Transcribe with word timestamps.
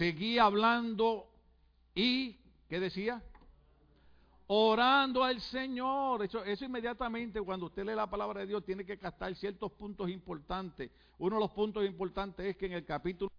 seguía 0.00 0.44
hablando 0.44 1.28
y, 1.94 2.34
¿qué 2.70 2.80
decía? 2.80 3.22
Orando 4.46 5.22
al 5.22 5.42
Señor. 5.42 6.24
Eso, 6.24 6.42
eso 6.42 6.64
inmediatamente 6.64 7.38
cuando 7.42 7.66
usted 7.66 7.84
lee 7.84 7.94
la 7.94 8.08
palabra 8.08 8.40
de 8.40 8.46
Dios 8.46 8.64
tiene 8.64 8.86
que 8.86 8.96
captar 8.96 9.34
ciertos 9.34 9.70
puntos 9.72 10.08
importantes. 10.08 10.90
Uno 11.18 11.36
de 11.36 11.40
los 11.40 11.50
puntos 11.50 11.84
importantes 11.84 12.46
es 12.46 12.56
que 12.56 12.64
en 12.64 12.72
el 12.72 12.86
capítulo 12.86 13.30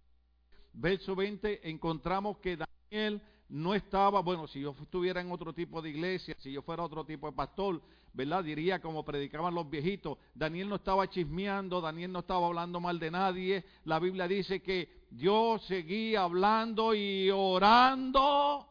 verso 0.73 1.15
20 1.15 1.67
encontramos 1.67 2.37
que 2.37 2.57
Daniel 2.57 3.23
no 3.51 3.75
estaba, 3.75 4.21
bueno, 4.21 4.47
si 4.47 4.61
yo 4.61 4.73
estuviera 4.81 5.19
en 5.19 5.29
otro 5.29 5.51
tipo 5.51 5.81
de 5.81 5.89
iglesia, 5.89 6.33
si 6.39 6.53
yo 6.53 6.61
fuera 6.61 6.83
otro 6.83 7.03
tipo 7.03 7.27
de 7.27 7.33
pastor, 7.33 7.81
¿verdad? 8.13 8.45
Diría 8.45 8.79
como 8.79 9.03
predicaban 9.03 9.53
los 9.53 9.69
viejitos, 9.69 10.17
Daniel 10.33 10.69
no 10.69 10.75
estaba 10.75 11.09
chismeando, 11.09 11.81
Daniel 11.81 12.13
no 12.13 12.19
estaba 12.19 12.47
hablando 12.47 12.79
mal 12.79 12.97
de 12.97 13.11
nadie, 13.11 13.65
la 13.83 13.99
Biblia 13.99 14.25
dice 14.25 14.61
que 14.61 15.05
Dios 15.11 15.65
seguía 15.65 16.21
hablando 16.21 16.93
y 16.93 17.29
orando. 17.29 18.69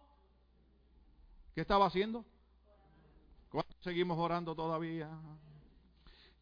¿Qué 1.54 1.60
estaba 1.60 1.86
haciendo? 1.86 2.24
¿Cuánto 3.50 3.76
seguimos 3.82 4.18
orando 4.18 4.54
todavía? 4.54 5.10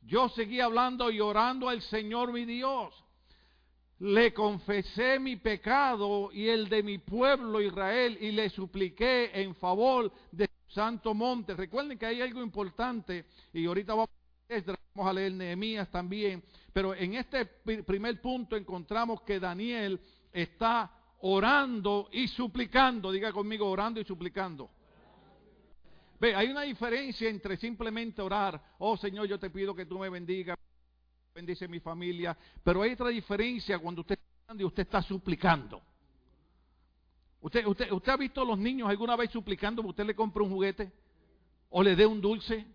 Yo 0.03 0.29
seguía 0.29 0.67
hablando 0.67 1.11
y 1.11 1.19
orando 1.19 1.69
al 1.69 1.83
Señor 1.83 2.33
mi 2.33 2.45
Dios 2.45 2.95
le 4.01 4.33
confesé 4.33 5.19
mi 5.19 5.37
pecado 5.37 6.31
y 6.33 6.49
el 6.49 6.69
de 6.69 6.83
mi 6.83 6.99
pueblo 6.99 7.61
Israel 7.61 8.17
y 8.21 8.31
le 8.31 8.49
supliqué 8.51 9.31
en 9.35 9.55
favor 9.57 10.13
de 10.31 10.49
santo 10.69 11.15
monte. 11.15 11.55
Recuerden 11.55 11.99
que 11.99 12.07
hay 12.07 12.21
algo 12.21 12.43
importante 12.43 13.25
y 13.53 13.67
ahorita 13.67 13.95
vamos 13.95 14.09
a 14.97 15.13
leer 15.13 15.33
Nehemías 15.33 15.91
también, 15.91 16.43
pero 16.73 16.95
en 16.95 17.15
este 17.15 17.45
primer 17.47 18.21
punto 18.21 18.57
encontramos 18.57 19.23
que 19.23 19.41
Daniel 19.41 20.01
está 20.33 20.93
orando 21.21 22.09
y 22.13 22.29
suplicando, 22.29 23.11
diga 23.11 23.33
conmigo, 23.33 23.69
orando 23.69 24.01
y 24.01 24.05
suplicando. 24.05 24.71
Ve, 26.21 26.35
hay 26.35 26.49
una 26.49 26.63
diferencia 26.63 27.29
entre 27.29 27.57
simplemente 27.57 28.23
orar, 28.23 28.61
oh 28.79 28.97
Señor, 28.97 29.27
yo 29.27 29.39
te 29.39 29.51
pido 29.51 29.75
que 29.75 29.87
tú 29.87 29.99
me 29.99 30.09
bendigas, 30.09 30.57
bendice 31.35 31.69
mi 31.69 31.81
familia. 31.81 32.37
Pero 32.63 32.83
hay 32.83 32.93
otra 32.93 33.09
diferencia 33.09 33.79
cuando 33.79 34.01
usted 34.01 34.19
está 34.19 34.55
y 34.61 34.65
usted 34.65 34.83
está 34.83 35.03
suplicando. 35.03 35.83
¿Usted, 37.41 37.67
usted, 37.67 37.93
¿Usted 37.93 38.13
ha 38.13 38.17
visto 38.17 38.43
a 38.43 38.45
los 38.45 38.59
niños 38.59 38.89
alguna 38.89 39.15
vez 39.17 39.31
suplicando 39.31 39.83
que 39.83 39.89
usted 39.89 40.07
le 40.07 40.15
compre 40.15 40.43
un 40.43 40.51
juguete 40.51 40.91
o 41.71 41.83
le 41.83 41.95
dé 41.95 42.07
un 42.07 42.21
dulce? 42.21 42.67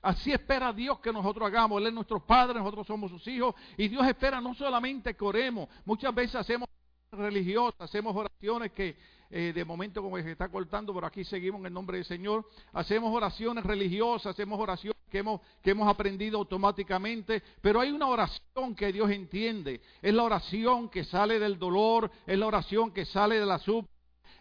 Así 0.00 0.32
espera 0.32 0.72
Dios 0.72 0.98
que 1.00 1.12
nosotros 1.12 1.46
hagamos. 1.46 1.80
Él 1.80 1.88
es 1.88 1.92
nuestro 1.92 2.24
Padre, 2.24 2.58
nosotros 2.58 2.86
somos 2.86 3.10
sus 3.10 3.26
hijos. 3.28 3.54
Y 3.76 3.88
Dios 3.88 4.06
espera 4.06 4.40
no 4.40 4.54
solamente 4.54 5.14
que 5.14 5.24
oremos, 5.24 5.68
muchas 5.84 6.14
veces 6.14 6.36
hacemos 6.36 6.68
religiosas, 7.10 7.80
hacemos 7.82 8.16
oraciones 8.16 8.72
que 8.72 8.96
eh, 9.30 9.52
de 9.54 9.64
momento 9.64 10.02
como 10.02 10.18
se 10.18 10.32
está 10.32 10.48
cortando, 10.48 10.92
pero 10.94 11.06
aquí 11.06 11.24
seguimos 11.24 11.60
en 11.60 11.66
el 11.66 11.72
nombre 11.72 11.98
del 11.98 12.04
Señor. 12.04 12.48
Hacemos 12.72 13.14
oraciones 13.14 13.64
religiosas, 13.64 14.32
hacemos 14.32 14.58
oraciones 14.58 15.01
que 15.12 15.18
hemos, 15.18 15.42
que 15.62 15.72
hemos 15.72 15.86
aprendido 15.86 16.38
automáticamente, 16.38 17.42
pero 17.60 17.80
hay 17.80 17.90
una 17.90 18.08
oración 18.08 18.74
que 18.74 18.90
Dios 18.90 19.10
entiende. 19.10 19.82
Es 20.00 20.14
la 20.14 20.22
oración 20.22 20.88
que 20.88 21.04
sale 21.04 21.38
del 21.38 21.58
dolor, 21.58 22.10
es 22.26 22.38
la 22.38 22.46
oración 22.46 22.90
que 22.92 23.04
sale 23.04 23.38
de 23.38 23.44
la 23.44 23.58
súplica 23.58 23.92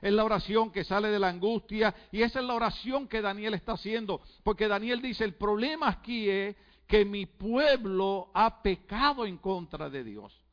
es 0.02 0.12
la 0.12 0.24
oración 0.24 0.72
que 0.72 0.84
sale 0.84 1.10
de 1.10 1.20
la 1.20 1.28
angustia 1.28 1.94
y 2.12 2.24
esa 2.24 2.40
es 2.40 2.46
la 2.46 2.56
oración 2.56 3.08
que 3.08 3.22
Daniel 3.22 3.54
está 3.54 3.74
haciendo, 3.74 4.20
porque 4.42 4.68
Daniel 4.68 5.00
dice, 5.00 5.24
el 5.24 5.36
problema 5.36 5.90
aquí 5.90 6.28
es 6.28 6.56
que 6.88 7.06
mi 7.06 7.28
pueblo 7.28 8.32
ha 8.34 8.64
pecado 8.64 9.28
en 9.28 9.38
contra 9.38 9.92
de 9.92 10.04
Dios. 10.04 10.44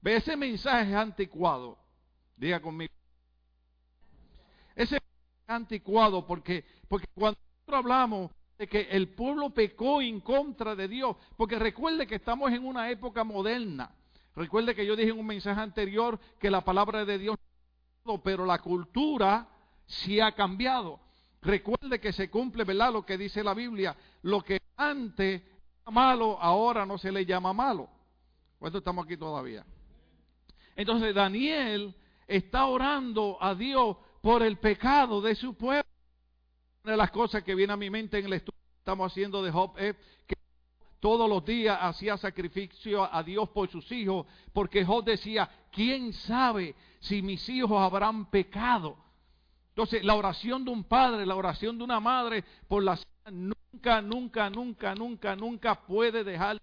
Ve, 0.00 0.16
ese 0.16 0.34
mensaje 0.34 0.92
es 0.92 0.96
anticuado. 0.96 1.76
Diga 2.36 2.58
conmigo. 2.62 2.94
Ese 4.74 4.96
es 4.96 5.02
anticuado 5.46 6.26
porque, 6.26 6.64
porque 6.88 7.06
cuando 7.12 7.38
nosotros 7.38 7.78
hablamos 7.80 8.30
de 8.60 8.68
que 8.68 8.88
el 8.90 9.08
pueblo 9.08 9.48
pecó 9.48 10.02
en 10.02 10.20
contra 10.20 10.76
de 10.76 10.86
Dios, 10.86 11.16
porque 11.38 11.58
recuerde 11.58 12.06
que 12.06 12.16
estamos 12.16 12.52
en 12.52 12.62
una 12.62 12.90
época 12.90 13.24
moderna. 13.24 13.90
Recuerde 14.36 14.74
que 14.74 14.84
yo 14.84 14.94
dije 14.94 15.12
en 15.12 15.18
un 15.18 15.24
mensaje 15.24 15.58
anterior 15.58 16.20
que 16.38 16.50
la 16.50 16.60
palabra 16.60 17.06
de 17.06 17.16
Dios 17.16 17.38
pero 18.22 18.44
la 18.44 18.58
cultura 18.58 19.48
sí 19.86 20.20
ha 20.20 20.32
cambiado. 20.32 21.00
Recuerde 21.40 22.00
que 22.00 22.12
se 22.12 22.28
cumple, 22.28 22.64
¿verdad? 22.64 22.92
Lo 22.92 23.06
que 23.06 23.16
dice 23.16 23.42
la 23.42 23.54
Biblia, 23.54 23.96
lo 24.22 24.42
que 24.42 24.60
antes 24.76 25.40
era 25.40 25.90
malo, 25.90 26.38
ahora 26.38 26.84
no 26.84 26.98
se 26.98 27.10
le 27.10 27.24
llama 27.24 27.54
malo. 27.54 27.88
¿Cuánto 28.58 28.78
estamos 28.78 29.06
aquí 29.06 29.16
todavía? 29.16 29.64
Entonces 30.76 31.14
Daniel 31.14 31.94
está 32.26 32.66
orando 32.66 33.38
a 33.40 33.54
Dios 33.54 33.96
por 34.20 34.42
el 34.42 34.58
pecado 34.58 35.22
de 35.22 35.34
su 35.34 35.54
pueblo. 35.54 35.88
Una 36.82 36.92
de 36.92 36.96
las 36.96 37.10
cosas 37.10 37.42
que 37.42 37.54
viene 37.54 37.72
a 37.72 37.76
mi 37.76 37.90
mente 37.90 38.18
en 38.18 38.26
el 38.26 38.32
estudio 38.32 38.58
que 38.58 38.78
estamos 38.78 39.12
haciendo 39.12 39.42
de 39.42 39.50
Job 39.50 39.76
es 39.78 39.96
que 40.26 40.34
todos 40.98 41.28
los 41.28 41.44
días 41.44 41.78
hacía 41.80 42.16
sacrificio 42.16 43.12
a 43.12 43.22
Dios 43.22 43.50
por 43.50 43.68
sus 43.68 43.90
hijos, 43.92 44.26
porque 44.52 44.84
Job 44.84 45.04
decía, 45.04 45.50
¿quién 45.72 46.12
sabe 46.12 46.74
si 47.00 47.20
mis 47.20 47.46
hijos 47.50 47.78
habrán 47.78 48.30
pecado? 48.30 48.96
Entonces, 49.70 50.04
la 50.04 50.14
oración 50.14 50.64
de 50.64 50.70
un 50.70 50.84
padre, 50.84 51.26
la 51.26 51.36
oración 51.36 51.76
de 51.76 51.84
una 51.84 52.00
madre 52.00 52.44
por 52.66 52.82
la 52.82 52.98
nunca, 53.30 54.00
nunca, 54.00 54.50
nunca, 54.50 54.94
nunca, 54.94 55.36
nunca 55.36 55.74
puede 55.86 56.24
dejar. 56.24 56.60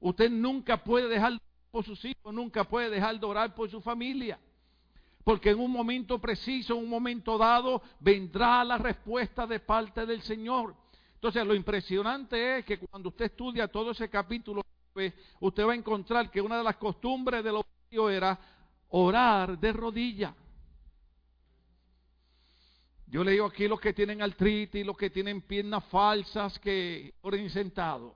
Usted 0.00 0.30
nunca 0.30 0.76
puede 0.82 1.08
dejar 1.08 1.32
por 1.72 1.84
sus 1.84 2.04
hijos, 2.04 2.32
nunca 2.32 2.64
puede 2.64 2.90
dejar 2.90 3.18
de 3.18 3.26
orar 3.26 3.54
por 3.54 3.68
su 3.68 3.80
familia. 3.80 4.38
Porque 5.28 5.50
en 5.50 5.60
un 5.60 5.70
momento 5.70 6.18
preciso, 6.18 6.72
en 6.72 6.84
un 6.84 6.88
momento 6.88 7.36
dado, 7.36 7.82
vendrá 8.00 8.64
la 8.64 8.78
respuesta 8.78 9.46
de 9.46 9.60
parte 9.60 10.06
del 10.06 10.22
Señor. 10.22 10.74
Entonces, 11.16 11.46
lo 11.46 11.54
impresionante 11.54 12.60
es 12.60 12.64
que 12.64 12.78
cuando 12.78 13.10
usted 13.10 13.26
estudia 13.26 13.68
todo 13.68 13.90
ese 13.90 14.08
capítulo, 14.08 14.62
usted 15.40 15.66
va 15.66 15.72
a 15.72 15.76
encontrar 15.76 16.30
que 16.30 16.40
una 16.40 16.56
de 16.56 16.64
las 16.64 16.78
costumbres 16.78 17.44
de 17.44 17.52
los 17.52 17.62
judíos 17.62 18.10
era 18.10 18.40
orar 18.88 19.58
de 19.58 19.70
rodillas. 19.70 20.32
Yo 23.08 23.22
le 23.22 23.32
digo 23.32 23.44
aquí 23.44 23.68
los 23.68 23.82
que 23.82 23.92
tienen 23.92 24.22
artritis, 24.22 24.86
los 24.86 24.96
que 24.96 25.10
tienen 25.10 25.42
piernas 25.42 25.84
falsas, 25.90 26.58
que 26.58 27.12
oren 27.20 27.50
sentado. 27.50 28.14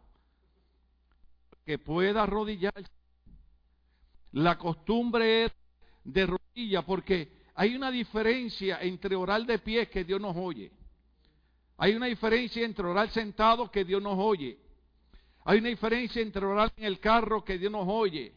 Que 1.66 1.78
pueda 1.78 2.22
arrodillarse. 2.22 2.90
La 4.30 4.56
costumbre 4.56 5.44
es 5.44 5.52
de 6.04 6.26
rodilla, 6.26 6.82
porque 6.82 7.42
hay 7.54 7.74
una 7.74 7.90
diferencia 7.90 8.78
entre 8.80 9.14
orar 9.14 9.44
de 9.44 9.58
pie 9.58 9.88
que 9.88 10.04
Dios 10.04 10.20
nos 10.20 10.36
oye. 10.36 10.70
Hay 11.76 11.94
una 11.94 12.06
diferencia 12.06 12.64
entre 12.64 12.86
orar 12.86 13.10
sentado 13.10 13.70
que 13.70 13.84
Dios 13.84 14.02
nos 14.02 14.18
oye. 14.18 14.58
Hay 15.44 15.58
una 15.58 15.68
diferencia 15.68 16.22
entre 16.22 16.44
orar 16.44 16.72
en 16.76 16.84
el 16.84 17.00
carro 17.00 17.44
que 17.44 17.58
Dios 17.58 17.72
nos 17.72 17.86
oye. 17.88 18.32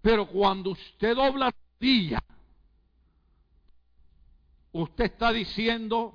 Pero 0.00 0.26
cuando 0.26 0.70
usted 0.70 1.16
dobla 1.16 1.50
rodilla, 1.50 2.22
usted 4.72 5.04
está 5.04 5.32
diciendo, 5.32 6.14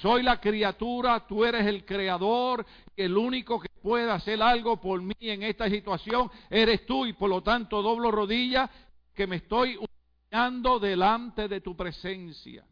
soy 0.00 0.22
la 0.22 0.40
criatura, 0.40 1.26
tú 1.26 1.44
eres 1.44 1.66
el 1.66 1.84
creador, 1.84 2.64
el 2.96 3.16
único 3.16 3.60
que 3.60 3.68
puede 3.82 4.10
hacer 4.10 4.40
algo 4.42 4.80
por 4.80 5.02
mí 5.02 5.14
en 5.20 5.42
esta 5.42 5.68
situación 5.68 6.30
eres 6.50 6.86
tú 6.86 7.06
y 7.06 7.12
por 7.12 7.28
lo 7.28 7.42
tanto 7.42 7.82
doblo 7.82 8.10
rodilla 8.10 8.70
que 9.16 9.26
me 9.26 9.36
estoy 9.36 9.76
humillando 9.76 10.78
delante 10.78 11.48
de 11.48 11.62
tu 11.62 11.74
presencia. 11.74 12.64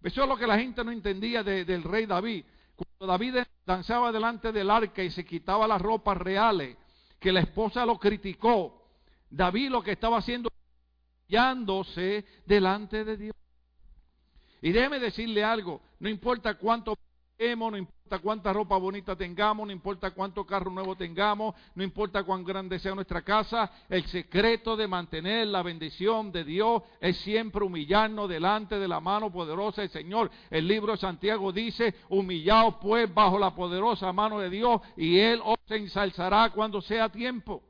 Eso 0.00 0.22
es 0.22 0.28
lo 0.28 0.36
que 0.36 0.46
la 0.46 0.56
gente 0.56 0.84
no 0.84 0.92
entendía 0.92 1.42
del 1.42 1.82
rey 1.82 2.06
David. 2.06 2.44
Cuando 2.76 3.12
David 3.12 3.38
danzaba 3.66 4.12
delante 4.12 4.52
del 4.52 4.70
arca 4.70 5.02
y 5.02 5.10
se 5.10 5.24
quitaba 5.24 5.66
las 5.66 5.82
ropas 5.82 6.16
reales, 6.16 6.76
que 7.18 7.32
la 7.32 7.40
esposa 7.40 7.84
lo 7.84 7.98
criticó, 7.98 8.86
David 9.28 9.70
lo 9.70 9.82
que 9.82 9.90
estaba 9.90 10.18
haciendo 10.18 10.50
humillándose 11.26 12.24
delante 12.46 13.04
de 13.04 13.16
Dios. 13.16 13.36
Y 14.62 14.70
déjeme 14.70 15.00
decirle 15.00 15.42
algo, 15.42 15.82
no 15.98 16.08
importa 16.08 16.54
cuánto 16.54 16.96
no 17.38 17.76
importa 17.76 17.97
cuánta 18.18 18.50
ropa 18.54 18.78
bonita 18.78 19.14
tengamos, 19.14 19.66
no 19.66 19.72
importa 19.72 20.12
cuánto 20.12 20.46
carro 20.46 20.70
nuevo 20.70 20.96
tengamos, 20.96 21.54
no 21.74 21.84
importa 21.84 22.24
cuán 22.24 22.42
grande 22.44 22.78
sea 22.78 22.94
nuestra 22.94 23.20
casa, 23.20 23.70
el 23.90 24.06
secreto 24.06 24.74
de 24.74 24.88
mantener 24.88 25.48
la 25.48 25.62
bendición 25.62 26.32
de 26.32 26.44
Dios 26.44 26.82
es 26.98 27.18
siempre 27.18 27.62
humillarnos 27.62 28.30
delante 28.30 28.78
de 28.78 28.88
la 28.88 29.00
mano 29.00 29.30
poderosa 29.30 29.82
del 29.82 29.90
Señor. 29.90 30.30
El 30.48 30.66
libro 30.66 30.92
de 30.92 30.98
Santiago 30.98 31.52
dice, 31.52 31.94
humillaos 32.08 32.76
pues 32.80 33.12
bajo 33.12 33.38
la 33.38 33.54
poderosa 33.54 34.10
mano 34.14 34.38
de 34.38 34.48
Dios 34.48 34.80
y 34.96 35.18
Él 35.18 35.42
os 35.44 35.58
ensalzará 35.68 36.48
cuando 36.50 36.80
sea 36.80 37.10
tiempo. 37.10 37.62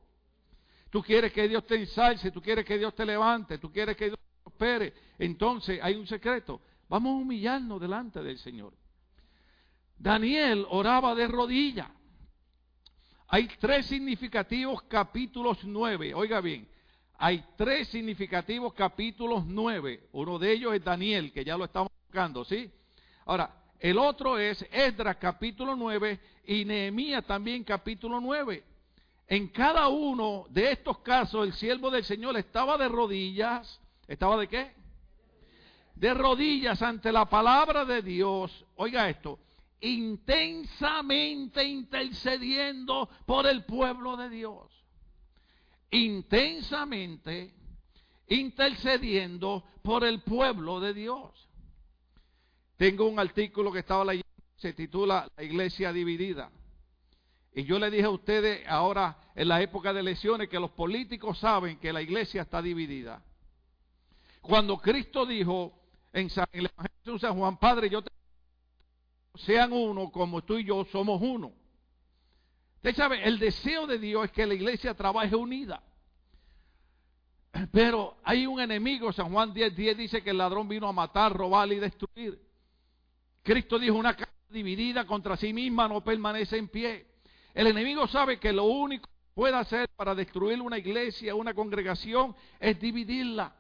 Tú 0.91 1.03
quieres 1.03 1.33
que 1.33 1.49
Dios 1.49 1.67
te 1.67 1.75
ensalce, 1.75 2.31
tú 2.31 2.41
quieres 2.41 2.65
que 2.65 2.79
Dios 2.79 2.95
te 2.95 3.05
levante, 3.05 3.59
tú 3.59 3.73
quieres 3.73 3.97
que 3.97 4.07
Dios 4.07 4.19
te 4.19 4.43
prospere. 4.43 4.95
Entonces 5.19 5.81
hay 5.83 5.97
un 5.97 6.07
secreto. 6.07 6.61
Vamos 6.89 7.13
a 7.13 7.23
humillarnos 7.23 7.81
delante 7.81 8.23
del 8.23 8.39
Señor. 8.39 8.73
Daniel 9.99 10.67
oraba 10.71 11.15
de 11.15 11.27
rodilla. 11.27 11.91
Hay 13.29 13.49
tres 13.59 13.87
significativos 13.87 14.83
capítulos 14.83 15.59
nueve. 15.65 16.15
Oiga 16.15 16.41
bien, 16.41 16.69
hay 17.19 17.45
tres 17.57 17.89
significativos 17.89 18.73
capítulos 18.73 19.45
nueve. 19.45 20.09
Uno 20.13 20.39
de 20.39 20.53
ellos 20.53 20.75
es 20.75 20.85
Daniel, 20.85 21.33
que 21.33 21.45
ya 21.45 21.57
lo 21.57 21.65
estamos 21.65 21.91
buscando, 22.07 22.45
¿sí? 22.45 22.71
Ahora, 23.27 23.55
el 23.79 23.99
otro 23.99 24.39
es 24.39 24.67
Esdras 24.73 25.17
capítulo 25.17 25.77
9 25.77 26.19
y 26.47 26.65
Nehemías 26.65 27.25
también 27.25 27.63
capítulo 27.63 28.21
9. 28.21 28.65
En 29.29 29.49
cada 29.49 29.89
uno 29.89 30.47
de 30.49 30.73
estos 30.73 30.99
casos 30.99 31.47
el 31.47 31.53
siervo 31.53 31.91
del 31.91 32.03
Señor 32.03 32.37
estaba 32.37 32.77
de 32.77 32.89
rodillas. 32.89 33.81
¿Estaba 34.09 34.37
de 34.39 34.49
qué? 34.49 34.73
De 35.95 36.15
rodillas 36.15 36.81
ante 36.83 37.13
la 37.13 37.27
palabra 37.27 37.85
de 37.85 38.03
Dios. 38.03 38.65
Oiga 38.77 39.09
esto. 39.09 39.39
Intensamente 39.81 41.65
intercediendo 41.65 43.09
por 43.27 43.47
el 43.47 43.65
pueblo 43.65 44.17
de 44.17 44.29
Dios. 44.29 44.73
Intensamente 45.91 47.55
intercediendo 48.29 49.65
por 49.83 50.05
el 50.05 50.21
pueblo 50.23 50.81
de 50.81 50.95
Dios. 50.95 51.49
Tengo 52.77 53.09
un 53.09 53.19
artículo 53.19 53.73
que 53.73 53.81
estaba 53.81 54.05
leyendo, 54.05 54.29
se 54.57 54.73
titula 54.73 55.29
La 55.37 55.43
iglesia 55.43 55.93
dividida. 55.93 56.51
Y 57.55 57.65
yo 57.65 57.79
le 57.79 57.91
dije 57.91 58.05
a 58.05 58.11
ustedes 58.11 58.67
ahora 58.69 59.17
en 59.35 59.49
la 59.49 59.61
época 59.61 59.93
de 59.93 60.01
elecciones 60.01 60.49
que 60.49 60.61
los 60.61 60.71
políticos 60.71 61.39
saben 61.39 61.79
que 61.79 61.93
la 61.93 62.03
iglesia 62.03 62.43
está 62.43 62.63
dividida. 62.63 63.23
Cuando 64.41 64.79
Cristo 64.79 65.27
dijo 65.27 65.73
en, 66.13 66.31
San, 66.31 66.47
el 66.53 66.67
Evangelio 66.67 67.15
de 67.15 67.19
San 67.19 67.37
Juan, 67.37 67.59
Padre, 67.59 67.91
yo 67.91 68.03
te 68.03 68.11
sean 69.39 69.73
uno 69.73 70.11
como 70.11 70.43
tú 70.43 70.59
y 70.59 70.65
yo 70.65 70.85
somos 70.87 71.21
uno. 71.23 71.53
Usted 72.77 72.95
sabe, 72.95 73.27
el 73.27 73.39
deseo 73.39 73.87
de 73.87 73.99
Dios 73.99 74.27
es 74.27 74.33
que 74.33 74.47
la 74.47 74.55
iglesia 74.55 74.95
trabaje 74.95 75.35
unida. 75.35 75.83
Pero 77.73 78.17
hay 78.25 78.47
un 78.47 78.61
enemigo, 78.61 79.13
San 79.13 79.33
Juan 79.33 79.53
10, 79.53 79.75
10 79.75 79.97
dice 79.97 80.23
que 80.23 80.31
el 80.31 80.39
ladrón 80.39 80.69
vino 80.69 80.87
a 80.87 80.93
matar, 80.93 81.33
robar 81.33 81.71
y 81.73 81.77
destruir. 81.77 82.41
Cristo 83.43 83.79
dijo, 83.79 83.97
una 83.97 84.15
casa 84.15 84.33
dividida 84.49 85.07
contra 85.07 85.37
sí 85.37 85.53
misma 85.53 85.89
no 85.89 86.03
permanece 86.05 86.57
en 86.57 86.69
pie. 86.69 87.07
El 87.55 87.67
enemigo 87.67 88.07
sabe 88.07 88.39
que 88.39 88.53
lo 88.53 88.65
único 88.65 89.09
que 89.09 89.35
puede 89.35 89.57
hacer 89.57 89.89
para 89.97 90.15
destruir 90.15 90.61
una 90.61 90.79
iglesia, 90.79 91.35
una 91.35 91.55
congregación, 91.55 92.35
es 92.61 92.79
dividirla. 92.79 93.55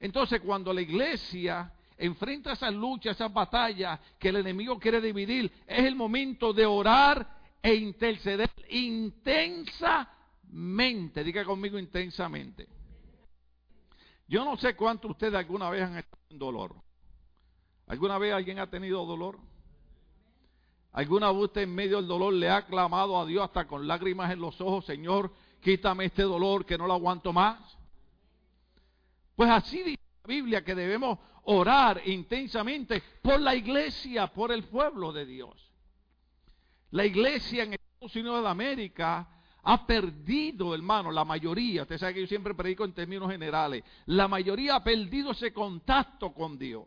Entonces, 0.00 0.40
cuando 0.40 0.72
la 0.72 0.80
iglesia 0.80 1.72
enfrenta 1.96 2.52
esas 2.52 2.74
luchas, 2.74 3.16
esas 3.16 3.32
batallas 3.32 3.98
que 4.18 4.28
el 4.28 4.36
enemigo 4.36 4.78
quiere 4.78 5.00
dividir, 5.00 5.50
es 5.66 5.84
el 5.84 5.96
momento 5.96 6.52
de 6.52 6.66
orar 6.66 7.40
e 7.62 7.74
interceder 7.74 8.50
intensamente. 8.68 11.24
Diga 11.24 11.44
conmigo 11.44 11.78
intensamente. 11.78 12.68
Yo 14.26 14.44
no 14.44 14.56
sé 14.56 14.74
cuántos 14.74 15.12
ustedes 15.12 15.34
alguna 15.34 15.70
vez 15.70 15.82
han 15.82 15.98
estado 15.98 16.22
en 16.30 16.38
dolor. 16.38 16.74
¿Alguna 17.86 18.18
vez 18.18 18.32
alguien 18.32 18.58
ha 18.58 18.70
tenido 18.70 19.04
dolor? 19.04 19.38
¿Alguna 20.92 21.30
vez 21.32 21.42
usted 21.42 21.62
en 21.62 21.74
medio 21.74 21.96
del 21.96 22.06
dolor 22.06 22.32
le 22.32 22.48
ha 22.48 22.66
clamado 22.66 23.20
a 23.20 23.26
Dios 23.26 23.44
hasta 23.44 23.66
con 23.66 23.86
lágrimas 23.86 24.32
en 24.32 24.40
los 24.40 24.60
ojos, 24.60 24.86
Señor, 24.86 25.32
quítame 25.60 26.06
este 26.06 26.22
dolor 26.22 26.64
que 26.64 26.78
no 26.78 26.86
lo 26.86 26.94
aguanto 26.94 27.32
más? 27.32 27.58
Pues 29.34 29.50
así 29.50 29.82
dice 29.82 30.02
la 30.22 30.28
Biblia 30.28 30.64
que 30.64 30.74
debemos 30.74 31.18
orar 31.44 32.02
intensamente 32.06 33.02
por 33.22 33.40
la 33.40 33.54
iglesia, 33.54 34.26
por 34.28 34.52
el 34.52 34.64
pueblo 34.64 35.12
de 35.12 35.26
Dios. 35.26 35.72
La 36.90 37.04
iglesia 37.04 37.64
en 37.64 37.74
Estados 37.74 38.14
Unidos 38.16 38.42
de 38.42 38.48
América 38.48 39.28
ha 39.62 39.86
perdido, 39.86 40.74
hermano, 40.74 41.10
la 41.10 41.24
mayoría, 41.24 41.82
usted 41.82 41.98
sabe 41.98 42.14
que 42.14 42.20
yo 42.20 42.26
siempre 42.26 42.54
predico 42.54 42.84
en 42.84 42.92
términos 42.92 43.30
generales, 43.30 43.82
la 44.06 44.28
mayoría 44.28 44.76
ha 44.76 44.84
perdido 44.84 45.32
ese 45.32 45.52
contacto 45.52 46.32
con 46.32 46.58
Dios. 46.58 46.84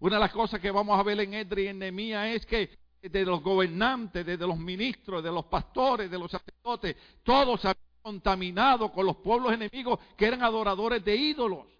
Una 0.00 0.16
de 0.16 0.20
las 0.20 0.32
cosas 0.32 0.60
que 0.60 0.70
vamos 0.70 0.98
a 0.98 1.02
ver 1.02 1.20
en 1.20 1.34
Edri 1.34 1.64
y 1.64 1.68
en 1.68 1.78
Nehemías 1.78 2.28
es 2.28 2.46
que 2.46 2.78
de 3.02 3.24
los 3.24 3.40
gobernantes, 3.40 4.26
de 4.26 4.36
los 4.36 4.58
ministros, 4.58 5.22
de 5.22 5.30
los 5.30 5.46
pastores, 5.46 6.10
de 6.10 6.18
los 6.18 6.30
sacerdotes, 6.30 6.96
todos 7.22 7.64
habían 7.64 7.84
contaminado 8.02 8.90
con 8.92 9.06
los 9.06 9.16
pueblos 9.16 9.52
enemigos 9.52 9.98
que 10.16 10.26
eran 10.26 10.42
adoradores 10.42 11.04
de 11.04 11.16
ídolos. 11.16 11.75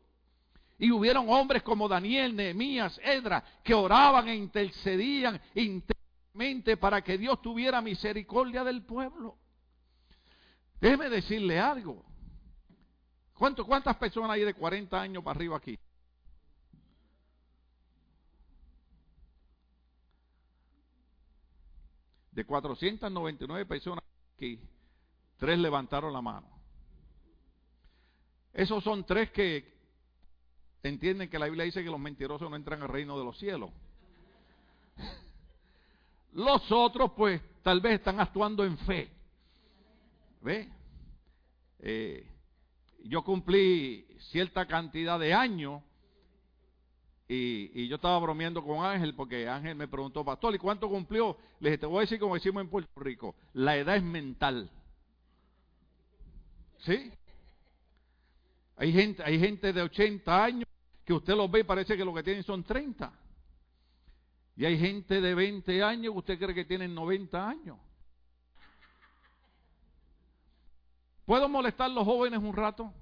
Y 0.78 0.90
hubieron 0.90 1.28
hombres 1.30 1.62
como 1.62 1.88
Daniel, 1.88 2.36
Nehemías, 2.36 3.00
Edra, 3.02 3.42
que 3.64 3.72
oraban 3.72 4.28
e 4.28 4.34
intercedían 4.34 5.40
intensamente 5.54 6.76
para 6.76 7.02
que 7.02 7.16
Dios 7.16 7.40
tuviera 7.40 7.80
misericordia 7.80 8.62
del 8.62 8.82
pueblo. 8.84 9.38
Déjeme 10.80 11.08
decirle 11.08 11.58
algo. 11.58 12.04
¿Cuántas 13.32 13.96
personas 13.96 14.30
hay 14.30 14.44
de 14.44 14.54
40 14.54 15.00
años 15.00 15.22
para 15.22 15.36
arriba 15.36 15.56
aquí? 15.56 15.78
De 22.30 22.44
499 22.44 23.64
personas 23.64 24.04
aquí, 24.34 24.60
tres 25.38 25.58
levantaron 25.58 26.12
la 26.12 26.20
mano. 26.20 26.48
Esos 28.52 28.84
son 28.84 29.04
tres 29.04 29.30
que 29.30 29.75
entienden 30.88 31.28
que 31.28 31.38
la 31.38 31.46
Biblia 31.46 31.64
dice 31.64 31.82
que 31.82 31.90
los 31.90 32.00
mentirosos 32.00 32.50
no 32.50 32.56
entran 32.56 32.82
al 32.82 32.88
reino 32.88 33.18
de 33.18 33.24
los 33.24 33.38
cielos. 33.38 33.70
Los 36.32 36.70
otros, 36.70 37.12
pues, 37.16 37.40
tal 37.62 37.80
vez 37.80 37.94
están 37.94 38.20
actuando 38.20 38.64
en 38.64 38.76
fe. 38.78 39.10
¿Ve? 40.42 40.68
Eh, 41.80 42.26
yo 43.04 43.22
cumplí 43.22 44.06
cierta 44.30 44.66
cantidad 44.66 45.18
de 45.18 45.32
años 45.32 45.82
y, 47.28 47.88
yo 47.88 47.96
estaba 47.96 48.18
bromeando 48.18 48.62
con 48.62 48.84
Ángel 48.84 49.14
porque 49.14 49.48
Ángel 49.48 49.74
me 49.74 49.88
preguntó, 49.88 50.24
pastor, 50.24 50.54
¿y 50.54 50.58
cuánto 50.58 50.88
cumplió? 50.88 51.36
Le 51.60 51.70
dije, 51.70 51.78
te 51.78 51.86
voy 51.86 51.98
a 51.98 52.00
decir 52.02 52.20
como 52.20 52.34
decimos 52.34 52.62
en 52.62 52.68
Puerto 52.68 53.00
Rico, 53.00 53.34
la 53.54 53.76
edad 53.76 53.96
es 53.96 54.02
mental. 54.02 54.70
¿Sí? 56.78 57.10
Hay 58.76 58.92
gente, 58.92 59.22
hay 59.24 59.40
gente 59.40 59.72
de 59.72 59.82
80 59.82 60.44
años 60.44 60.68
que 61.06 61.12
usted 61.12 61.34
los 61.36 61.48
ve 61.48 61.60
y 61.60 61.62
parece 61.64 61.96
que 61.96 62.04
lo 62.04 62.12
que 62.12 62.24
tienen 62.24 62.42
son 62.42 62.64
30. 62.64 63.12
Y 64.56 64.64
hay 64.64 64.76
gente 64.76 65.20
de 65.20 65.34
20 65.36 65.82
años 65.84 66.12
que 66.12 66.18
usted 66.18 66.38
cree 66.38 66.54
que 66.54 66.64
tienen 66.64 66.92
90 66.94 67.48
años. 67.48 67.78
¿Puedo 71.24 71.48
molestar 71.48 71.86
a 71.86 71.94
los 71.94 72.04
jóvenes 72.04 72.40
un 72.40 72.54
rato? 72.54 72.92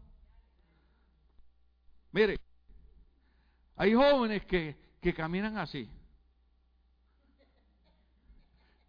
Mire, 2.12 2.38
hay 3.76 3.94
jóvenes 3.94 4.44
que, 4.44 4.76
caminan 5.16 5.56
así. 5.56 5.88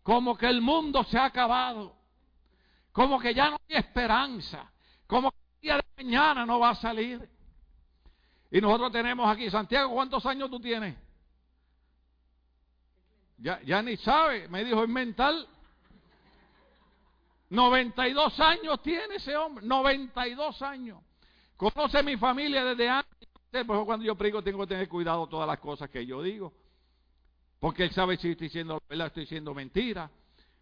Como 0.03 0.37
que 0.37 0.47
el 0.47 0.61
mundo 0.61 1.03
se 1.05 1.17
ha 1.17 1.25
acabado. 1.25 1.95
Como 2.91 3.17
que 3.17 3.33
ya 3.33 3.49
no 3.49 3.57
hay 3.69 3.77
esperanza. 3.77 4.69
Como 5.07 5.31
que 5.31 5.37
el 5.37 5.61
día 5.61 5.75
de 5.77 6.03
mañana 6.03 6.45
no 6.45 6.59
va 6.59 6.71
a 6.71 6.75
salir. 6.75 7.34
Y 8.55 8.61
nosotros 8.61 8.89
tenemos 8.89 9.29
aquí, 9.29 9.49
Santiago, 9.49 9.93
¿cuántos 9.93 10.25
años 10.25 10.49
tú 10.49 10.61
tienes? 10.61 10.95
Ya, 13.37 13.61
ya 13.63 13.81
ni 13.81 13.97
sabe, 13.97 14.47
me 14.47 14.63
dijo, 14.63 14.81
es 14.81 14.87
mental. 14.87 15.45
92 17.49 18.39
años 18.39 18.81
tiene 18.81 19.15
ese 19.15 19.35
hombre, 19.35 19.65
92 19.65 20.61
años. 20.61 21.03
Conoce 21.57 22.01
mi 22.01 22.15
familia 22.15 22.63
desde 22.63 22.87
antes 22.87 23.65
por 23.65 23.75
eso 23.75 23.85
cuando 23.85 24.05
yo 24.05 24.15
predico 24.15 24.41
tengo 24.41 24.61
que 24.61 24.67
tener 24.67 24.87
cuidado 24.87 25.27
todas 25.27 25.47
las 25.47 25.59
cosas 25.59 25.89
que 25.89 26.05
yo 26.05 26.23
digo. 26.23 26.53
Porque 27.59 27.83
él 27.83 27.91
sabe 27.91 28.15
si 28.15 28.29
estoy 28.29 28.47
diciendo 28.47 28.81
verdad, 28.87 29.07
estoy 29.07 29.23
diciendo 29.23 29.53
mentira. 29.53 30.09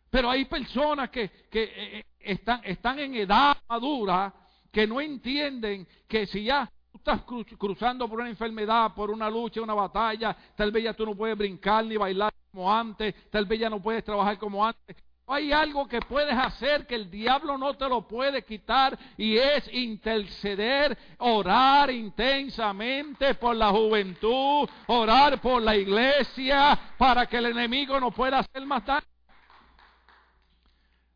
Pero 0.09 0.31
hay 0.31 0.45
personas 0.45 1.12
que, 1.12 1.29
que 1.47 1.62
eh, 1.62 2.00
eh, 2.00 2.05
están, 2.21 2.59
están 2.63 2.97
en 2.97 3.13
edad 3.13 3.55
madura 3.69 4.33
que 4.71 4.88
no 4.88 5.00
entienden 5.00 5.88
que 6.07 6.25
si 6.25 6.45
ya 6.45 6.67
estás 6.97 7.21
cruzando 7.57 8.07
por 8.07 8.19
una 8.19 8.29
enfermedad, 8.29 8.93
por 8.93 9.12
una 9.12 9.29
lucha, 9.29 9.62
una 9.62 9.73
batalla, 9.73 10.35
tal 10.55 10.71
vez 10.71 10.83
ya 10.83 10.93
tú 10.93 11.05
no 11.05 11.15
puedes 11.15 11.38
brincar 11.38 11.85
ni 11.85 11.97
bailar 11.97 12.33
como 12.51 12.71
antes, 12.71 13.13
tal 13.29 13.45
vez 13.45 13.59
ya 13.59 13.69
no 13.69 13.81
puedes 13.81 14.03
trabajar 14.03 14.38
como 14.38 14.65
antes. 14.65 14.95
Hay 15.25 15.53
algo 15.53 15.88
que 15.88 16.01
puedes 16.01 16.38
hacer 16.38 16.85
que 16.85 16.95
el 16.95 17.09
diablo 17.09 17.57
no 17.57 17.75
te 17.75 17.88
lo 17.88 18.05
puede 18.07 18.43
quitar 18.43 18.97
y 19.17 19.38
es 19.38 19.73
interceder, 19.73 20.97
orar 21.17 21.89
intensamente 21.89 23.33
por 23.35 23.55
la 23.55 23.69
juventud, 23.69 24.69
orar 24.88 25.39
por 25.39 25.62
la 25.62 25.77
iglesia 25.77 26.77
para 26.97 27.25
que 27.25 27.38
el 27.38 27.47
enemigo 27.47 28.00
no 28.00 28.12
pueda 28.12 28.39
hacer 28.39 28.65
más 28.65 28.85
daño. 28.85 29.07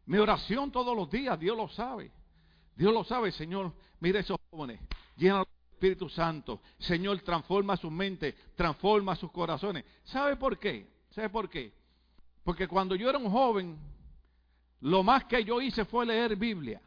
Mi 0.06 0.18
oración 0.18 0.72
todos 0.72 0.96
los 0.96 1.10
días, 1.12 1.38
Dios 1.38 1.58
lo 1.58 1.68
sabe. 1.68 2.10
Dios 2.76 2.94
lo 2.94 3.04
sabe, 3.04 3.34
Señor. 3.34 3.74
Mira 4.00 4.22
esos 4.22 4.38
jóvenes, 4.50 4.80
Espíritu 5.78 6.10
Santo. 6.10 6.60
Señor, 6.80 7.22
transforma 7.22 7.78
su 7.78 7.92
mente, 7.92 8.36
transforma 8.56 9.16
sus 9.16 9.32
corazones. 9.32 9.86
¿Sabe 10.06 10.36
por 10.36 10.58
qué? 10.58 10.88
¿Sabe 11.12 11.30
por 11.30 11.48
qué? 11.48 11.72
Porque 12.44 12.68
cuando 12.68 12.96
yo 12.96 13.08
era 13.08 13.20
un 13.20 13.30
joven, 13.30 13.78
lo 14.82 15.04
más 15.04 15.26
que 15.26 15.44
yo 15.44 15.62
hice 15.62 15.86
fue 15.86 16.08
leer 16.08 16.36
Biblia. 16.36 16.82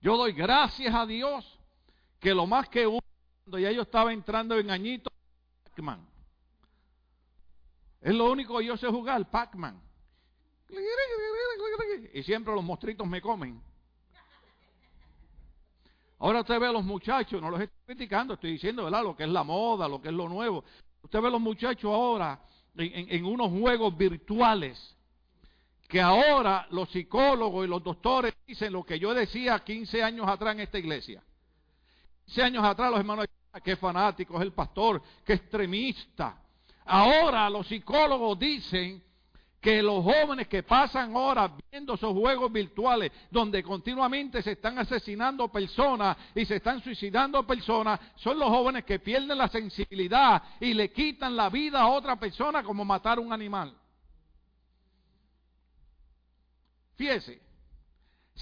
Yo 0.00 0.16
doy 0.16 0.32
gracias 0.32 0.94
a 0.94 1.04
Dios 1.04 1.58
que 2.20 2.32
lo 2.32 2.46
más 2.46 2.68
que 2.68 2.86
uno, 2.86 3.00
cuando 3.42 3.58
ya 3.58 3.72
yo 3.72 3.82
estaba 3.82 4.12
entrando 4.12 4.56
en 4.56 4.70
añito, 4.70 5.10
Pac-Man. 5.64 6.06
Es 8.00 8.14
lo 8.14 8.30
único 8.30 8.56
que 8.58 8.66
yo 8.66 8.76
sé 8.76 8.86
jugar, 8.86 9.28
Pac-Man. 9.28 9.82
Y 12.14 12.22
siempre 12.22 12.54
los 12.54 12.62
mostritos 12.62 13.04
me 13.08 13.20
comen. 13.20 13.60
Ahora 16.20 16.40
usted 16.40 16.58
ve 16.58 16.66
a 16.66 16.72
los 16.72 16.84
muchachos, 16.84 17.40
no 17.40 17.50
los 17.50 17.60
estoy 17.60 17.78
criticando, 17.86 18.34
estoy 18.34 18.52
diciendo, 18.52 18.84
¿verdad? 18.84 19.04
Lo 19.04 19.16
que 19.16 19.22
es 19.22 19.28
la 19.28 19.44
moda, 19.44 19.86
lo 19.88 20.00
que 20.00 20.08
es 20.08 20.14
lo 20.14 20.28
nuevo. 20.28 20.64
Usted 21.02 21.20
ve 21.20 21.28
a 21.28 21.30
los 21.30 21.40
muchachos 21.40 21.92
ahora 21.92 22.40
en, 22.76 23.24
unos 23.24 23.50
juegos 23.50 23.96
virtuales 23.96 24.96
que 25.88 26.00
ahora 26.00 26.66
los 26.70 26.90
psicólogos 26.90 27.64
y 27.64 27.68
los 27.68 27.82
doctores 27.82 28.34
dicen 28.46 28.72
lo 28.72 28.84
que 28.84 28.98
yo 28.98 29.14
decía 29.14 29.58
15 29.60 30.02
años 30.02 30.28
atrás 30.28 30.54
en 30.54 30.60
esta 30.60 30.78
iglesia. 30.78 31.22
15 32.26 32.42
años 32.42 32.64
atrás 32.64 32.90
los 32.90 33.00
hermanos 33.00 33.26
decían 33.26 33.62
que 33.64 33.76
fanático 33.76 34.36
es 34.36 34.42
el 34.42 34.52
pastor, 34.52 35.00
que 35.24 35.34
extremista. 35.34 36.42
Ahora 36.84 37.48
los 37.48 37.66
psicólogos 37.68 38.38
dicen 38.38 39.02
que 39.60 39.82
los 39.82 40.04
jóvenes 40.04 40.46
que 40.46 40.62
pasan 40.62 41.14
horas 41.16 41.50
viendo 41.70 41.94
esos 41.94 42.12
juegos 42.12 42.52
virtuales 42.52 43.10
donde 43.30 43.62
continuamente 43.62 44.40
se 44.40 44.52
están 44.52 44.78
asesinando 44.78 45.48
personas 45.48 46.16
y 46.34 46.44
se 46.44 46.56
están 46.56 46.80
suicidando 46.82 47.44
personas, 47.46 47.98
son 48.16 48.38
los 48.38 48.48
jóvenes 48.48 48.84
que 48.84 49.00
pierden 49.00 49.36
la 49.36 49.48
sensibilidad 49.48 50.42
y 50.60 50.74
le 50.74 50.92
quitan 50.92 51.34
la 51.34 51.48
vida 51.50 51.80
a 51.80 51.88
otra 51.88 52.16
persona 52.16 52.62
como 52.62 52.84
matar 52.84 53.18
un 53.18 53.32
animal. 53.32 53.74
Fíjese, 56.94 57.40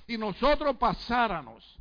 si 0.07 0.19
nosotros 0.19 0.77
pasáramos 0.77 1.79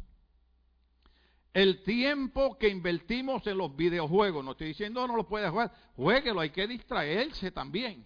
el 1.54 1.84
tiempo 1.84 2.58
que 2.58 2.70
invertimos 2.70 3.46
en 3.48 3.58
los 3.58 3.76
videojuegos, 3.76 4.44
no 4.44 4.52
estoy 4.52 4.68
diciendo 4.68 5.06
no 5.08 5.16
lo 5.16 5.28
puede 5.28 5.50
jugar, 5.50 5.74
jueguelo, 5.96 6.40
hay 6.40 6.50
que 6.52 6.68
distraerse 6.68 7.52
también. 7.52 8.06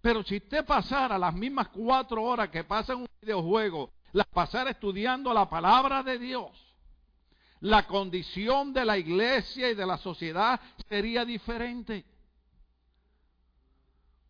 Pero 0.00 0.22
si 0.22 0.36
usted 0.36 0.64
pasara 0.64 1.18
las 1.18 1.34
mismas 1.34 1.68
cuatro 1.68 2.22
horas 2.22 2.50
que 2.50 2.64
pasa 2.64 2.92
en 2.92 3.00
un 3.00 3.08
videojuego, 3.20 3.90
las 4.12 4.26
pasara 4.26 4.70
estudiando 4.70 5.34
la 5.34 5.48
palabra 5.48 6.02
de 6.02 6.18
Dios, 6.18 6.50
la 7.60 7.86
condición 7.86 8.72
de 8.72 8.84
la 8.84 8.96
iglesia 8.96 9.70
y 9.70 9.74
de 9.74 9.86
la 9.86 9.98
sociedad 9.98 10.60
sería 10.88 11.24
diferente. 11.24 12.04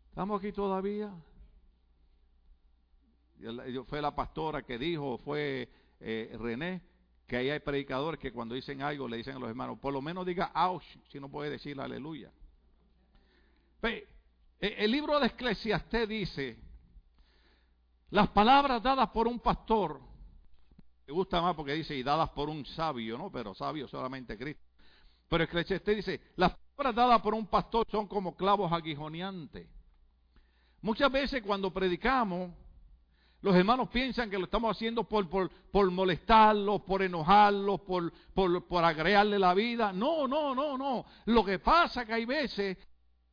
¿Estamos 0.09 0.41
aquí 0.41 0.53
todavía? 0.53 1.13
fue 3.87 4.03
la 4.03 4.15
pastora 4.15 4.63
que 4.63 4.79
dijo, 4.79 5.19
fue 5.19 5.69
eh, 6.01 6.37
René, 6.41 6.83
que 7.27 7.37
ahí 7.37 7.51
hay 7.51 7.61
predicadores 7.61 8.19
que 8.19 8.33
cuando 8.33 8.57
dicen 8.57 8.83
algo 8.83 9.07
le 9.07 9.19
dicen 9.19 9.37
a 9.37 9.39
los 9.39 9.49
hermanos, 9.49 9.79
por 9.79 9.93
lo 9.93 10.03
menos 10.03 10.27
diga 10.27 10.51
ouch, 10.55 10.83
si 11.09 11.21
no 11.21 11.31
puede 11.31 11.51
decir 11.51 11.81
aleluya. 11.81 12.33
El 14.61 14.91
libro 14.91 15.21
de 15.21 15.29
Eclesiastés 15.29 16.09
dice, 16.09 16.59
las 18.11 18.29
palabras 18.29 18.83
dadas 18.83 19.11
por 19.11 19.29
un 19.29 19.39
pastor, 19.39 20.01
me 21.07 21.13
gusta 21.13 21.41
más 21.41 21.55
porque 21.55 21.75
dice, 21.75 21.95
y 21.95 22.03
dadas 22.03 22.31
por 22.31 22.49
un 22.49 22.65
sabio, 22.67 23.17
¿no? 23.19 23.31
Pero 23.31 23.55
sabio 23.55 23.87
solamente 23.89 24.37
Cristo. 24.37 24.63
Pero 25.29 25.45
Eclesiastés 25.45 25.97
dice, 25.97 26.21
las 26.37 26.57
palabras 26.57 26.95
dadas 26.95 27.23
por 27.23 27.35
un 27.35 27.47
pastor 27.47 27.87
son 27.91 28.07
como 28.07 28.35
clavos 28.35 28.73
aguijoneantes. 28.73 29.69
Muchas 30.81 31.11
veces 31.11 31.43
cuando 31.43 31.73
predicamos, 31.73 32.51
los 33.41 33.55
hermanos 33.55 33.89
piensan 33.91 34.31
que 34.31 34.39
lo 34.39 34.45
estamos 34.45 34.77
haciendo 34.77 35.05
por, 35.05 35.29
por, 35.29 35.51
por 35.71 35.91
molestarlos, 35.91 36.83
por 36.83 37.03
enojarlos, 37.03 37.81
por, 37.83 38.13
por, 38.35 38.67
por 38.67 38.85
agregarle 38.85 39.39
la 39.39 39.55
vida. 39.55 39.93
No, 39.93 40.27
no, 40.27 40.55
no, 40.55 40.79
no. 40.79 41.05
Lo 41.27 41.45
que 41.45 41.59
pasa 41.59 42.05
que 42.05 42.15
hay 42.15 42.25
veces 42.25 42.77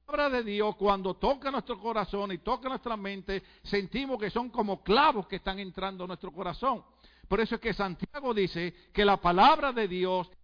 palabra 0.05 0.38
de 0.38 0.43
Dios 0.43 0.75
cuando 0.75 1.15
toca 1.15 1.51
nuestro 1.51 1.79
corazón 1.79 2.31
y 2.31 2.38
toca 2.39 2.69
nuestra 2.69 2.95
mente, 2.95 3.43
sentimos 3.63 4.19
que 4.19 4.29
son 4.29 4.50
como 4.50 4.83
clavos 4.83 5.27
que 5.27 5.38
están 5.38 5.59
entrando 5.59 6.03
en 6.03 6.09
nuestro 6.09 6.31
corazón. 6.31 6.83
Por 7.27 7.39
eso 7.39 7.55
es 7.55 7.62
que 7.62 7.74
Santiago 7.74 8.33
dice 8.33 8.74
que 8.93 9.03
la 9.03 9.17
palabra 9.17 9.71
de 9.71 9.88
Dios 9.88 10.27
es 10.29 10.38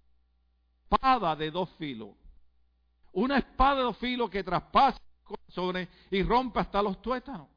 espada 0.83 1.35
de 1.35 1.51
dos 1.51 1.69
filos. 1.77 2.09
Una 3.13 3.37
espada 3.37 3.77
de 3.77 3.83
dos 3.83 3.97
filos 3.97 4.29
que 4.29 4.43
traspasa 4.43 4.99
los 4.99 5.37
corazones 5.37 5.87
y 6.09 6.23
rompe 6.23 6.59
hasta 6.59 6.81
los 6.81 7.01
tuétanos. 7.01 7.47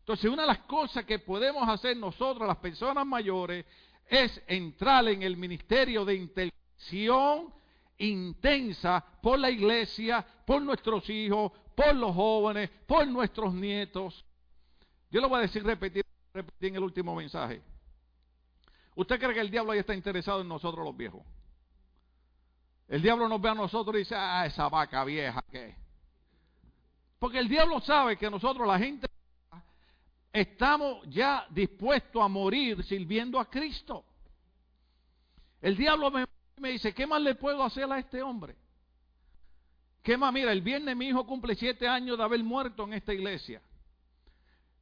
Entonces, 0.00 0.30
una 0.30 0.42
de 0.42 0.48
las 0.48 0.58
cosas 0.60 1.04
que 1.04 1.18
podemos 1.18 1.68
hacer 1.68 1.96
nosotros, 1.96 2.46
las 2.46 2.58
personas 2.58 3.04
mayores, 3.06 3.64
es 4.08 4.40
entrar 4.46 5.08
en 5.08 5.22
el 5.22 5.36
ministerio 5.36 6.04
de 6.04 6.14
intercesión 6.14 7.52
intensa 7.98 9.04
por 9.22 9.38
la 9.38 9.50
iglesia, 9.50 10.24
por 10.44 10.62
nuestros 10.62 11.08
hijos, 11.10 11.52
por 11.74 11.94
los 11.94 12.14
jóvenes, 12.14 12.70
por 12.86 13.06
nuestros 13.06 13.54
nietos. 13.54 14.24
Yo 15.10 15.20
lo 15.20 15.28
voy 15.28 15.38
a 15.38 15.42
decir 15.42 15.62
repetir, 15.64 16.04
en 16.60 16.74
el 16.74 16.82
último 16.82 17.14
mensaje. 17.14 17.62
¿Usted 18.94 19.18
cree 19.18 19.34
que 19.34 19.40
el 19.40 19.50
diablo 19.50 19.74
ya 19.74 19.80
está 19.80 19.94
interesado 19.94 20.40
en 20.40 20.48
nosotros 20.48 20.84
los 20.84 20.96
viejos? 20.96 21.22
El 22.88 23.02
diablo 23.02 23.28
nos 23.28 23.40
ve 23.40 23.50
a 23.50 23.54
nosotros 23.54 23.96
y 23.96 23.98
dice, 24.00 24.14
ah, 24.14 24.46
esa 24.46 24.68
vaca 24.68 25.04
vieja 25.04 25.42
que. 25.50 25.74
Porque 27.18 27.38
el 27.38 27.48
diablo 27.48 27.80
sabe 27.80 28.16
que 28.16 28.30
nosotros, 28.30 28.66
la 28.66 28.78
gente 28.78 29.06
estamos 30.32 31.06
ya 31.08 31.46
dispuestos 31.50 32.22
a 32.22 32.28
morir 32.28 32.84
sirviendo 32.84 33.40
a 33.40 33.50
Cristo. 33.50 34.04
El 35.60 35.76
diablo 35.76 36.10
me, 36.10 36.26
dice, 36.62 36.94
¿qué 36.94 37.06
más 37.06 37.20
le 37.20 37.34
puedo 37.34 37.62
hacer 37.62 37.90
a 37.90 37.98
este 37.98 38.22
hombre? 38.22 38.56
¿Qué 40.02 40.16
más? 40.16 40.32
Mira, 40.32 40.52
el 40.52 40.62
viernes 40.62 40.96
mi 40.96 41.08
hijo 41.08 41.26
cumple 41.26 41.54
siete 41.54 41.86
años 41.86 42.16
de 42.16 42.24
haber 42.24 42.42
muerto 42.42 42.84
en 42.84 42.94
esta 42.94 43.12
iglesia. 43.12 43.60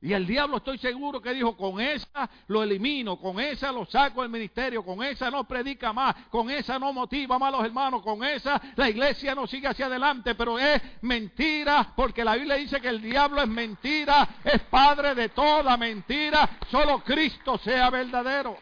Y 0.00 0.12
el 0.12 0.26
diablo 0.26 0.58
estoy 0.58 0.76
seguro 0.76 1.22
que 1.22 1.32
dijo, 1.32 1.56
con 1.56 1.80
esa 1.80 2.28
lo 2.48 2.62
elimino, 2.62 3.18
con 3.18 3.40
esa 3.40 3.72
lo 3.72 3.86
saco 3.86 4.20
del 4.20 4.30
ministerio, 4.30 4.84
con 4.84 5.02
esa 5.02 5.30
no 5.30 5.44
predica 5.44 5.94
más, 5.94 6.14
con 6.28 6.50
esa 6.50 6.78
no 6.78 6.92
motiva 6.92 7.38
más 7.38 7.48
a 7.48 7.56
los 7.56 7.64
hermanos, 7.64 8.02
con 8.02 8.22
esa 8.22 8.60
la 8.76 8.90
iglesia 8.90 9.34
no 9.34 9.46
sigue 9.46 9.66
hacia 9.66 9.86
adelante, 9.86 10.34
pero 10.34 10.58
es 10.58 10.82
mentira, 11.00 11.94
porque 11.96 12.22
la 12.22 12.36
Biblia 12.36 12.56
dice 12.56 12.82
que 12.82 12.88
el 12.88 13.00
diablo 13.00 13.40
es 13.40 13.48
mentira, 13.48 14.28
es 14.44 14.60
padre 14.64 15.14
de 15.14 15.30
toda 15.30 15.74
mentira, 15.78 16.58
solo 16.70 17.02
Cristo 17.02 17.56
sea 17.56 17.88
verdadero. 17.88 18.58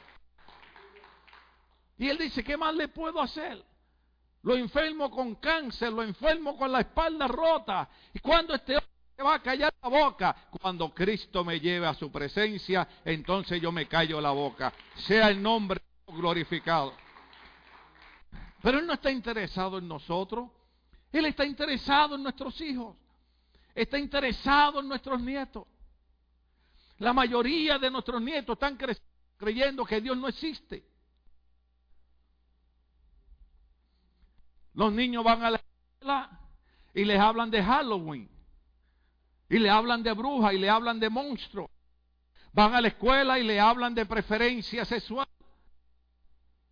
Y 1.98 2.08
él 2.08 2.18
dice, 2.18 2.42
¿qué 2.42 2.56
más 2.56 2.74
le 2.74 2.88
puedo 2.88 3.20
hacer? 3.20 3.64
Lo 4.42 4.56
enfermo 4.56 5.10
con 5.10 5.36
cáncer, 5.36 5.92
lo 5.92 6.02
enfermo 6.02 6.56
con 6.56 6.72
la 6.72 6.80
espalda 6.80 7.28
rota. 7.28 7.88
Y 8.12 8.18
cuando 8.18 8.54
este 8.54 8.76
va 9.22 9.34
a 9.34 9.42
callar 9.42 9.72
la 9.82 9.88
boca. 9.88 10.36
Cuando 10.60 10.92
Cristo 10.92 11.44
me 11.44 11.60
lleve 11.60 11.86
a 11.86 11.94
su 11.94 12.10
presencia, 12.10 12.86
entonces 13.04 13.60
yo 13.60 13.72
me 13.72 13.86
callo 13.86 14.20
la 14.20 14.32
boca. 14.32 14.72
Sea 14.96 15.28
el 15.28 15.42
nombre 15.42 15.80
glorificado. 16.06 16.94
Pero 18.60 18.78
Él 18.78 18.86
no 18.86 18.94
está 18.94 19.10
interesado 19.10 19.78
en 19.78 19.88
nosotros. 19.88 20.50
Él 21.10 21.26
está 21.26 21.44
interesado 21.44 22.16
en 22.16 22.22
nuestros 22.22 22.60
hijos. 22.60 22.96
Está 23.74 23.98
interesado 23.98 24.80
en 24.80 24.88
nuestros 24.88 25.20
nietos. 25.20 25.66
La 26.98 27.12
mayoría 27.12 27.78
de 27.78 27.90
nuestros 27.90 28.20
nietos 28.20 28.54
están 28.54 28.78
creyendo 29.36 29.84
que 29.84 30.00
Dios 30.00 30.16
no 30.16 30.28
existe. 30.28 30.84
Los 34.74 34.92
niños 34.92 35.24
van 35.24 35.44
a 35.44 35.50
la 35.50 35.56
escuela 35.58 36.40
y 36.94 37.04
les 37.04 37.18
hablan 37.18 37.50
de 37.50 37.62
Halloween 37.62 38.32
y 39.52 39.58
le 39.58 39.68
hablan 39.68 40.02
de 40.02 40.12
bruja 40.12 40.54
y 40.54 40.58
le 40.58 40.70
hablan 40.70 40.98
de 40.98 41.10
monstruo. 41.10 41.70
Van 42.54 42.74
a 42.74 42.80
la 42.80 42.88
escuela 42.88 43.38
y 43.38 43.44
le 43.44 43.60
hablan 43.60 43.94
de 43.94 44.06
preferencia 44.06 44.84
sexual 44.86 45.28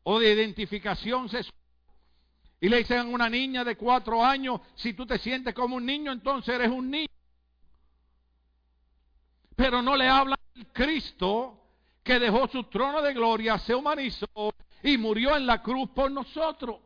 o 0.03 0.19
de 0.19 0.33
identificación 0.33 1.29
sexual. 1.29 1.61
Y 2.59 2.69
le 2.69 2.79
dicen 2.79 2.99
a 2.99 3.05
una 3.05 3.29
niña 3.29 3.65
de 3.65 3.77
cuatro 3.77 4.25
años, 4.25 4.61
si 4.75 4.95
tú 4.95 5.07
te 5.07 5.19
sientes 5.19 5.55
como 5.55 5.77
un 5.77 5.85
niño, 5.85 6.11
entonces 6.11 6.55
eres 6.55 6.71
un 6.71 6.91
niño. 6.91 7.09
Pero 9.57 9.83
no 9.83 9.95
le 9.95 10.09
hablan 10.09 10.39
del 10.55 10.67
Cristo 10.69 11.61
que 12.03 12.19
dejó 12.19 12.49
su 12.49 12.65
trono 12.65 13.03
de 13.03 13.13
gloria, 13.13 13.59
se 13.59 13.75
humanizó 13.75 14.55
y 14.83 14.97
murió 14.97 15.37
en 15.37 15.47
la 15.47 15.63
cruz 15.63 15.91
por 15.91 16.11
nosotros. 16.11 16.81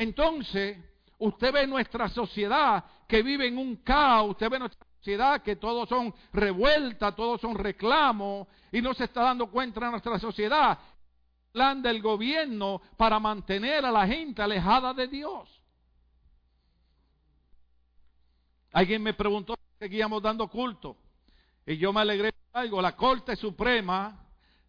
Entonces, 0.00 0.78
usted 1.18 1.52
ve 1.52 1.66
nuestra 1.66 2.08
sociedad 2.08 2.82
que 3.06 3.22
vive 3.22 3.48
en 3.48 3.58
un 3.58 3.76
caos, 3.76 4.30
usted 4.30 4.48
ve 4.48 4.58
nuestra 4.58 4.80
sociedad 4.96 5.42
que 5.42 5.56
todos 5.56 5.90
son 5.90 6.14
revueltas, 6.32 7.14
todos 7.14 7.38
son 7.38 7.54
reclamos 7.54 8.48
y 8.72 8.80
no 8.80 8.94
se 8.94 9.04
está 9.04 9.24
dando 9.24 9.50
cuenta 9.50 9.84
en 9.84 9.90
nuestra 9.90 10.18
sociedad. 10.18 10.78
Plan 11.52 11.82
del 11.82 12.00
gobierno 12.00 12.80
para 12.96 13.20
mantener 13.20 13.84
a 13.84 13.90
la 13.90 14.06
gente 14.06 14.40
alejada 14.40 14.94
de 14.94 15.06
Dios. 15.06 15.60
Alguien 18.72 19.02
me 19.02 19.12
preguntó 19.12 19.54
si 19.54 19.80
seguíamos 19.80 20.22
dando 20.22 20.48
culto 20.48 20.96
y 21.66 21.76
yo 21.76 21.92
me 21.92 22.00
alegré 22.00 22.32
algo. 22.54 22.80
La 22.80 22.96
Corte 22.96 23.36
Suprema 23.36 24.18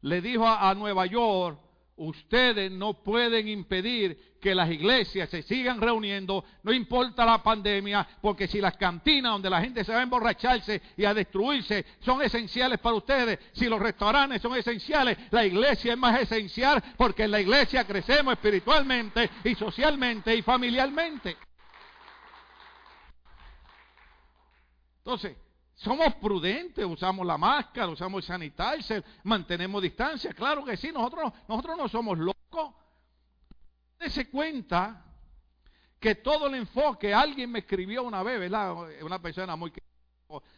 le 0.01 0.19
dijo 0.19 0.45
a 0.45 0.75
Nueva 0.75 1.05
York 1.05 1.70
ustedes 2.01 2.71
no 2.71 2.95
pueden 2.95 3.47
impedir 3.47 4.31
que 4.41 4.55
las 4.55 4.71
iglesias 4.71 5.29
se 5.29 5.43
sigan 5.43 5.79
reuniendo, 5.79 6.43
no 6.63 6.73
importa 6.73 7.23
la 7.23 7.43
pandemia, 7.43 8.07
porque 8.21 8.47
si 8.47 8.59
las 8.59 8.75
cantinas 8.75 9.33
donde 9.33 9.51
la 9.51 9.61
gente 9.61 9.83
se 9.83 9.93
va 9.93 9.99
a 9.99 10.03
emborracharse 10.03 10.81
y 10.97 11.05
a 11.05 11.13
destruirse 11.13 11.85
son 11.99 12.23
esenciales 12.23 12.79
para 12.79 12.95
ustedes, 12.95 13.37
si 13.53 13.67
los 13.67 13.79
restaurantes 13.79 14.41
son 14.41 14.55
esenciales, 14.57 15.15
la 15.29 15.45
iglesia 15.45 15.93
es 15.93 15.99
más 15.99 16.19
esencial 16.19 16.83
porque 16.97 17.23
en 17.23 17.31
la 17.31 17.39
iglesia 17.39 17.85
crecemos 17.85 18.33
espiritualmente 18.33 19.29
y 19.43 19.53
socialmente 19.53 20.35
y 20.35 20.41
familiarmente. 20.41 21.37
Entonces, 24.97 25.35
somos 25.81 26.13
prudentes, 26.15 26.85
usamos 26.85 27.25
la 27.25 27.39
máscara, 27.39 27.87
usamos 27.87 28.23
el 28.23 28.27
sanitizer, 28.27 29.03
mantenemos 29.23 29.81
distancia. 29.81 30.31
Claro 30.31 30.63
que 30.63 30.77
sí, 30.77 30.91
nosotros, 30.91 31.33
nosotros 31.47 31.75
no 31.75 31.87
somos 31.87 32.19
locos. 32.19 32.75
Dese 33.97 34.29
cuenta 34.29 35.03
que 35.99 36.15
todo 36.15 36.45
el 36.47 36.55
enfoque, 36.55 37.11
alguien 37.11 37.51
me 37.51 37.59
escribió 37.59 38.03
una 38.03 38.21
vez, 38.21 38.39
¿verdad? 38.39 38.75
Una 39.01 39.19
persona 39.19 39.55
muy 39.55 39.71
que 39.71 39.81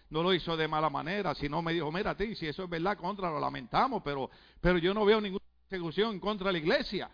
no 0.09 0.23
lo 0.23 0.33
hizo 0.33 0.57
de 0.57 0.67
mala 0.67 0.89
manera, 0.89 1.33
sino 1.33 1.61
me 1.61 1.71
dijo, 1.71 1.89
mira, 1.89 2.15
ti, 2.17 2.35
si 2.35 2.47
eso 2.47 2.65
es 2.65 2.69
verdad, 2.69 2.97
contra 2.97 3.29
lo 3.29 3.39
lamentamos, 3.39 4.03
pero, 4.03 4.29
pero 4.59 4.77
yo 4.77 4.93
no 4.93 5.05
veo 5.05 5.21
ninguna 5.21 5.45
persecución 5.69 6.11
en 6.11 6.19
contra 6.19 6.47
de 6.47 6.53
la 6.53 6.59
iglesia. 6.59 7.09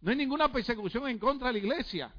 No 0.00 0.10
hay 0.10 0.16
ninguna 0.16 0.50
persecución 0.50 1.06
en 1.08 1.18
contra 1.18 1.48
de 1.48 1.52
la 1.52 1.58
iglesia. 1.58 2.10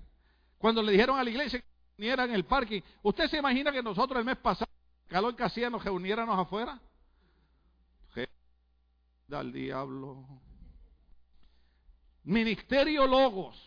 Cuando 0.59 0.83
le 0.83 0.91
dijeron 0.91 1.17
a 1.17 1.23
la 1.23 1.31
iglesia 1.31 1.59
que 1.59 1.65
viniera 1.97 2.25
en 2.25 2.35
el 2.35 2.45
parking, 2.45 2.81
¿usted 3.01 3.27
se 3.27 3.37
imagina 3.37 3.71
que 3.71 3.81
nosotros 3.81 4.19
el 4.19 4.25
mes 4.25 4.37
pasado 4.37 4.68
calor 5.09 5.35
que 5.35 5.43
hacía 5.43 5.69
nos 5.69 5.83
reuniéramos 5.83 6.39
afuera. 6.39 6.79
Al 9.31 9.51
diablo. 9.51 10.25
Ministerio 12.23 13.05
Logos. 13.05 13.57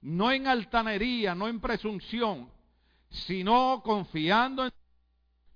No 0.00 0.32
en 0.32 0.48
altanería, 0.48 1.34
no 1.34 1.46
en 1.46 1.60
presunción, 1.60 2.50
sino 3.08 3.80
confiando 3.84 4.64
en 4.64 4.72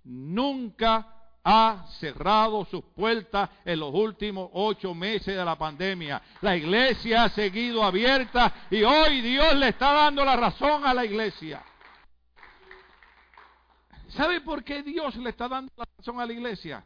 nunca 0.05 1.17
ha 1.43 1.87
cerrado 2.01 2.65
sus 2.65 2.83
puertas 2.85 3.51
en 3.65 3.81
los 3.81 3.93
últimos 3.95 4.51
ocho 4.53 4.95
meses 4.95 5.37
de 5.37 5.45
la 5.45 5.57
pandemia. 5.57 6.23
La 6.41 6.57
iglesia 6.57 7.25
ha 7.25 7.29
seguido 7.29 7.85
abierta 7.85 8.53
y 8.71 8.83
hoy 8.83 9.21
Dios 9.21 9.55
le 9.55 9.69
está 9.69 9.93
dando 9.93 10.25
la 10.25 10.37
razón 10.37 10.85
a 10.85 10.95
la 10.95 11.05
iglesia. 11.05 11.63
¿Sabe 14.17 14.41
por 14.41 14.65
qué 14.65 14.83
Dios 14.83 15.15
le 15.17 15.29
está 15.29 15.47
dando 15.47 15.71
la 15.77 15.87
razón 15.99 16.19
a 16.21 16.27
la 16.27 16.33
iglesia? 16.33 16.83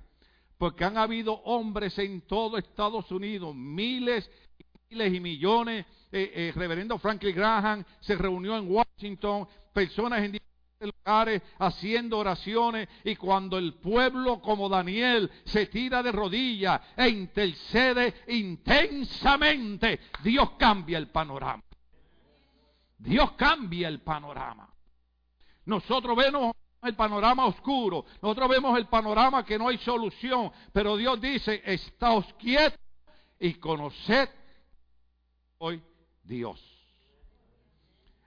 Porque 0.59 0.85
han 0.85 0.99
habido 0.99 1.35
hombres 1.45 1.97
en 2.01 2.23
todo 2.23 2.59
Estados 2.59 3.09
Unidos, 3.13 3.55
miles 3.55 4.29
y 4.59 4.65
miles 4.91 5.15
y 5.15 5.21
millones. 5.21 5.87
Eh, 6.11 6.33
eh, 6.35 6.53
reverendo 6.57 6.99
Franklin 6.99 7.37
Graham 7.37 7.85
se 8.01 8.17
reunió 8.17 8.57
en 8.57 8.69
Washington, 8.69 9.47
personas 9.73 10.25
en 10.25 10.33
diferentes 10.33 10.99
lugares 11.05 11.43
haciendo 11.61 12.19
oraciones 12.19 12.89
y 13.05 13.15
cuando 13.15 13.59
el 13.59 13.75
pueblo 13.75 14.43
como 14.43 14.69
Daniel 14.69 15.31
se 15.45 15.67
tira 15.67 16.03
de 16.03 16.11
rodillas 16.11 16.81
e 16.97 17.09
intercede 17.11 18.25
intensamente, 18.27 20.01
Dios 20.25 20.51
cambia 20.59 20.99
el 20.99 21.07
panorama. 21.11 21.63
Dios 22.99 23.31
cambia 23.33 23.87
el 23.87 24.01
panorama. 24.01 24.69
Nosotros 25.65 26.17
vemos 26.17 26.57
el 26.83 26.97
panorama 26.97 27.47
oscuro, 27.47 28.05
nosotros 28.23 28.49
vemos 28.49 28.77
el 28.79 28.87
panorama 28.87 29.45
que 29.45 29.59
no 29.59 29.69
hay 29.69 29.79
solución, 29.79 30.51
pero 30.73 30.97
Dios 30.97 31.21
dice, 31.21 31.63
estáos 31.65 32.33
quietos 32.35 32.81
y 33.39 33.55
conoced 33.55 34.29
hoy 35.59 35.83
Dios. 36.23 36.59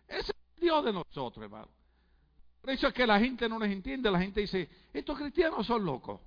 Ese 0.08 0.32
es 0.32 0.38
el 0.56 0.62
Dios 0.62 0.86
de 0.86 0.94
nosotros, 0.94 1.44
hermano. 1.44 1.70
Por 2.62 2.70
eso 2.70 2.88
es 2.88 2.94
que 2.94 3.08
la 3.08 3.20
gente 3.20 3.50
no 3.50 3.60
nos 3.60 3.68
entiende, 3.68 4.10
la 4.10 4.20
gente 4.20 4.42
dice, 4.42 4.70
estos 4.94 5.18
cristianos 5.18 5.66
son 5.66 5.84
locos. 5.84 6.22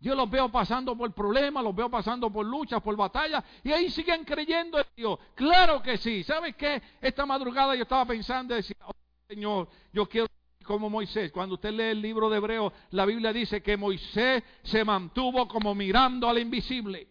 Yo 0.00 0.14
los 0.16 0.28
veo 0.28 0.50
pasando 0.50 0.96
por 0.96 1.12
problemas, 1.12 1.62
los 1.62 1.76
veo 1.76 1.88
pasando 1.88 2.30
por 2.30 2.44
luchas, 2.44 2.82
por 2.82 2.96
batallas, 2.96 3.44
y 3.62 3.70
ahí 3.70 3.88
siguen 3.90 4.24
creyendo 4.24 4.78
en 4.78 4.86
Dios. 4.96 5.18
Claro 5.34 5.80
que 5.80 5.96
sí. 5.96 6.24
¿Sabes 6.24 6.56
qué? 6.56 6.82
Esta 7.00 7.24
madrugada 7.24 7.76
yo 7.76 7.82
estaba 7.82 8.04
pensando 8.04 8.54
decía, 8.54 8.76
oh, 8.84 8.92
Señor, 9.28 9.68
yo 9.92 10.08
quiero 10.08 10.26
como 10.62 10.90
Moisés. 10.90 11.32
Cuando 11.32 11.54
usted 11.54 11.72
lee 11.72 11.90
el 11.90 12.02
libro 12.02 12.30
de 12.30 12.38
Hebreo, 12.38 12.72
la 12.90 13.04
Biblia 13.04 13.32
dice 13.32 13.62
que 13.62 13.76
Moisés 13.76 14.42
se 14.62 14.84
mantuvo 14.84 15.48
como 15.48 15.74
mirando 15.74 16.28
al 16.28 16.38
invisible. 16.38 17.08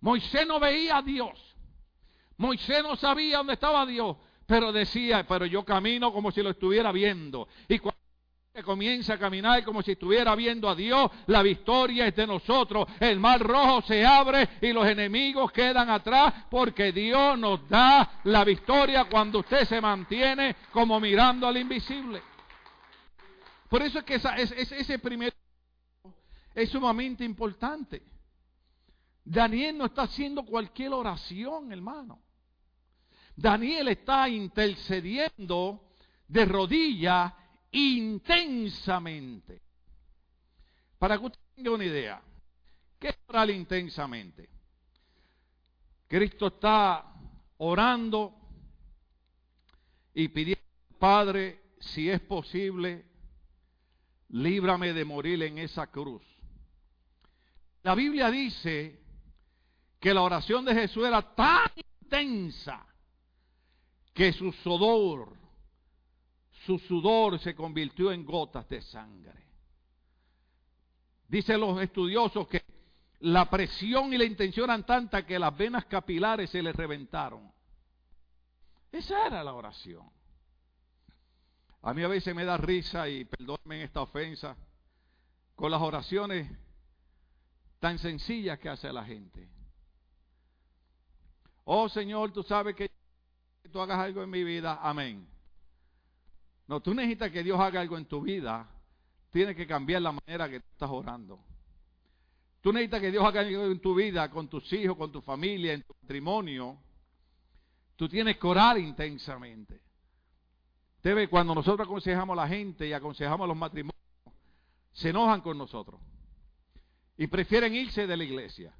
Moisés 0.00 0.46
no 0.46 0.60
veía 0.60 0.98
a 0.98 1.02
Dios. 1.02 1.56
Moisés 2.36 2.82
no 2.82 2.96
sabía 2.96 3.38
dónde 3.38 3.54
estaba 3.54 3.86
Dios, 3.86 4.16
pero 4.46 4.72
decía, 4.72 5.26
pero 5.26 5.46
yo 5.46 5.64
camino 5.64 6.12
como 6.12 6.30
si 6.30 6.42
lo 6.42 6.50
estuviera 6.50 6.92
viendo. 6.92 7.48
Comienza 8.62 9.14
a 9.14 9.18
caminar 9.18 9.64
como 9.64 9.82
si 9.82 9.92
estuviera 9.92 10.34
viendo 10.36 10.68
a 10.68 10.76
Dios, 10.76 11.10
la 11.26 11.42
victoria 11.42 12.06
es 12.06 12.14
de 12.14 12.26
nosotros. 12.26 12.86
El 13.00 13.18
mar 13.18 13.40
rojo 13.40 13.82
se 13.82 14.06
abre 14.06 14.48
y 14.60 14.72
los 14.72 14.86
enemigos 14.86 15.50
quedan 15.50 15.90
atrás 15.90 16.46
porque 16.50 16.92
Dios 16.92 17.36
nos 17.36 17.68
da 17.68 18.20
la 18.24 18.44
victoria 18.44 19.06
cuando 19.06 19.40
usted 19.40 19.64
se 19.64 19.80
mantiene 19.80 20.54
como 20.72 21.00
mirando 21.00 21.48
al 21.48 21.56
invisible. 21.56 22.22
Por 23.68 23.82
eso 23.82 23.98
es 23.98 24.04
que 24.04 24.14
ese 24.14 24.98
primer 25.00 25.34
es 26.54 26.70
sumamente 26.70 27.24
importante. 27.24 28.04
Daniel 29.24 29.78
no 29.78 29.86
está 29.86 30.02
haciendo 30.02 30.44
cualquier 30.44 30.92
oración, 30.92 31.72
hermano. 31.72 32.20
Daniel 33.34 33.88
está 33.88 34.28
intercediendo 34.28 35.88
de 36.28 36.44
rodillas 36.44 37.32
intensamente. 37.74 39.60
Para 40.98 41.18
que 41.18 41.26
usted 41.26 41.40
tenga 41.54 41.72
una 41.72 41.84
idea, 41.84 42.22
¿qué 42.98 43.08
es 43.08 43.18
orar 43.28 43.50
intensamente? 43.50 44.48
Cristo 46.08 46.46
está 46.46 47.04
orando 47.58 48.34
y 50.14 50.28
pidiendo, 50.28 50.62
Padre, 50.98 51.74
si 51.80 52.08
es 52.08 52.20
posible, 52.20 53.04
líbrame 54.28 54.92
de 54.92 55.04
morir 55.04 55.42
en 55.42 55.58
esa 55.58 55.88
cruz. 55.88 56.22
La 57.82 57.94
Biblia 57.94 58.30
dice 58.30 59.02
que 59.98 60.14
la 60.14 60.22
oración 60.22 60.64
de 60.64 60.74
Jesús 60.74 61.04
era 61.04 61.34
tan 61.34 61.70
intensa 62.00 62.86
que 64.14 64.32
su 64.32 64.52
sudor 64.52 65.43
su 66.66 66.78
sudor 66.78 67.38
se 67.38 67.54
convirtió 67.54 68.12
en 68.12 68.24
gotas 68.24 68.68
de 68.68 68.80
sangre. 68.82 69.44
Dicen 71.28 71.60
los 71.60 71.80
estudiosos 71.80 72.46
que 72.48 72.62
la 73.20 73.48
presión 73.48 74.12
y 74.12 74.18
la 74.18 74.24
intención 74.24 74.64
eran 74.64 74.84
tanta 74.84 75.24
que 75.24 75.38
las 75.38 75.56
venas 75.56 75.86
capilares 75.86 76.50
se 76.50 76.62
le 76.62 76.72
reventaron. 76.72 77.50
Esa 78.92 79.26
era 79.26 79.42
la 79.42 79.54
oración. 79.54 80.08
A 81.82 81.92
mí 81.92 82.02
a 82.02 82.08
veces 82.08 82.34
me 82.34 82.44
da 82.44 82.56
risa 82.56 83.08
y 83.08 83.24
perdónenme 83.24 83.84
esta 83.84 84.02
ofensa 84.02 84.56
con 85.54 85.70
las 85.70 85.82
oraciones 85.82 86.50
tan 87.78 87.98
sencillas 87.98 88.58
que 88.58 88.68
hace 88.68 88.92
la 88.92 89.04
gente. 89.04 89.48
Oh 91.64 91.88
Señor, 91.88 92.32
tú 92.32 92.42
sabes 92.42 92.74
que 92.74 92.90
tú 93.70 93.80
hagas 93.80 93.98
algo 93.98 94.22
en 94.22 94.30
mi 94.30 94.44
vida. 94.44 94.78
Amén. 94.82 95.33
No, 96.66 96.80
tú 96.80 96.94
necesitas 96.94 97.30
que 97.30 97.42
Dios 97.42 97.60
haga 97.60 97.80
algo 97.80 97.98
en 97.98 98.06
tu 98.06 98.22
vida. 98.22 98.68
Tienes 99.30 99.56
que 99.56 99.66
cambiar 99.66 100.02
la 100.02 100.12
manera 100.12 100.48
que 100.48 100.60
tú 100.60 100.66
estás 100.72 100.90
orando. 100.90 101.40
Tú 102.60 102.72
necesitas 102.72 103.00
que 103.00 103.10
Dios 103.10 103.24
haga 103.24 103.40
algo 103.40 103.66
en 103.66 103.80
tu 103.80 103.94
vida, 103.94 104.30
con 104.30 104.48
tus 104.48 104.72
hijos, 104.72 104.96
con 104.96 105.12
tu 105.12 105.20
familia, 105.20 105.74
en 105.74 105.82
tu 105.82 105.94
matrimonio. 106.00 106.78
Tú 107.96 108.08
tienes 108.08 108.38
que 108.38 108.46
orar 108.46 108.78
intensamente. 108.78 109.80
Usted 110.96 111.14
ve, 111.14 111.28
cuando 111.28 111.54
nosotros 111.54 111.86
aconsejamos 111.86 112.38
a 112.38 112.42
la 112.42 112.48
gente 112.48 112.88
y 112.88 112.94
aconsejamos 112.94 113.44
a 113.44 113.48
los 113.48 113.56
matrimonios, 113.56 114.02
se 114.92 115.10
enojan 115.10 115.42
con 115.42 115.58
nosotros. 115.58 116.00
Y 117.18 117.26
prefieren 117.26 117.74
irse 117.74 118.06
de 118.06 118.16
la 118.16 118.24
iglesia. 118.24 118.74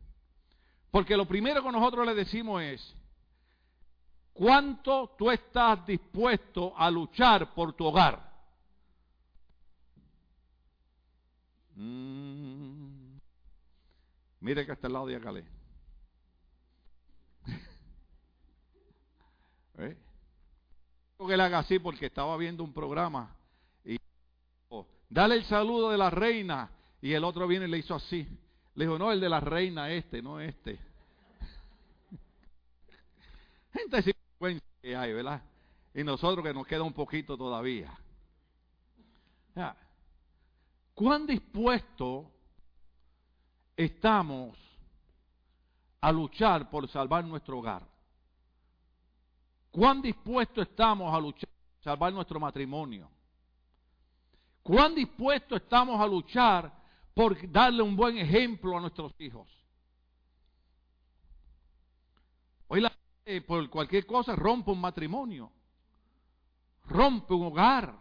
Porque 0.90 1.16
lo 1.16 1.26
primero 1.26 1.62
que 1.62 1.70
nosotros 1.70 2.06
le 2.06 2.14
decimos 2.14 2.62
es, 2.62 2.96
¿Cuánto 4.34 5.14
tú 5.16 5.30
estás 5.30 5.86
dispuesto 5.86 6.76
a 6.76 6.90
luchar 6.90 7.54
por 7.54 7.72
tu 7.72 7.84
hogar? 7.86 8.20
Mm. 11.76 13.16
Mire 14.40 14.66
que 14.66 14.72
está 14.72 14.88
al 14.88 14.92
lado 14.92 15.06
de 15.06 15.14
Acalé. 15.16 15.44
¿Eh? 19.78 19.96
que 21.26 21.36
le 21.36 21.42
haga 21.42 21.60
así 21.60 21.78
porque 21.78 22.06
estaba 22.06 22.36
viendo 22.36 22.62
un 22.62 22.74
programa 22.74 23.34
y 23.82 23.96
oh, 24.68 24.86
dale 25.08 25.36
el 25.36 25.44
saludo 25.44 25.90
de 25.90 25.96
la 25.96 26.10
reina 26.10 26.70
y 27.00 27.12
el 27.12 27.24
otro 27.24 27.46
viene 27.46 27.66
y 27.66 27.70
le 27.70 27.78
hizo 27.78 27.94
así. 27.94 28.28
Le 28.74 28.84
dijo, 28.84 28.98
no, 28.98 29.10
el 29.12 29.20
de 29.20 29.28
la 29.28 29.40
reina 29.40 29.90
este, 29.90 30.20
no 30.20 30.40
este. 30.40 30.78
Gente 33.72 34.02
vergüenza 34.02 34.23
que 34.84 34.94
hay, 34.94 35.14
¿verdad? 35.14 35.42
Y 35.94 36.04
nosotros 36.04 36.44
que 36.44 36.52
nos 36.52 36.66
queda 36.66 36.82
un 36.82 36.92
poquito 36.92 37.38
todavía. 37.38 37.98
¿Cuán 40.94 41.26
dispuestos 41.26 42.26
estamos 43.74 44.58
a 46.02 46.12
luchar 46.12 46.68
por 46.68 46.86
salvar 46.88 47.24
nuestro 47.24 47.58
hogar? 47.58 47.82
¿Cuán 49.70 50.02
dispuestos 50.02 50.68
estamos 50.68 51.12
a 51.12 51.18
luchar 51.18 51.48
por 51.48 51.82
salvar 51.82 52.12
nuestro 52.12 52.38
matrimonio? 52.38 53.10
¿Cuán 54.62 54.94
dispuestos 54.94 55.62
estamos 55.62 55.98
a 55.98 56.06
luchar 56.06 56.70
por 57.14 57.50
darle 57.50 57.82
un 57.82 57.96
buen 57.96 58.18
ejemplo 58.18 58.76
a 58.76 58.82
nuestros 58.82 59.14
hijos? 59.18 59.48
Gente 63.24 63.40
por 63.42 63.68
cualquier 63.70 64.06
cosa 64.06 64.36
rompe 64.36 64.70
un 64.70 64.80
matrimonio, 64.80 65.50
rompe 66.84 67.32
un 67.34 67.46
hogar. 67.46 67.94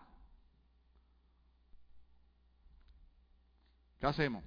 ¿Qué 4.00 4.06
hacemos? 4.06 4.44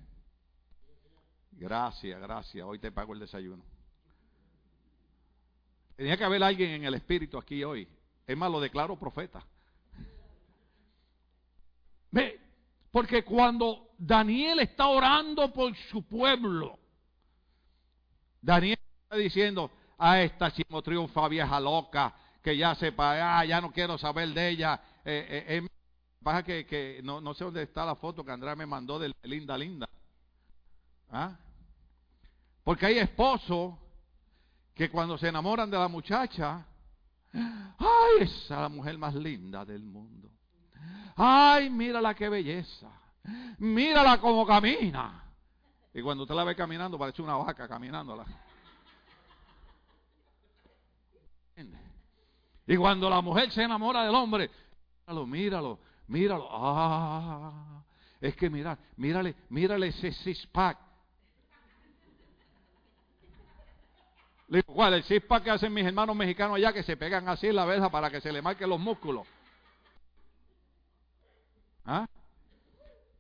Gracias, 1.53 2.21
gracias. 2.21 2.67
Hoy 2.67 2.79
te 2.79 2.93
pago 2.93 3.15
el 3.15 3.21
desayuno. 3.21 3.65
Tenía 5.97 6.17
que 6.17 6.25
haber 6.25 6.43
alguien 6.43 6.73
en 6.73 6.85
el 6.85 6.95
espíritu 6.95 7.39
aquí 7.39 7.65
hoy. 7.65 7.89
Es 8.27 8.37
más, 8.37 8.51
lo 8.51 8.61
declaro 8.61 8.99
profeta. 8.99 9.45
Porque 12.91 13.25
cuando 13.25 13.91
Daniel 13.99 14.61
está 14.61 14.89
orando 14.89 15.53
por 15.53 15.75
su 15.91 16.03
pueblo, 16.03 16.79
Daniel 18.41 18.79
está 19.03 19.17
diciendo, 19.17 19.71
a 19.99 20.21
esta 20.21 20.51
chimo 20.51 20.83
triunfa 20.83 21.29
vieja 21.29 21.59
loca, 21.61 22.15
que 22.43 22.57
ya 22.57 22.75
sepa, 22.75 23.39
ah, 23.39 23.45
ya 23.45 23.61
no 23.61 23.73
quiero 23.73 23.99
saber 23.99 24.29
de 24.31 24.49
ella. 24.49 24.81
Eh, 25.05 25.45
eh, 25.49 25.67
pasa 26.23 26.43
que, 26.43 26.67
que 26.67 27.01
no, 27.03 27.21
no, 27.21 27.35
sé 27.35 27.45
dónde 27.45 27.63
está 27.63 27.85
la 27.85 27.97
foto 27.97 28.25
que 28.25 28.33
Andrea 28.33 28.57
me 28.57 28.67
mandó 28.67 28.99
de 28.99 29.13
linda, 29.23 29.57
linda. 29.57 29.89
¿Ah? 31.11 31.37
Porque 32.65 32.87
hay 32.87 32.99
esposos 32.99 33.75
que 34.75 34.91
cuando 34.91 35.17
se 35.17 35.29
enamoran 35.29 35.71
de 35.71 35.79
la 35.79 35.89
muchacha, 35.89 36.67
ay, 37.33 38.21
esa 38.21 38.55
es 38.55 38.61
la 38.61 38.69
mujer 38.69 38.99
más 38.99 39.15
linda 39.15 39.65
del 39.65 39.85
mundo. 39.85 40.31
Ay, 41.17 41.71
mírala 41.71 42.15
qué 42.15 42.29
belleza. 42.29 42.91
Mírala 43.59 44.21
como 44.21 44.47
camina. 44.47 45.25
Y 45.95 46.03
cuando 46.03 46.25
usted 46.25 46.35
la 46.35 46.45
ve 46.45 46.55
caminando, 46.55 46.99
parece 46.99 47.23
una 47.23 47.37
vaca 47.37 47.67
caminando. 47.67 48.23
Y 52.67 52.77
cuando 52.77 53.09
la 53.09 53.21
mujer 53.21 53.51
se 53.53 53.63
enamora 53.63 54.05
del 54.05 54.15
hombre, 54.15 54.51
míralo, 55.07 55.27
míralo, 55.27 55.79
míralo. 56.09 56.49
Ah, 56.51 57.85
es 58.21 58.35
que 58.35 58.51
mira, 58.51 58.77
mírale, 58.97 59.35
mírale 59.51 59.89
ese 59.89 60.13
six 60.13 60.47
pack. 60.49 60.79
Le 64.49 64.59
digo, 64.59 64.75
¿cuál? 64.75 64.95
El 64.95 65.05
six 65.05 65.25
pack 65.25 65.45
que 65.45 65.51
hacen 65.51 65.73
mis 65.73 65.85
hermanos 65.85 66.17
mexicanos 66.17 66.57
allá 66.57 66.73
que 66.73 66.83
se 66.83 66.97
pegan 66.97 67.29
así 67.29 67.47
en 67.47 67.57
la 67.57 67.65
verja 67.65 67.89
para 67.89 68.11
que 68.11 68.21
se 68.21 68.33
le 68.33 68.43
marquen 68.43 68.69
los 68.69 68.81
músculos. 68.81 69.27
¿Ah? 71.85 72.07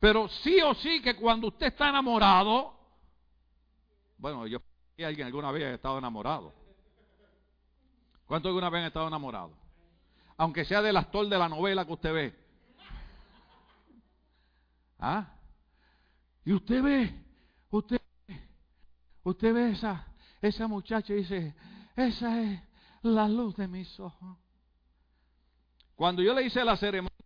Pero 0.00 0.28
sí 0.28 0.60
o 0.60 0.74
sí 0.74 1.00
que 1.00 1.14
cuando 1.14 1.48
usted 1.48 1.66
está 1.66 1.88
enamorado, 1.88 2.74
bueno, 4.18 4.46
yo 4.46 4.58
alguien 4.98 5.26
alguna 5.26 5.52
vez 5.52 5.64
ha 5.64 5.74
estado 5.74 5.98
enamorado. 5.98 6.52
¿Cuántos 8.26 8.50
alguna 8.50 8.70
vez 8.70 8.80
han 8.80 8.86
estado 8.88 9.08
enamorados? 9.08 9.52
Aunque 10.36 10.64
sea 10.64 10.82
del 10.82 10.96
actor 10.96 11.28
de 11.28 11.38
la 11.38 11.48
novela 11.48 11.84
que 11.84 11.92
usted 11.92 12.12
ve. 12.12 12.46
¿Ah? 14.98 15.32
Y 16.44 16.52
usted 16.52 16.82
ve, 16.82 17.24
usted, 17.70 18.00
usted 19.22 19.54
ve 19.54 19.70
esa, 19.72 20.06
esa 20.40 20.66
muchacha 20.66 21.12
y 21.12 21.16
dice, 21.16 21.54
esa 21.96 22.42
es 22.42 22.60
la 23.02 23.28
luz 23.28 23.56
de 23.56 23.68
mis 23.68 23.98
ojos. 24.00 24.36
Cuando 25.94 26.22
yo 26.22 26.34
le 26.34 26.44
hice 26.44 26.64
la 26.64 26.76
ceremonia 26.76 27.16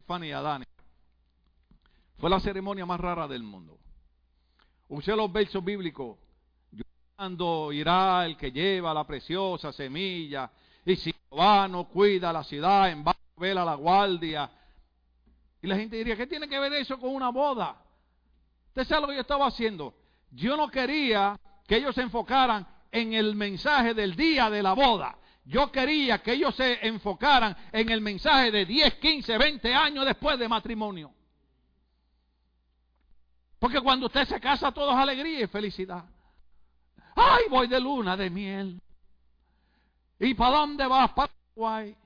a 0.00 0.04
Fanny 0.04 0.32
a 0.32 0.40
Dani, 0.40 0.64
fue 2.18 2.30
la 2.30 2.40
ceremonia 2.40 2.86
más 2.86 3.00
rara 3.00 3.26
del 3.26 3.42
mundo. 3.42 3.78
Usé 4.88 5.16
los 5.16 5.32
versos 5.32 5.64
bíblicos. 5.64 6.18
Llorando 7.16 7.72
irá 7.72 8.26
el 8.26 8.36
que 8.36 8.50
lleva 8.50 8.92
la 8.92 9.04
preciosa 9.04 9.72
semilla. 9.72 10.50
Y 10.84 10.96
si 10.96 11.12
Jehová 11.12 11.68
no 11.68 11.84
cuida 11.84 12.32
la 12.32 12.42
ciudad, 12.42 12.90
en 12.90 13.04
vano 13.04 13.18
vela 13.36 13.64
la 13.64 13.74
guardia. 13.74 14.50
Y 15.62 15.66
la 15.66 15.76
gente 15.76 15.96
diría, 15.96 16.16
¿qué 16.16 16.26
tiene 16.26 16.48
que 16.48 16.58
ver 16.58 16.72
eso 16.74 16.98
con 16.98 17.14
una 17.14 17.30
boda? 17.30 17.76
Usted 18.68 18.84
sabe 18.84 19.02
lo 19.02 19.08
que 19.08 19.14
yo 19.14 19.20
estaba 19.20 19.46
haciendo. 19.46 19.94
Yo 20.32 20.56
no 20.56 20.68
quería 20.68 21.38
que 21.66 21.76
ellos 21.76 21.94
se 21.94 22.02
enfocaran 22.02 22.66
en 22.90 23.12
el 23.12 23.36
mensaje 23.36 23.94
del 23.94 24.16
día 24.16 24.50
de 24.50 24.62
la 24.62 24.72
boda. 24.72 25.16
Yo 25.44 25.70
quería 25.70 26.18
que 26.18 26.32
ellos 26.32 26.54
se 26.56 26.84
enfocaran 26.86 27.56
en 27.70 27.90
el 27.90 28.00
mensaje 28.00 28.50
de 28.50 28.66
10, 28.66 28.94
15, 28.94 29.38
20 29.38 29.72
años 29.72 30.04
después 30.04 30.38
de 30.38 30.48
matrimonio. 30.48 31.12
Porque 33.58 33.80
cuando 33.80 34.06
usted 34.06 34.26
se 34.26 34.40
casa, 34.40 34.72
todo 34.72 34.90
es 34.90 34.96
alegría 34.96 35.44
y 35.44 35.46
felicidad. 35.46 36.04
¡Ay, 37.14 37.44
voy 37.50 37.68
de 37.68 37.80
luna 37.80 38.16
de 38.16 38.30
miel! 38.30 38.80
¿Y 40.18 40.34
para 40.34 40.58
dónde 40.58 40.86
vas? 40.86 41.12
Para 41.12 41.32
Uruguay. 41.54 41.96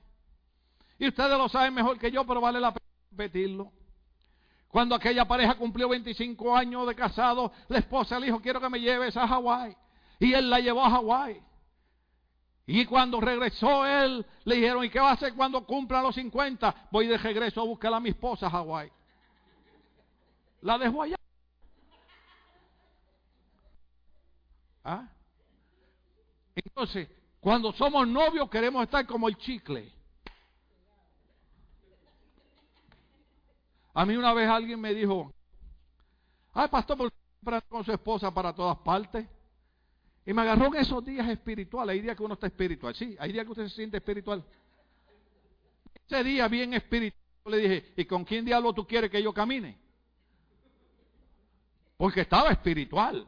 Y 0.97 1.07
ustedes 1.07 1.37
lo 1.37 1.47
saben 1.47 1.73
mejor 1.73 1.97
que 1.97 2.11
yo, 2.11 2.25
pero 2.25 2.41
vale 2.41 2.59
la 2.59 2.73
pena 2.73 2.85
repetirlo. 3.11 3.71
Cuando 4.67 4.93
aquella 4.93 5.25
pareja 5.25 5.55
cumplió 5.55 5.89
25 5.89 6.55
años 6.55 6.87
de 6.87 6.93
casado, 6.93 7.51
la 7.69 7.79
esposa 7.79 8.19
le 8.19 8.27
dijo, 8.27 8.39
quiero 8.39 8.61
que 8.61 8.69
me 8.69 8.79
lleves 8.79 9.17
a 9.17 9.27
Hawái. 9.27 9.75
Y 10.19 10.33
él 10.33 10.49
la 10.49 10.59
llevó 10.59 10.85
a 10.85 10.91
Hawái. 10.91 11.41
Y 12.67 12.85
cuando 12.85 13.19
regresó 13.19 13.83
él, 13.85 14.23
le 14.43 14.55
dijeron, 14.57 14.83
¿y 14.83 14.91
qué 14.91 14.99
va 14.99 15.09
a 15.09 15.13
hacer 15.13 15.33
cuando 15.33 15.65
cumpla 15.65 16.03
los 16.03 16.13
50? 16.13 16.89
Voy 16.91 17.07
de 17.07 17.17
regreso 17.17 17.61
a 17.61 17.65
buscar 17.65 17.91
a 17.93 17.99
mi 17.99 18.09
esposa 18.09 18.45
a 18.45 18.51
Hawái. 18.51 18.91
La 20.61 20.77
dejó 20.77 21.01
allá. 21.01 21.18
¿Ah? 24.89 25.07
Entonces, 26.55 27.07
cuando 27.39 27.71
somos 27.73 28.07
novios 28.07 28.49
queremos 28.49 28.81
estar 28.83 29.05
como 29.05 29.29
el 29.29 29.37
chicle. 29.37 29.93
A 33.93 34.03
mí 34.03 34.15
una 34.15 34.33
vez 34.33 34.49
alguien 34.49 34.81
me 34.81 34.95
dijo, 34.95 35.31
ay 36.53 36.67
pastor, 36.69 36.97
¿por 36.97 37.11
qué 37.11 37.67
con 37.69 37.83
su 37.83 37.91
esposa 37.91 38.33
para 38.33 38.51
todas 38.51 38.77
partes? 38.79 39.27
Y 40.25 40.33
me 40.33 40.41
agarró 40.41 40.67
en 40.67 40.77
esos 40.77 41.05
días 41.05 41.29
espirituales. 41.29 41.93
Hay 41.93 42.01
días 42.01 42.17
que 42.17 42.23
uno 42.23 42.33
está 42.33 42.47
espiritual. 42.47 42.95
Sí, 42.95 43.15
hay 43.19 43.31
días 43.31 43.45
que 43.45 43.51
usted 43.51 43.67
se 43.67 43.75
siente 43.75 43.97
espiritual. 43.97 44.43
Ese 46.07 46.23
día 46.23 46.47
bien 46.47 46.73
espiritual 46.73 47.21
le 47.45 47.57
dije, 47.57 47.93
¿y 47.95 48.05
con 48.05 48.25
quién 48.25 48.43
diablo 48.43 48.73
tú 48.73 48.87
quieres 48.87 49.11
que 49.11 49.21
yo 49.21 49.33
camine? 49.33 49.77
Porque 51.95 52.21
estaba 52.21 52.49
espiritual. 52.49 53.27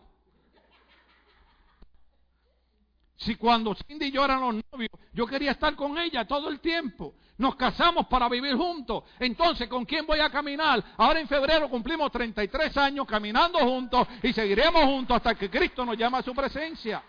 Si 3.21 3.36
cuando 3.36 3.75
Cindy 3.75 4.07
y 4.07 4.12
yo 4.12 4.25
eran 4.25 4.41
los 4.41 4.55
novios, 4.71 4.89
yo 5.13 5.27
quería 5.27 5.51
estar 5.51 5.75
con 5.75 5.95
ella 5.99 6.25
todo 6.25 6.49
el 6.49 6.60
tiempo. 6.60 7.13
Nos 7.38 7.55
casamos 7.55 8.07
para 8.07 8.27
vivir 8.27 8.55
juntos. 8.55 9.03
Entonces, 9.19 9.67
¿con 9.67 9.86
quién 9.86 10.07
voy 10.07 10.19
a 10.19 10.29
caminar? 10.31 10.84
Ahora 10.97 11.19
en 11.19 11.27
febrero 11.27 11.69
cumplimos 11.69 12.12
33 12.12 12.75
años 12.77 13.05
caminando 13.05 13.60
juntos 13.60 14.07
y 14.23 14.34
seguiremos 14.34 14.86
juntos 14.86 15.17
hasta 15.17 15.36
que 15.36 15.51
Cristo 15.51 15.86
nos 15.86 15.97
llame 15.97 16.17
a 16.17 16.23
su 16.23 16.34
presencia. 16.34 17.03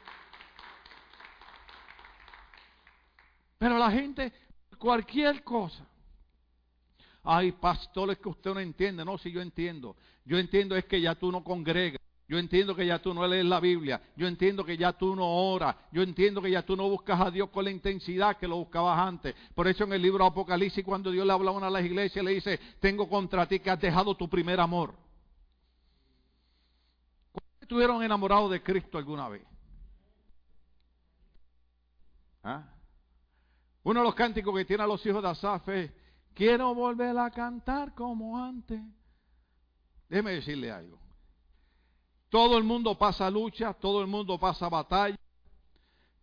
Pero 3.56 3.78
la 3.78 3.90
gente, 3.90 4.32
cualquier 4.76 5.42
cosa. 5.42 5.86
Ay, 7.24 7.52
pastores 7.52 8.18
que 8.18 8.28
usted 8.28 8.52
no 8.52 8.60
entiende. 8.60 9.02
No, 9.02 9.16
si 9.16 9.32
yo 9.32 9.40
entiendo. 9.40 9.96
Yo 10.26 10.36
entiendo 10.36 10.76
es 10.76 10.84
que 10.84 11.00
ya 11.00 11.14
tú 11.14 11.32
no 11.32 11.42
congregas. 11.42 12.01
Yo 12.28 12.38
entiendo 12.38 12.74
que 12.74 12.86
ya 12.86 13.00
tú 13.00 13.12
no 13.12 13.26
lees 13.26 13.44
la 13.44 13.60
Biblia. 13.60 14.00
Yo 14.16 14.26
entiendo 14.26 14.64
que 14.64 14.76
ya 14.76 14.92
tú 14.92 15.14
no 15.14 15.26
oras. 15.26 15.76
Yo 15.90 16.02
entiendo 16.02 16.40
que 16.40 16.50
ya 16.50 16.62
tú 16.62 16.76
no 16.76 16.88
buscas 16.88 17.20
a 17.20 17.30
Dios 17.30 17.50
con 17.50 17.64
la 17.64 17.70
intensidad 17.70 18.36
que 18.38 18.48
lo 18.48 18.56
buscabas 18.56 18.98
antes. 18.98 19.34
Por 19.54 19.68
eso 19.68 19.84
en 19.84 19.92
el 19.92 20.02
libro 20.02 20.24
Apocalipsis, 20.24 20.84
cuando 20.84 21.10
Dios 21.10 21.26
le 21.26 21.32
habla 21.32 21.50
a 21.50 21.54
una 21.54 21.66
de 21.66 21.72
las 21.72 21.84
iglesias, 21.84 22.24
le 22.24 22.32
dice, 22.32 22.58
tengo 22.80 23.08
contra 23.08 23.46
ti 23.46 23.60
que 23.60 23.70
has 23.70 23.80
dejado 23.80 24.16
tu 24.16 24.28
primer 24.28 24.60
amor. 24.60 24.94
¿Cuántos 27.32 27.62
estuvieron 27.62 28.02
enamorados 28.02 28.50
de 28.50 28.62
Cristo 28.62 28.96
alguna 28.96 29.28
vez? 29.28 29.42
¿Ah? 32.42 32.64
Uno 33.82 34.00
de 34.00 34.06
los 34.06 34.14
cánticos 34.14 34.56
que 34.56 34.64
tiene 34.64 34.84
a 34.84 34.86
los 34.86 35.04
hijos 35.04 35.22
de 35.22 35.28
Asaf 35.28 35.68
es, 35.68 35.92
quiero 36.34 36.74
volver 36.74 37.18
a 37.18 37.30
cantar 37.30 37.94
como 37.94 38.42
antes. 38.42 38.80
Déjeme 40.08 40.32
decirle 40.32 40.70
algo. 40.70 40.98
Todo 42.32 42.56
el 42.56 42.64
mundo 42.64 42.96
pasa 42.96 43.28
lucha, 43.28 43.74
todo 43.74 44.00
el 44.00 44.06
mundo 44.06 44.38
pasa 44.38 44.66
batalla. 44.70 45.18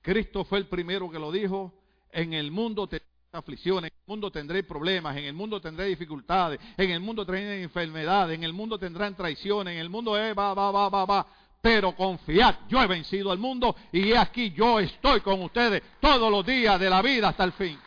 Cristo 0.01 0.43
fue 0.43 0.57
el 0.57 0.65
primero 0.65 1.07
que 1.07 1.19
lo 1.19 1.31
dijo. 1.31 1.71
En 2.11 2.33
el 2.33 2.49
mundo 2.49 2.87
tendré 2.87 3.05
aflicciones, 3.31 3.91
en 3.91 3.95
el 3.95 4.07
mundo 4.07 4.31
tendré 4.31 4.63
problemas, 4.63 5.15
en 5.15 5.25
el 5.25 5.35
mundo 5.35 5.61
tendré 5.61 5.85
dificultades, 5.85 6.59
en 6.77 6.89
el 6.89 6.99
mundo 6.99 7.27
tendré 7.27 7.61
enfermedades, 7.61 8.35
en 8.35 8.43
el 8.43 8.53
mundo 8.53 8.79
tendrán 8.79 9.15
traiciones, 9.15 9.75
en 9.75 9.81
el 9.81 9.91
mundo 9.91 10.17
eh, 10.17 10.33
va, 10.33 10.55
va, 10.55 10.71
va, 10.71 10.89
va, 10.89 11.05
va. 11.05 11.27
Pero 11.61 11.95
confiad, 11.95 12.55
yo 12.67 12.81
he 12.81 12.87
vencido 12.87 13.29
al 13.31 13.37
mundo 13.37 13.75
y 13.91 14.13
aquí 14.13 14.49
yo 14.49 14.79
estoy 14.79 15.21
con 15.21 15.39
ustedes 15.43 15.83
todos 15.99 16.31
los 16.31 16.43
días 16.43 16.79
de 16.79 16.89
la 16.89 17.03
vida 17.03 17.27
hasta 17.29 17.43
el 17.43 17.51
fin. 17.51 17.77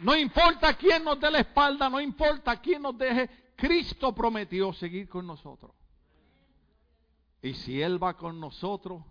No 0.00 0.14
importa 0.14 0.74
quién 0.74 1.04
nos 1.04 1.18
dé 1.18 1.30
la 1.30 1.38
espalda, 1.38 1.88
no 1.88 2.02
importa 2.02 2.60
quién 2.60 2.82
nos 2.82 2.98
deje, 2.98 3.30
Cristo 3.56 4.14
prometió 4.14 4.74
seguir 4.74 5.08
con 5.08 5.26
nosotros. 5.26 5.79
Y 7.42 7.54
si 7.54 7.80
Él 7.80 8.02
va 8.02 8.16
con 8.16 8.38
nosotros, 8.38 9.02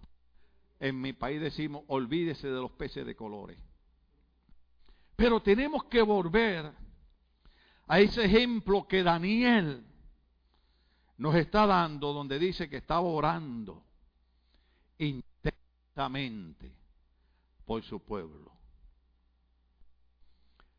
en 0.79 0.99
mi 0.99 1.13
país 1.13 1.41
decimos, 1.41 1.83
olvídese 1.87 2.47
de 2.47 2.59
los 2.59 2.71
peces 2.71 3.05
de 3.05 3.15
colores. 3.15 3.57
Pero 5.15 5.41
tenemos 5.41 5.83
que 5.85 6.01
volver 6.01 6.71
a 7.87 7.99
ese 7.99 8.23
ejemplo 8.25 8.87
que 8.87 9.03
Daniel 9.03 9.85
nos 11.17 11.35
está 11.35 11.65
dando, 11.65 12.13
donde 12.13 12.39
dice 12.39 12.69
que 12.69 12.77
estaba 12.77 13.01
orando 13.01 13.83
intensamente 14.97 16.71
por 17.65 17.83
su 17.83 17.99
pueblo. 17.99 18.53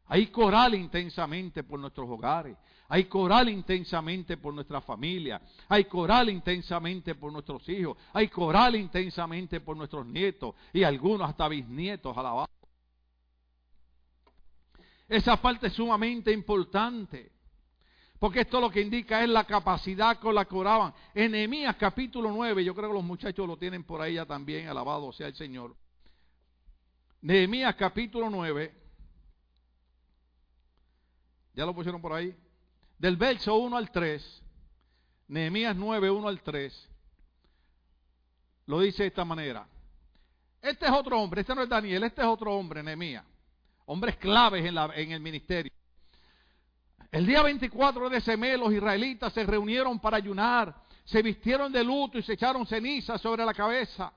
Hay 0.07 0.29
coral 0.29 0.75
intensamente 0.75 1.63
por 1.63 1.79
nuestros 1.79 2.09
hogares. 2.09 2.57
Hay 2.93 3.05
coral 3.05 3.49
intensamente 3.49 4.37
por 4.37 4.53
nuestra 4.53 4.81
familia. 4.81 5.41
Hay 5.69 5.85
coral 5.85 6.29
intensamente 6.29 7.15
por 7.15 7.33
nuestros 7.33 7.67
hijos. 7.69 7.97
Hay 8.13 8.27
coral 8.27 8.75
intensamente 8.75 9.61
por 9.61 9.77
nuestros 9.77 10.05
nietos 10.05 10.57
y 10.73 10.83
algunos 10.83 11.31
hasta 11.31 11.47
bisnietos 11.47 12.17
alabados. 12.17 12.51
Esa 15.09 15.41
parte 15.41 15.69
es 15.69 15.73
sumamente 15.73 16.33
importante. 16.33 17.31
Porque 18.19 18.41
esto 18.41 18.61
lo 18.61 18.71
que 18.71 18.81
indica 18.81 19.23
es 19.23 19.29
la 19.29 19.45
capacidad 19.45 20.19
con 20.19 20.35
la 20.35 20.45
que 20.45 20.57
oraban. 20.57 20.93
Enemías 21.15 21.77
capítulo 21.77 22.33
9, 22.33 22.65
yo 22.65 22.75
creo 22.75 22.89
que 22.89 22.95
los 22.97 23.05
muchachos 23.05 23.47
lo 23.47 23.57
tienen 23.57 23.85
por 23.85 24.01
ahí 24.01 24.15
ya 24.15 24.27
también, 24.27 24.67
alabado 24.67 25.13
sea 25.13 25.29
el 25.29 25.35
Señor. 25.37 25.77
Nehemías 27.23 27.77
capítulo 27.77 28.29
9, 28.31 28.75
ya 31.55 31.65
lo 31.65 31.75
pusieron 31.75 32.03
por 32.03 32.15
ahí. 32.15 32.35
Del 33.01 33.17
verso 33.17 33.57
1 33.57 33.79
al 33.79 33.91
3, 33.91 34.43
Nehemías 35.29 35.75
9, 35.75 36.11
1 36.11 36.29
al 36.29 36.43
3, 36.43 36.91
lo 38.67 38.81
dice 38.81 39.05
de 39.05 39.09
esta 39.09 39.25
manera. 39.25 39.67
Este 40.61 40.85
es 40.85 40.93
otro 40.93 41.19
hombre, 41.19 41.41
este 41.41 41.55
no 41.55 41.63
es 41.63 41.69
Daniel, 41.71 42.05
este 42.05 42.21
es 42.21 42.27
otro 42.27 42.55
hombre, 42.55 42.83
Nehemías. 42.83 43.25
Hombres 43.87 44.19
claves 44.19 44.67
en, 44.67 44.75
la, 44.75 44.91
en 44.95 45.13
el 45.13 45.21
ministerio. 45.21 45.73
El 47.11 47.25
día 47.25 47.43
24 47.43 48.11
de 48.11 48.19
ese 48.19 48.37
los 48.59 48.71
israelitas 48.71 49.33
se 49.33 49.45
reunieron 49.45 49.99
para 49.99 50.19
ayunar, 50.19 50.83
se 51.03 51.23
vistieron 51.23 51.73
de 51.73 51.83
luto 51.83 52.19
y 52.19 52.23
se 52.23 52.35
echaron 52.35 52.67
cenizas 52.67 53.19
sobre 53.19 53.47
la 53.47 53.55
cabeza. 53.55 54.13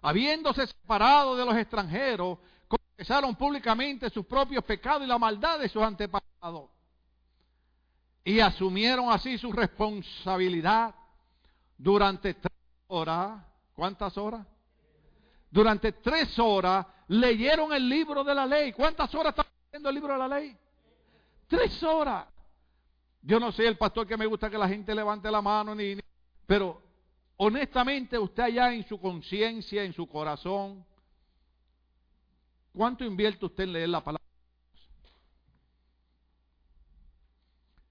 Habiéndose 0.00 0.66
separado 0.66 1.36
de 1.36 1.44
los 1.44 1.54
extranjeros, 1.54 2.38
confesaron 2.66 3.36
públicamente 3.36 4.08
sus 4.08 4.24
propios 4.24 4.64
pecados 4.64 5.02
y 5.04 5.06
la 5.06 5.18
maldad 5.18 5.58
de 5.58 5.68
sus 5.68 5.82
antepasados. 5.82 6.70
Y 8.24 8.40
asumieron 8.40 9.10
así 9.10 9.36
su 9.36 9.52
responsabilidad 9.52 10.94
durante 11.76 12.34
tres 12.34 12.58
horas. 12.88 13.42
¿Cuántas 13.74 14.16
horas? 14.16 14.46
Durante 15.50 15.92
tres 15.92 16.38
horas 16.38 16.86
leyeron 17.08 17.72
el 17.72 17.88
libro 17.88 18.24
de 18.24 18.34
la 18.34 18.46
ley. 18.46 18.72
¿Cuántas 18.72 19.14
horas 19.14 19.30
están 19.30 19.46
leyendo 19.70 19.88
el 19.90 19.94
libro 19.94 20.12
de 20.14 20.18
la 20.18 20.28
ley? 20.28 20.56
Tres 21.46 21.82
horas. 21.82 22.26
Yo 23.20 23.38
no 23.38 23.52
soy 23.52 23.66
el 23.66 23.76
pastor 23.76 24.06
que 24.06 24.16
me 24.16 24.26
gusta 24.26 24.50
que 24.50 24.58
la 24.58 24.68
gente 24.68 24.94
levante 24.94 25.30
la 25.30 25.40
mano, 25.40 25.74
ni, 25.74 25.96
pero 26.46 26.82
honestamente 27.36 28.18
usted 28.18 28.42
allá 28.42 28.72
en 28.72 28.86
su 28.86 29.00
conciencia, 29.00 29.82
en 29.82 29.92
su 29.92 30.06
corazón, 30.06 30.84
¿cuánto 32.74 33.04
invierte 33.04 33.46
usted 33.46 33.64
en 33.64 33.72
leer 33.72 33.88
la 33.88 34.04
palabra? 34.04 34.23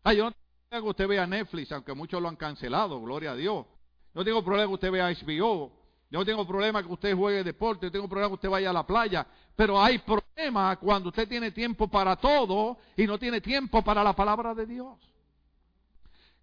Ah, 0.03 0.13
yo 0.13 0.25
no 0.25 0.35
tengo 0.69 0.83
que 0.83 0.89
usted 0.89 1.07
vea 1.07 1.25
Netflix, 1.25 1.71
aunque 1.71 1.93
muchos 1.93 2.21
lo 2.21 2.27
han 2.27 2.35
cancelado, 2.35 3.01
gloria 3.01 3.31
a 3.31 3.35
Dios. 3.35 3.65
No 4.13 4.23
tengo 4.23 4.43
problema 4.43 4.67
que 4.67 4.73
usted 4.73 4.91
vea 4.91 5.09
HBO. 5.09 5.71
Yo 6.09 6.19
no 6.19 6.25
tengo 6.25 6.45
problema 6.45 6.83
que 6.83 6.91
usted 6.91 7.15
juegue 7.15 7.43
deporte, 7.43 7.87
yo 7.87 7.91
tengo 7.91 8.07
problema 8.07 8.29
que 8.29 8.35
usted 8.35 8.49
vaya 8.49 8.69
a 8.69 8.73
la 8.73 8.85
playa. 8.85 9.25
Pero 9.55 9.81
hay 9.81 9.97
problema 9.99 10.75
cuando 10.75 11.09
usted 11.09 11.27
tiene 11.27 11.51
tiempo 11.51 11.87
para 11.87 12.15
todo 12.17 12.77
y 12.95 13.07
no 13.07 13.17
tiene 13.17 13.41
tiempo 13.41 13.81
para 13.81 14.03
la 14.03 14.13
palabra 14.13 14.53
de 14.53 14.65
Dios. 14.65 14.99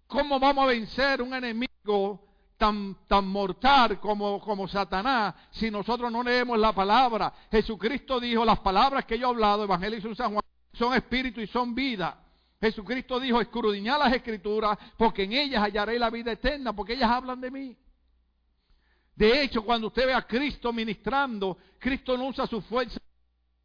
¿Cómo 0.07 0.39
vamos 0.39 0.65
a 0.65 0.67
vencer 0.67 1.21
un 1.21 1.33
enemigo 1.33 2.19
tan, 2.57 2.97
tan 3.07 3.25
mortal 3.27 3.97
como, 3.99 4.41
como 4.41 4.67
Satanás 4.67 5.35
si 5.51 5.71
nosotros 5.71 6.11
no 6.11 6.21
leemos 6.21 6.59
la 6.59 6.73
palabra? 6.73 7.31
Jesucristo 7.49 8.19
dijo, 8.19 8.43
las 8.43 8.59
palabras 8.59 9.05
que 9.05 9.17
yo 9.17 9.27
he 9.27 9.29
hablado, 9.29 9.63
Evangelio 9.63 10.01
de 10.01 10.15
San 10.15 10.33
Juan, 10.33 10.43
son 10.73 10.93
espíritu 10.95 11.39
y 11.39 11.47
son 11.47 11.73
vida. 11.73 12.17
Jesucristo 12.61 13.19
dijo, 13.19 13.41
escudriñad 13.41 13.97
las 13.97 14.13
escrituras, 14.13 14.77
porque 14.95 15.23
en 15.23 15.33
ellas 15.33 15.63
hallaré 15.63 15.97
la 15.97 16.11
vida 16.11 16.31
eterna, 16.31 16.73
porque 16.73 16.93
ellas 16.93 17.09
hablan 17.09 17.41
de 17.41 17.49
mí. 17.49 17.77
De 19.15 19.41
hecho, 19.41 19.63
cuando 19.63 19.87
usted 19.87 20.05
ve 20.05 20.13
a 20.13 20.21
Cristo 20.21 20.71
ministrando, 20.71 21.57
Cristo 21.79 22.15
no 22.15 22.27
usa 22.27 22.45
su 22.45 22.61
fuerza. 22.61 22.99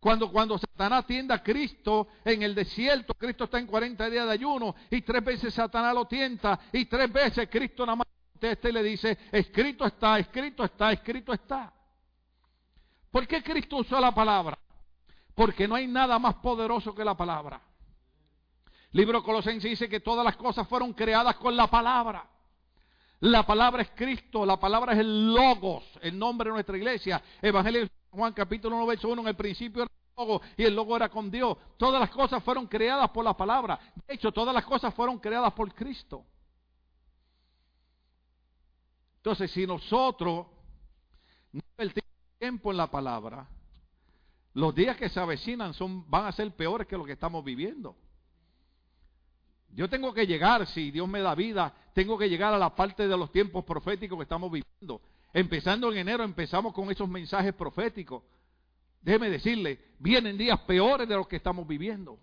Cuando, 0.01 0.31
cuando 0.31 0.57
Satanás 0.57 1.07
tienda 1.07 1.35
a 1.35 1.43
Cristo 1.43 2.09
en 2.25 2.43
el 2.43 2.55
desierto, 2.55 3.13
Cristo 3.15 3.45
está 3.45 3.59
en 3.59 3.67
40 3.67 4.09
días 4.09 4.27
de 4.27 4.33
ayuno 4.33 4.75
y 4.91 5.03
tres 5.03 5.23
veces 5.25 5.53
Satanás 5.53 5.95
lo 5.95 6.07
tienta 6.07 6.59
y 6.73 6.85
tres 6.87 7.13
veces 7.13 7.49
Cristo 7.51 7.85
nada 7.85 7.97
más 7.97 8.07
contesta 8.33 8.69
y 8.69 8.73
le 8.73 8.83
dice, 8.83 9.19
escrito 9.33 9.85
está, 9.85 10.19
escrito 10.19 10.65
está, 10.65 10.93
escrito 10.93 11.33
está. 11.33 11.73
¿Por 13.11 13.27
qué 13.27 13.43
Cristo 13.43 13.77
usó 13.79 13.99
la 13.99 14.15
palabra? 14.15 14.59
Porque 15.35 15.67
no 15.67 15.75
hay 15.75 15.87
nada 15.87 16.19
más 16.19 16.37
poderoso 16.37 16.95
que 16.95 17.05
la 17.05 17.17
palabra. 17.17 17.61
Libro 18.97 19.23
Colosenses 19.23 19.71
dice 19.71 19.91
que 19.91 20.01
todas 20.01 20.25
las 20.25 20.39
cosas 20.39 20.67
fueron 20.67 20.95
creadas 20.95 21.37
con 21.37 21.55
la 21.55 21.67
palabra. 21.67 22.27
La 23.21 23.45
palabra 23.45 23.83
es 23.83 23.91
Cristo, 23.91 24.47
la 24.47 24.59
palabra 24.59 24.95
es 24.95 25.01
el 25.01 25.35
Logos, 25.35 25.85
el 26.01 26.19
nombre 26.19 26.49
de 26.49 26.55
nuestra 26.55 26.79
iglesia. 26.79 27.23
Evangelio 27.43 27.83
de 27.83 27.91
Juan 28.11 28.33
capítulo 28.33 28.75
9, 28.77 28.93
verso 28.93 29.09
1, 29.09 29.21
en 29.21 29.29
el 29.29 29.37
principio 29.37 29.83
era 29.83 29.93
el 29.93 30.15
Logo 30.17 30.41
y 30.57 30.65
el 30.65 30.75
Logo 30.75 30.97
era 30.97 31.11
con 31.11 31.31
Dios. 31.31 31.59
Todas 31.77 32.01
las 32.01 32.09
cosas 32.09 32.43
fueron 32.43 32.67
creadas 32.67 33.11
por 33.11 33.23
la 33.23 33.37
palabra. 33.37 33.79
De 34.07 34.15
hecho, 34.15 34.33
todas 34.33 34.55
las 34.55 34.65
cosas 34.65 34.95
fueron 34.95 35.19
creadas 35.19 35.53
por 35.53 35.75
Cristo. 35.75 36.25
Entonces, 39.19 39.51
si 39.51 39.67
nosotros 39.67 40.47
no 41.53 41.61
invertimos 41.73 42.11
tiempo 42.39 42.71
en 42.71 42.79
la 42.79 42.91
palabra, 42.91 43.47
los 44.55 44.75
días 44.75 44.97
que 44.97 45.11
se 45.11 45.21
avecinan 45.21 45.75
son, 45.75 46.11
van 46.11 46.25
a 46.25 46.33
ser 46.33 46.51
peores 46.57 46.89
que 46.89 46.97
lo 46.97 47.05
que 47.05 47.13
estamos 47.13 47.45
viviendo. 47.45 47.95
Yo 49.77 49.91
tengo 49.91 50.15
que 50.15 50.27
llegar, 50.27 50.67
si 50.67 50.91
Dios 50.91 51.07
me 51.07 51.21
da 51.21 51.35
vida, 51.35 51.71
tengo 51.93 52.17
que 52.17 52.31
llegar 52.31 52.55
a 52.55 52.59
la 52.59 52.75
parte 52.75 53.07
de 53.07 53.15
los 53.15 53.31
tiempos 53.31 53.63
proféticos 53.63 54.17
que 54.17 54.23
estamos 54.23 54.51
viviendo. 54.51 55.03
Empezando 55.35 55.93
en 55.93 55.99
enero 55.99 56.25
empezamos 56.25 56.73
con 56.73 56.91
esos 56.91 57.07
mensajes 57.07 57.53
proféticos. 57.53 58.23
Déjeme 59.03 59.29
decirle, 59.29 59.79
vienen 59.99 60.39
días 60.39 60.59
peores 60.61 61.07
de 61.07 61.15
los 61.15 61.29
que 61.29 61.37
estamos 61.37 61.69
viviendo. 61.69 62.19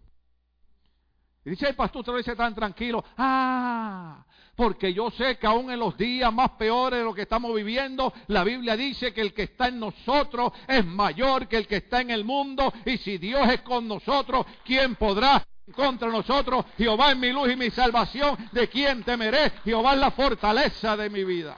Y 1.46 1.52
dice 1.52 1.70
el 1.70 1.76
pastor, 1.76 2.02
otra 2.02 2.16
vez 2.16 2.26
tan 2.26 2.56
tranquilo. 2.56 3.06
Ah, 3.18 4.26
porque 4.56 4.92
yo 4.92 5.12
sé 5.12 5.38
que 5.38 5.46
aún 5.46 5.70
en 5.70 5.78
los 5.78 5.96
días 5.96 6.34
más 6.34 6.52
peores 6.52 6.98
de 6.98 7.06
lo 7.06 7.13
que 7.13 7.22
estamos 7.22 7.54
viviendo, 7.54 8.12
la 8.28 8.44
Biblia 8.44 8.76
dice 8.76 9.13
que 9.13 9.22
el 9.22 9.32
que 9.32 9.44
está 9.44 9.68
en 9.68 9.80
nosotros 9.80 10.54
es 10.68 10.84
mayor 10.84 11.48
que 11.48 11.58
el 11.58 11.68
que 11.68 11.76
está 11.76 12.02
en 12.02 12.10
el 12.10 12.26
mundo. 12.26 12.74
Y 12.84 12.98
si 12.98 13.20
Dios 13.20 13.48
es 13.48 13.62
con 13.62 13.88
nosotros, 13.88 14.44
¿quién 14.66 14.96
podrá 14.96 15.44
contra 15.71 16.10
nosotros. 16.10 16.65
Jehová 16.78 17.12
es 17.12 17.17
mi 17.17 17.32
luz 17.32 17.52
y 17.52 17.56
mi 17.56 17.69
salvación. 17.69 18.49
¿De 18.52 18.67
quién 18.67 19.04
temeré? 19.04 19.52
Jehová 19.63 19.93
es 19.93 19.99
la 19.99 20.12
fortaleza 20.12 20.97
de 20.97 21.10
mi 21.10 21.23
vida. 21.23 21.58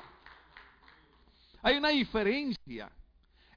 Hay 1.64 1.78
una 1.78 1.90
diferencia 1.90 2.92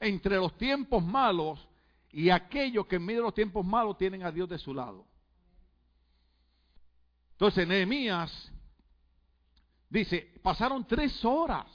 entre 0.00 0.36
los 0.36 0.56
tiempos 0.56 1.04
malos 1.04 1.68
y 2.10 2.30
aquellos 2.30 2.86
que 2.86 2.96
en 2.96 3.04
medio 3.04 3.20
de 3.20 3.26
los 3.26 3.34
tiempos 3.34 3.64
malos 3.66 3.98
tienen 3.98 4.22
a 4.22 4.32
Dios 4.32 4.48
de 4.48 4.58
su 4.58 4.72
lado. 4.72 5.06
Entonces, 7.32 7.68
Nehemías 7.68 8.50
dice, 9.88 10.32
pasaron 10.42 10.86
tres 10.86 11.24
horas. 11.24 11.66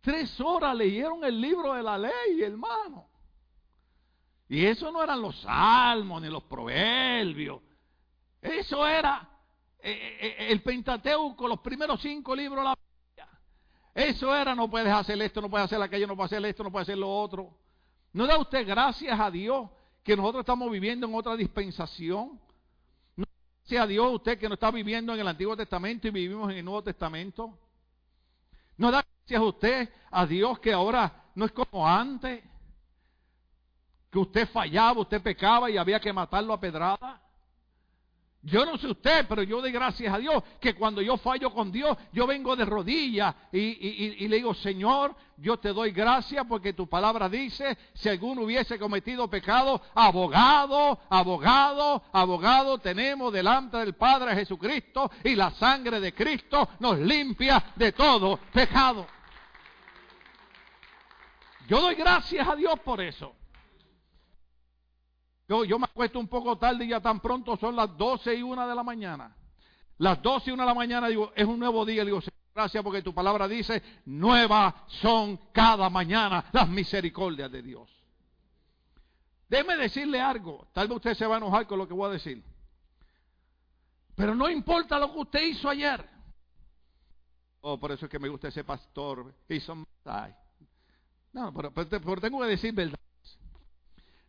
Tres 0.00 0.38
horas 0.40 0.74
leyeron 0.74 1.22
el 1.22 1.40
libro 1.40 1.74
de 1.74 1.82
la 1.82 1.96
ley, 1.96 2.42
hermano. 2.42 3.11
Y 4.52 4.66
eso 4.66 4.92
no 4.92 5.02
eran 5.02 5.22
los 5.22 5.40
salmos 5.40 6.20
ni 6.20 6.28
los 6.28 6.42
proverbios. 6.42 7.62
Eso 8.42 8.86
era 8.86 9.26
eh, 9.78 9.90
eh, 9.90 10.36
eh, 10.40 10.46
el 10.50 10.62
Pentateuco, 10.62 11.48
los 11.48 11.60
primeros 11.60 12.02
cinco 12.02 12.36
libros 12.36 12.58
de 12.58 12.64
la 12.64 12.76
Biblia. 12.76 13.28
Eso 13.94 14.36
era, 14.36 14.54
no 14.54 14.68
puedes 14.68 14.92
hacer 14.92 15.22
esto, 15.22 15.40
no 15.40 15.48
puedes 15.48 15.64
hacer 15.64 15.80
aquello, 15.80 16.06
no 16.06 16.14
puedes 16.14 16.30
hacer 16.30 16.44
esto, 16.44 16.62
no 16.62 16.70
puedes 16.70 16.86
hacer 16.86 16.98
lo 16.98 17.10
otro. 17.10 17.56
¿No 18.12 18.26
da 18.26 18.36
usted 18.36 18.66
gracias 18.66 19.18
a 19.18 19.30
Dios 19.30 19.70
que 20.02 20.14
nosotros 20.14 20.42
estamos 20.42 20.70
viviendo 20.70 21.06
en 21.06 21.14
otra 21.14 21.34
dispensación? 21.34 22.38
¿No 23.16 23.24
da 23.24 23.32
gracias 23.56 23.82
a 23.82 23.86
Dios 23.86 24.12
usted 24.12 24.38
que 24.38 24.48
no 24.48 24.54
está 24.56 24.70
viviendo 24.70 25.14
en 25.14 25.20
el 25.20 25.28
Antiguo 25.28 25.56
Testamento 25.56 26.08
y 26.08 26.10
vivimos 26.10 26.50
en 26.50 26.58
el 26.58 26.64
Nuevo 26.66 26.82
Testamento? 26.82 27.58
¿No 28.76 28.90
da 28.90 29.02
gracias 29.02 29.40
a 29.40 29.44
usted 29.44 29.88
a 30.10 30.26
Dios 30.26 30.58
que 30.58 30.74
ahora 30.74 31.30
no 31.34 31.46
es 31.46 31.52
como 31.52 31.88
antes? 31.88 32.51
Que 34.12 34.18
usted 34.18 34.48
fallaba, 34.50 35.00
usted 35.00 35.22
pecaba 35.22 35.70
y 35.70 35.78
había 35.78 35.98
que 35.98 36.12
matarlo 36.12 36.52
a 36.52 36.60
pedrada. 36.60 37.22
Yo 38.44 38.66
no 38.66 38.76
sé 38.76 38.88
usted, 38.88 39.24
pero 39.28 39.44
yo 39.44 39.60
doy 39.60 39.70
gracias 39.70 40.12
a 40.12 40.18
Dios 40.18 40.42
que 40.60 40.74
cuando 40.74 41.00
yo 41.00 41.16
fallo 41.16 41.54
con 41.54 41.70
Dios, 41.70 41.96
yo 42.12 42.26
vengo 42.26 42.56
de 42.56 42.64
rodillas 42.64 43.34
y, 43.52 44.26
le 44.28 44.36
digo, 44.36 44.52
Señor, 44.52 45.14
yo 45.36 45.58
te 45.58 45.72
doy 45.72 45.92
gracias 45.92 46.44
porque 46.48 46.72
tu 46.72 46.88
palabra 46.88 47.28
dice, 47.28 47.78
si 47.94 48.08
alguno 48.08 48.42
hubiese 48.42 48.80
cometido 48.80 49.30
pecado, 49.30 49.80
abogado, 49.94 50.98
abogado, 51.08 52.02
abogado, 52.12 52.78
tenemos 52.78 53.32
delante 53.32 53.76
del 53.76 53.94
Padre 53.94 54.34
Jesucristo 54.34 55.08
y 55.22 55.36
la 55.36 55.52
sangre 55.52 56.00
de 56.00 56.12
Cristo 56.12 56.68
nos 56.80 56.98
limpia 56.98 57.62
de 57.76 57.92
todo 57.92 58.40
pecado. 58.52 59.06
Yo 61.68 61.80
doy 61.80 61.94
gracias 61.94 62.46
a 62.46 62.56
Dios 62.56 62.78
por 62.80 63.00
eso. 63.00 63.36
Yo, 65.66 65.78
me 65.78 65.84
acuesto 65.84 66.18
un 66.18 66.28
poco 66.28 66.56
tarde 66.56 66.84
y 66.84 66.88
ya 66.88 67.00
tan 67.00 67.20
pronto 67.20 67.56
son 67.56 67.76
las 67.76 67.96
12 67.96 68.34
y 68.34 68.42
1 68.42 68.66
de 68.66 68.74
la 68.74 68.82
mañana. 68.82 69.36
Las 69.98 70.22
12 70.22 70.50
y 70.50 70.52
1 70.54 70.62
de 70.62 70.66
la 70.66 70.74
mañana 70.74 71.08
digo, 71.08 71.32
es 71.34 71.44
un 71.44 71.58
nuevo 71.58 71.84
día. 71.84 72.04
Digo, 72.04 72.20
gracias 72.54 72.82
porque 72.82 73.02
tu 73.02 73.12
palabra 73.12 73.46
dice, 73.46 73.82
nuevas 74.06 74.74
son 74.86 75.38
cada 75.52 75.90
mañana 75.90 76.46
las 76.52 76.68
misericordias 76.68 77.52
de 77.52 77.62
Dios. 77.62 77.90
Déjeme 79.48 79.76
decirle 79.76 80.18
algo. 80.18 80.66
Tal 80.72 80.88
vez 80.88 80.96
usted 80.96 81.14
se 81.14 81.26
va 81.26 81.34
a 81.34 81.38
enojar 81.38 81.66
con 81.66 81.78
lo 81.78 81.86
que 81.86 81.92
voy 81.92 82.08
a 82.08 82.12
decir. 82.14 82.42
Pero 84.14 84.34
no 84.34 84.48
importa 84.48 84.98
lo 84.98 85.12
que 85.12 85.18
usted 85.18 85.42
hizo 85.42 85.68
ayer. 85.68 86.08
Oh, 87.60 87.78
por 87.78 87.92
eso 87.92 88.06
es 88.06 88.10
que 88.10 88.18
me 88.18 88.28
gusta 88.28 88.48
ese 88.48 88.64
pastor. 88.64 89.34
No, 91.32 91.52
pero, 91.52 91.72
pero 91.72 92.20
tengo 92.20 92.40
que 92.40 92.46
decir 92.46 92.72
verdad. 92.72 93.01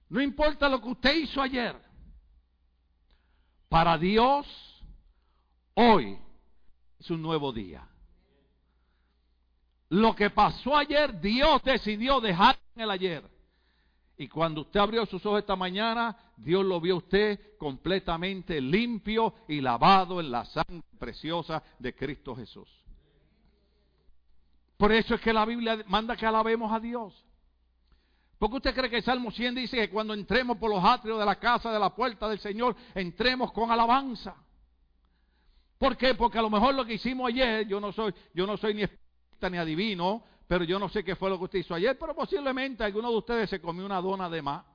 No 0.09 0.21
importa 0.21 0.69
lo 0.69 0.81
que 0.81 0.89
usted 0.89 1.15
hizo 1.15 1.41
ayer. 1.41 1.75
Para 3.69 3.97
Dios, 3.97 4.45
hoy 5.73 6.17
es 6.99 7.09
un 7.09 7.21
nuevo 7.21 7.51
día. 7.51 7.87
Lo 9.89 10.15
que 10.15 10.29
pasó 10.29 10.75
ayer, 10.75 11.19
Dios 11.19 11.61
decidió 11.63 12.19
dejar 12.19 12.57
en 12.75 12.81
el 12.81 12.91
ayer. 12.91 13.33
Y 14.17 14.27
cuando 14.27 14.61
usted 14.61 14.79
abrió 14.79 15.05
sus 15.05 15.25
ojos 15.25 15.39
esta 15.39 15.55
mañana, 15.55 16.15
Dios 16.37 16.63
lo 16.65 16.79
vio 16.79 16.95
a 16.95 16.97
usted 16.97 17.57
completamente 17.57 18.61
limpio 18.61 19.33
y 19.47 19.59
lavado 19.61 20.19
en 20.19 20.31
la 20.31 20.45
sangre 20.45 20.83
preciosa 20.99 21.63
de 21.79 21.95
Cristo 21.95 22.35
Jesús. 22.35 22.69
Por 24.77 24.91
eso 24.91 25.15
es 25.15 25.21
que 25.21 25.33
la 25.33 25.45
Biblia 25.45 25.83
manda 25.87 26.15
que 26.15 26.25
alabemos 26.25 26.71
a 26.71 26.79
Dios. 26.79 27.22
¿Por 28.43 28.49
qué 28.49 28.57
usted 28.57 28.75
cree 28.75 28.89
que 28.89 28.97
el 28.97 29.03
Salmo 29.03 29.31
100 29.31 29.55
dice 29.55 29.77
que 29.77 29.89
cuando 29.89 30.13
entremos 30.13 30.57
por 30.57 30.69
los 30.69 30.83
atrios 30.83 31.17
de 31.17 31.25
la 31.25 31.35
casa, 31.35 31.71
de 31.71 31.79
la 31.79 31.95
puerta 31.95 32.27
del 32.27 32.39
Señor, 32.39 32.75
entremos 32.93 33.53
con 33.53 33.71
alabanza? 33.71 34.35
¿Por 35.77 35.95
qué? 35.95 36.13
Porque 36.13 36.39
a 36.39 36.41
lo 36.41 36.49
mejor 36.49 36.75
lo 36.75 36.83
que 36.83 36.95
hicimos 36.95 37.29
ayer, 37.29 37.65
yo 37.65 37.79
no 37.79 37.93
soy, 37.93 38.13
yo 38.33 38.45
no 38.45 38.57
soy 38.57 38.73
ni 38.73 38.81
espírita 38.81 39.49
ni 39.49 39.57
adivino, 39.57 40.25
pero 40.45 40.65
yo 40.65 40.77
no 40.77 40.89
sé 40.89 41.05
qué 41.05 41.15
fue 41.15 41.29
lo 41.29 41.37
que 41.37 41.45
usted 41.45 41.59
hizo 41.59 41.73
ayer, 41.73 41.97
pero 41.97 42.13
posiblemente 42.13 42.83
alguno 42.83 43.11
de 43.11 43.17
ustedes 43.17 43.49
se 43.49 43.61
comió 43.61 43.85
una 43.85 44.01
dona 44.01 44.29
de 44.29 44.41
más. 44.41 44.65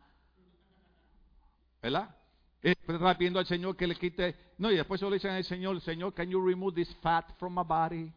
¿Verdad? 1.83 2.17
Y 2.63 2.71
está 2.71 3.19
pidiendo 3.19 3.39
al 3.39 3.45
Señor 3.45 3.77
que 3.77 3.87
le 3.87 3.97
quite. 3.97 4.35
No, 4.57 4.73
y 4.73 4.77
después 4.77 4.99
se 4.99 5.05
lo 5.05 5.13
dicen 5.13 5.33
al 5.33 5.45
Señor, 5.45 5.79
Señor, 5.83 6.15
can 6.15 6.31
you 6.31 6.43
remove 6.43 6.75
this 6.75 6.97
fat 7.03 7.37
from 7.39 7.55
my 7.55 7.65
body? 7.67 8.11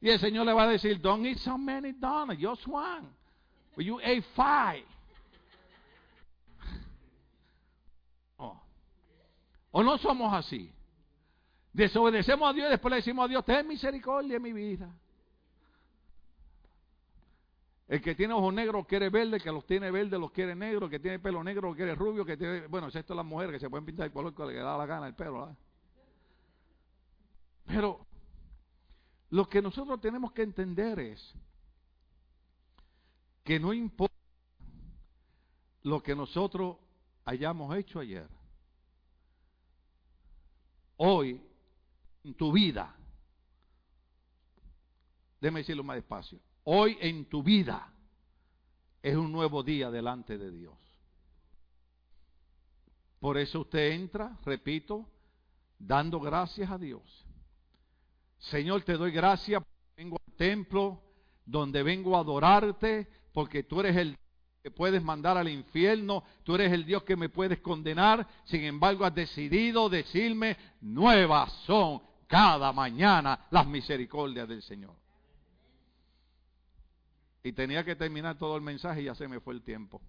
Y 0.00 0.08
el 0.08 0.18
Señor 0.18 0.46
le 0.46 0.54
va 0.54 0.62
a 0.62 0.68
decir, 0.68 0.98
don't 0.98 1.26
eat 1.26 1.36
so 1.36 1.58
many 1.58 1.92
donuts, 1.92 2.40
just 2.40 2.66
one. 2.66 3.22
You 3.76 3.98
ate 4.00 4.22
five. 4.34 4.84
Oh. 8.38 8.60
¿O 9.72 9.82
no 9.82 9.98
somos 9.98 10.32
así? 10.32 10.72
Desobedecemos 11.72 12.48
a 12.48 12.52
Dios 12.52 12.68
y 12.68 12.70
después 12.70 12.90
le 12.90 12.96
decimos 12.96 13.24
a 13.24 13.28
Dios, 13.28 13.44
ten 13.44 13.66
misericordia 13.66 14.36
en 14.36 14.42
mi 14.42 14.52
vida. 14.52 14.94
El 17.88 18.00
que 18.00 18.14
tiene 18.14 18.32
ojos 18.32 18.54
negros 18.54 18.86
quiere 18.86 19.10
verde, 19.10 19.40
que 19.40 19.50
los 19.50 19.66
tiene 19.66 19.90
verde 19.90 20.18
los 20.18 20.30
quiere 20.30 20.54
negros, 20.54 20.88
que 20.88 21.00
tiene 21.00 21.18
pelo 21.18 21.44
negro 21.44 21.74
quiere 21.74 21.94
rubio, 21.94 22.24
que 22.24 22.36
tiene, 22.36 22.66
bueno, 22.68 22.88
es 22.88 22.96
esto 22.96 23.14
las 23.14 23.26
mujeres 23.26 23.54
que 23.54 23.60
se 23.60 23.68
pueden 23.68 23.84
pintar 23.84 24.06
el 24.06 24.12
color 24.12 24.34
que 24.34 24.44
le 24.44 24.54
da 24.54 24.78
la 24.78 24.86
gana 24.86 25.06
el 25.06 25.14
pelo. 25.14 25.54
Pero 27.66 28.06
lo 29.30 29.48
que 29.48 29.60
nosotros 29.60 30.00
tenemos 30.00 30.32
que 30.32 30.42
entender 30.42 30.98
es 31.00 31.34
que 33.44 33.60
no 33.60 33.72
importa 33.72 34.14
lo 35.82 36.02
que 36.02 36.16
nosotros 36.16 36.78
hayamos 37.26 37.76
hecho 37.76 38.00
ayer, 38.00 38.26
hoy 40.96 41.40
en 42.24 42.34
tu 42.34 42.50
vida, 42.52 42.96
déjeme 45.40 45.60
decirlo 45.60 45.84
más 45.84 45.96
despacio, 45.96 46.40
hoy 46.64 46.96
en 47.00 47.26
tu 47.26 47.42
vida 47.42 47.92
es 49.02 49.14
un 49.14 49.30
nuevo 49.30 49.62
día 49.62 49.90
delante 49.90 50.38
de 50.38 50.50
Dios. 50.50 50.74
Por 53.20 53.36
eso 53.36 53.60
usted 53.60 53.92
entra, 53.92 54.38
repito, 54.44 55.06
dando 55.78 56.18
gracias 56.20 56.70
a 56.70 56.78
Dios. 56.78 57.26
Señor, 58.38 58.82
te 58.82 58.94
doy 58.94 59.12
gracias, 59.12 59.62
vengo 59.96 60.16
al 60.26 60.34
templo 60.34 61.02
donde 61.44 61.82
vengo 61.82 62.16
a 62.16 62.20
adorarte, 62.20 63.08
porque 63.34 63.64
tú 63.64 63.80
eres 63.80 63.96
el 63.96 64.16
que 64.62 64.70
puedes 64.70 65.02
mandar 65.02 65.36
al 65.36 65.48
infierno, 65.48 66.22
tú 66.44 66.54
eres 66.54 66.72
el 66.72 66.86
Dios 66.86 67.02
que 67.02 67.16
me 67.16 67.28
puedes 67.28 67.58
condenar, 67.58 68.26
sin 68.44 68.62
embargo 68.62 69.04
has 69.04 69.14
decidido 69.14 69.90
decirme, 69.90 70.56
nuevas 70.80 71.52
son 71.66 72.00
cada 72.28 72.72
mañana 72.72 73.46
las 73.50 73.66
misericordias 73.66 74.48
del 74.48 74.62
Señor. 74.62 74.94
Y 77.42 77.52
tenía 77.52 77.84
que 77.84 77.96
terminar 77.96 78.38
todo 78.38 78.56
el 78.56 78.62
mensaje 78.62 79.02
y 79.02 79.04
ya 79.04 79.14
se 79.14 79.28
me 79.28 79.40
fue 79.40 79.52
el 79.52 79.62
tiempo. 79.62 80.00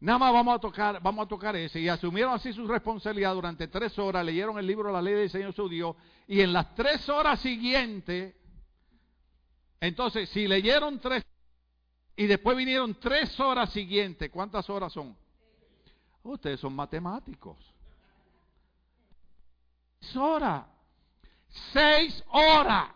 Nada 0.00 0.18
más 0.18 0.32
vamos 0.32 0.56
a 0.56 0.58
tocar, 0.58 1.00
vamos 1.00 1.24
a 1.24 1.28
tocar 1.28 1.56
ese. 1.56 1.80
Y 1.80 1.88
asumieron 1.88 2.34
así 2.34 2.52
su 2.52 2.66
responsabilidad 2.66 3.32
durante 3.32 3.68
tres 3.68 3.98
horas, 3.98 4.26
leyeron 4.26 4.58
el 4.58 4.66
libro 4.66 4.92
La 4.92 5.00
Ley 5.00 5.14
del 5.14 5.30
Señor 5.30 5.54
su 5.54 5.68
Dios, 5.68 5.96
y 6.26 6.40
en 6.40 6.52
las 6.52 6.74
tres 6.74 7.08
horas 7.08 7.40
siguientes 7.40 8.34
entonces, 9.80 10.28
si 10.30 10.48
leyeron 10.48 10.98
tres 10.98 11.24
y 12.16 12.26
después 12.26 12.56
vinieron 12.56 12.98
tres 12.98 13.38
horas 13.38 13.72
siguientes, 13.72 14.30
¿cuántas 14.30 14.68
horas 14.68 14.92
son? 14.92 15.16
Ustedes 16.24 16.58
son 16.58 16.74
matemáticos. 16.74 17.56
Seis 20.00 20.16
horas. 20.16 20.66
Seis 21.72 22.24
horas. 22.28 22.90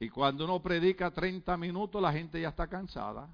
Y 0.00 0.08
cuando 0.08 0.44
uno 0.44 0.60
predica 0.60 1.10
30 1.10 1.56
minutos, 1.56 2.00
la 2.00 2.12
gente 2.12 2.40
ya 2.40 2.48
está 2.48 2.66
cansada. 2.66 3.28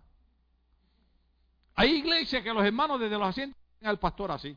Hay 1.76 1.92
iglesias 1.96 2.42
que 2.42 2.52
los 2.52 2.64
hermanos 2.64 3.00
desde 3.00 3.18
los 3.18 3.28
asientos 3.28 3.56
al 3.82 3.98
pastor 3.98 4.32
así. 4.32 4.56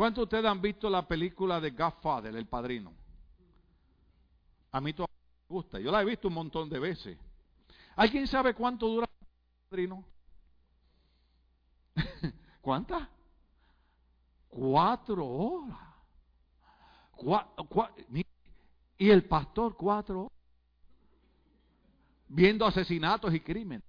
¿Cuántos 0.00 0.22
de 0.22 0.24
ustedes 0.24 0.46
han 0.46 0.62
visto 0.62 0.88
la 0.88 1.06
película 1.06 1.60
de 1.60 1.72
Godfather, 1.72 2.34
El 2.34 2.46
Padrino? 2.46 2.94
A 4.72 4.80
mí 4.80 4.94
todavía 4.94 5.14
me 5.46 5.54
gusta. 5.54 5.78
Yo 5.78 5.92
la 5.92 6.00
he 6.00 6.06
visto 6.06 6.28
un 6.28 6.32
montón 6.32 6.70
de 6.70 6.78
veces. 6.78 7.18
¿Alguien 7.96 8.26
sabe 8.26 8.54
cuánto 8.54 8.88
dura 8.88 9.06
El 9.20 9.26
Padrino? 9.68 10.04
¿Cuántas? 12.62 13.06
Cuatro 14.48 15.26
horas. 15.26 15.78
y 18.96 19.10
el 19.10 19.24
pastor 19.24 19.76
cuatro 19.76 20.20
horas. 20.20 20.38
Viendo 22.26 22.64
asesinatos 22.64 23.34
y 23.34 23.40
crímenes. 23.40 23.84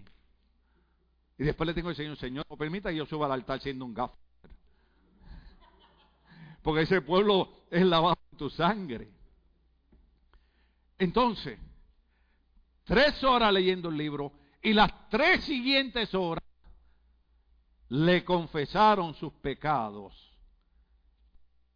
Y 1.38 1.44
después 1.44 1.66
le 1.66 1.72
tengo 1.72 1.88
el 1.88 1.96
Señor, 1.96 2.18
Señor, 2.18 2.44
permita 2.58 2.90
que 2.90 2.96
yo 2.96 3.06
suba 3.06 3.24
al 3.24 3.32
altar 3.32 3.62
siendo 3.62 3.86
un 3.86 3.94
gafo 3.94 4.14
porque 6.62 6.82
ese 6.82 7.02
pueblo 7.02 7.64
es 7.70 7.84
lavado 7.84 8.16
en 8.30 8.38
tu 8.38 8.48
sangre. 8.50 9.08
Entonces, 10.98 11.58
tres 12.84 13.22
horas 13.24 13.52
leyendo 13.52 13.88
el 13.88 13.96
libro 13.96 14.32
y 14.62 14.72
las 14.72 15.08
tres 15.08 15.44
siguientes 15.44 16.14
horas 16.14 16.44
le 17.88 18.24
confesaron 18.24 19.14
sus 19.14 19.32
pecados 19.34 20.14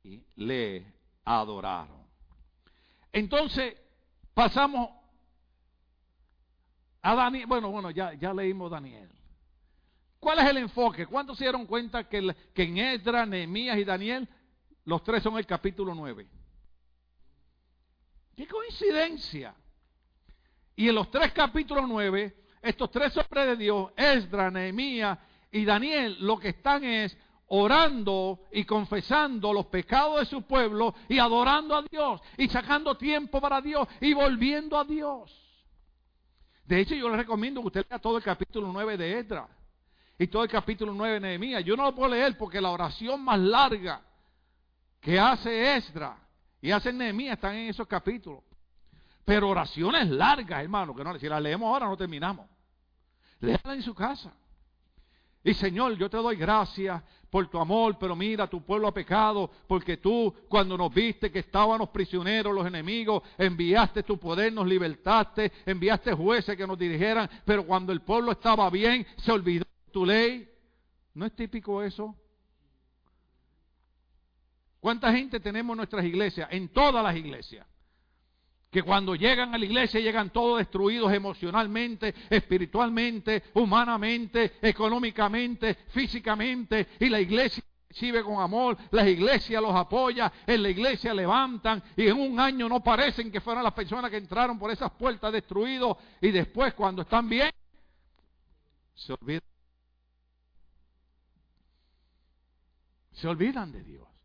y 0.04 0.24
le 0.36 0.94
adoraron. 1.24 2.06
Entonces, 3.12 3.76
pasamos 4.32 4.90
a 7.02 7.14
Daniel. 7.14 7.46
Bueno, 7.46 7.70
bueno, 7.70 7.90
ya, 7.90 8.14
ya 8.14 8.32
leímos 8.32 8.70
Daniel. 8.70 9.10
¿Cuál 10.20 10.38
es 10.38 10.46
el 10.46 10.56
enfoque? 10.58 11.06
¿Cuántos 11.06 11.38
se 11.38 11.44
dieron 11.44 11.66
cuenta 11.66 12.08
que, 12.08 12.34
que 12.54 12.62
en 12.62 13.30
Nehemías 13.30 13.78
y 13.78 13.84
Daniel, 13.84 14.28
los 14.86 15.02
tres 15.02 15.22
son 15.22 15.36
el 15.36 15.46
capítulo 15.46 15.94
9? 15.94 16.26
¡Qué 18.36 18.46
coincidencia! 18.46 19.54
Y 20.76 20.88
en 20.88 20.94
los 20.94 21.10
tres 21.10 21.32
capítulos 21.32 21.84
9, 21.88 22.36
estos 22.62 22.90
tres 22.90 23.16
hombres 23.16 23.46
de 23.46 23.56
Dios, 23.56 23.90
Esdra, 23.96 24.50
Nehemías 24.50 25.18
y 25.50 25.64
Daniel, 25.64 26.16
lo 26.20 26.38
que 26.38 26.50
están 26.50 26.84
es 26.84 27.16
orando 27.48 28.40
y 28.52 28.64
confesando 28.64 29.52
los 29.52 29.66
pecados 29.66 30.20
de 30.20 30.26
su 30.26 30.42
pueblo 30.42 30.94
y 31.08 31.18
adorando 31.18 31.76
a 31.76 31.82
Dios 31.82 32.20
y 32.36 32.48
sacando 32.48 32.96
tiempo 32.96 33.40
para 33.40 33.60
Dios 33.60 33.88
y 34.00 34.14
volviendo 34.14 34.78
a 34.78 34.84
Dios. 34.84 35.32
De 36.64 36.80
hecho, 36.80 36.94
yo 36.94 37.08
les 37.08 37.18
recomiendo 37.18 37.60
que 37.60 37.68
usted 37.68 37.86
lea 37.88 37.98
todo 37.98 38.18
el 38.18 38.22
capítulo 38.22 38.70
9 38.72 38.96
de 38.96 39.18
Esdra 39.18 39.48
y 40.18 40.26
todo 40.28 40.44
el 40.44 40.50
capítulo 40.50 40.92
9 40.92 41.14
de 41.14 41.20
Nehemías. 41.20 41.64
Yo 41.64 41.76
no 41.76 41.84
lo 41.84 41.94
puedo 41.94 42.10
leer 42.10 42.36
porque 42.36 42.60
la 42.60 42.70
oración 42.70 43.22
más 43.22 43.38
larga 43.38 44.02
que 45.06 45.20
hace 45.20 45.76
Esdra 45.76 46.18
y 46.60 46.72
hace 46.72 46.92
Nehemías 46.92 47.34
están 47.34 47.54
en 47.54 47.68
esos 47.68 47.86
capítulos. 47.86 48.42
Pero 49.24 49.48
oraciones 49.48 50.08
largas, 50.08 50.60
hermano, 50.60 50.96
que 50.96 51.04
no, 51.04 51.16
si 51.16 51.28
las 51.28 51.40
leemos 51.40 51.68
ahora 51.68 51.86
no 51.86 51.96
terminamos. 51.96 52.48
Léala 53.38 53.74
en 53.74 53.82
su 53.82 53.94
casa. 53.94 54.32
Y 55.44 55.54
Señor, 55.54 55.96
yo 55.96 56.10
te 56.10 56.16
doy 56.16 56.34
gracias 56.34 57.00
por 57.30 57.46
tu 57.48 57.56
amor, 57.60 57.96
pero 58.00 58.16
mira, 58.16 58.48
tu 58.48 58.64
pueblo 58.64 58.88
ha 58.88 58.92
pecado, 58.92 59.48
porque 59.68 59.98
tú, 59.98 60.34
cuando 60.48 60.76
nos 60.76 60.92
viste 60.92 61.30
que 61.30 61.38
estábamos 61.38 61.90
prisioneros, 61.90 62.52
los 62.52 62.66
enemigos, 62.66 63.22
enviaste 63.38 64.02
tu 64.02 64.18
poder, 64.18 64.52
nos 64.52 64.66
libertaste, 64.66 65.52
enviaste 65.66 66.14
jueces 66.14 66.56
que 66.56 66.66
nos 66.66 66.76
dirigieran, 66.76 67.30
pero 67.44 67.64
cuando 67.64 67.92
el 67.92 68.00
pueblo 68.00 68.32
estaba 68.32 68.68
bien, 68.70 69.06
se 69.18 69.30
olvidó 69.30 69.66
tu 69.92 70.04
ley. 70.04 70.50
¿No 71.14 71.26
es 71.26 71.36
típico 71.36 71.80
eso? 71.80 72.16
¿Cuánta 74.86 75.12
gente 75.12 75.40
tenemos 75.40 75.74
en 75.74 75.78
nuestras 75.78 76.04
iglesias? 76.04 76.46
En 76.52 76.68
todas 76.68 77.02
las 77.02 77.16
iglesias 77.16 77.66
que 78.70 78.84
cuando 78.84 79.16
llegan 79.16 79.52
a 79.52 79.58
la 79.58 79.64
iglesia 79.64 79.98
llegan 79.98 80.30
todos 80.30 80.58
destruidos 80.58 81.12
emocionalmente, 81.12 82.14
espiritualmente, 82.30 83.42
humanamente, 83.54 84.58
económicamente, 84.62 85.74
físicamente, 85.88 86.90
y 87.00 87.08
la 87.08 87.20
iglesia 87.20 87.64
recibe 87.88 88.22
con 88.22 88.40
amor, 88.40 88.76
la 88.92 89.08
iglesia 89.08 89.60
los 89.60 89.74
apoya, 89.74 90.32
en 90.46 90.62
la 90.62 90.70
iglesia 90.70 91.12
levantan 91.12 91.82
y 91.96 92.06
en 92.06 92.20
un 92.20 92.38
año 92.38 92.68
no 92.68 92.80
parecen 92.80 93.32
que 93.32 93.40
fueron 93.40 93.64
las 93.64 93.74
personas 93.74 94.08
que 94.08 94.18
entraron 94.18 94.56
por 94.56 94.70
esas 94.70 94.92
puertas 94.92 95.32
destruidos 95.32 95.96
y 96.20 96.30
después 96.30 96.74
cuando 96.74 97.02
están 97.02 97.28
bien 97.28 97.50
se 98.94 99.12
olvidan. 99.12 99.42
Se 103.14 103.26
olvidan 103.26 103.72
de 103.72 103.82
Dios. 103.82 104.15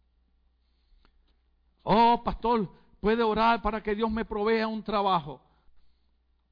Oh, 1.84 2.22
pastor, 2.24 2.70
puede 3.00 3.24
orar 3.24 3.62
para 3.62 3.82
que 3.82 3.96
Dios 3.96 4.10
me 4.12 4.26
provea 4.26 4.68
un 4.68 4.84
trabajo. 4.84 5.42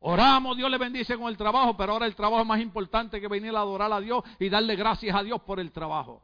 Oramos, 0.02 0.56
Dios 0.56 0.72
le 0.72 0.78
bendice 0.78 1.18
con 1.18 1.28
el 1.28 1.38
trabajo, 1.38 1.76
pero 1.76 1.94
ahora 1.94 2.06
el 2.06 2.16
trabajo 2.16 2.42
es 2.42 2.48
más 2.48 2.62
importante 2.62 3.20
que 3.20 3.28
venir 3.28 3.56
a 3.56 3.60
adorar 3.60 3.92
a 3.92 4.00
Dios 4.00 4.24
y 4.40 4.50
darle 4.50 4.76
gracias 4.76 5.16
a 5.16 5.24
Dios 5.24 5.42
por 5.42 5.60
el 5.60 5.72
trabajo. 5.72 6.22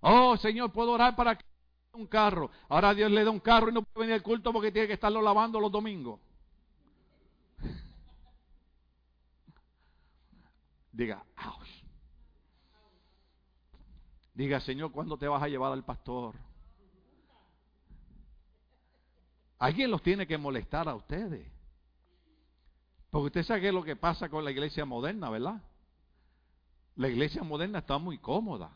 Oh, 0.00 0.36
Señor, 0.36 0.72
puedo 0.72 0.92
orar 0.92 1.14
para 1.14 1.36
que 1.36 1.44
un 1.92 2.06
carro. 2.06 2.50
Ahora 2.68 2.94
Dios 2.94 3.10
le 3.10 3.22
da 3.22 3.30
un 3.30 3.40
carro 3.40 3.68
y 3.68 3.72
no 3.74 3.82
puede 3.82 4.06
venir 4.06 4.14
al 4.14 4.22
culto 4.22 4.52
porque 4.52 4.72
tiene 4.72 4.88
que 4.88 4.94
estarlo 4.94 5.20
lavando 5.20 5.60
los 5.60 5.70
domingos. 5.70 6.18
Diga, 10.92 11.22
ouch. 11.36 11.81
Diga, 14.34 14.60
Señor, 14.60 14.92
¿cuándo 14.92 15.18
te 15.18 15.28
vas 15.28 15.42
a 15.42 15.48
llevar 15.48 15.72
al 15.72 15.84
pastor? 15.84 16.34
Alguien 19.58 19.90
los 19.90 20.02
tiene 20.02 20.26
que 20.26 20.38
molestar 20.38 20.88
a 20.88 20.94
ustedes. 20.94 21.46
Porque 23.10 23.26
usted 23.26 23.42
sabe 23.44 23.60
qué 23.60 23.72
lo 23.72 23.84
que 23.84 23.94
pasa 23.94 24.28
con 24.28 24.44
la 24.44 24.50
iglesia 24.50 24.84
moderna, 24.84 25.28
¿verdad? 25.28 25.62
La 26.96 27.08
iglesia 27.08 27.42
moderna 27.42 27.80
está 27.80 27.98
muy 27.98 28.18
cómoda. 28.18 28.72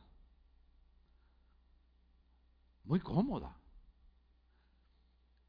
Muy 2.85 3.01
cómoda. 3.01 3.57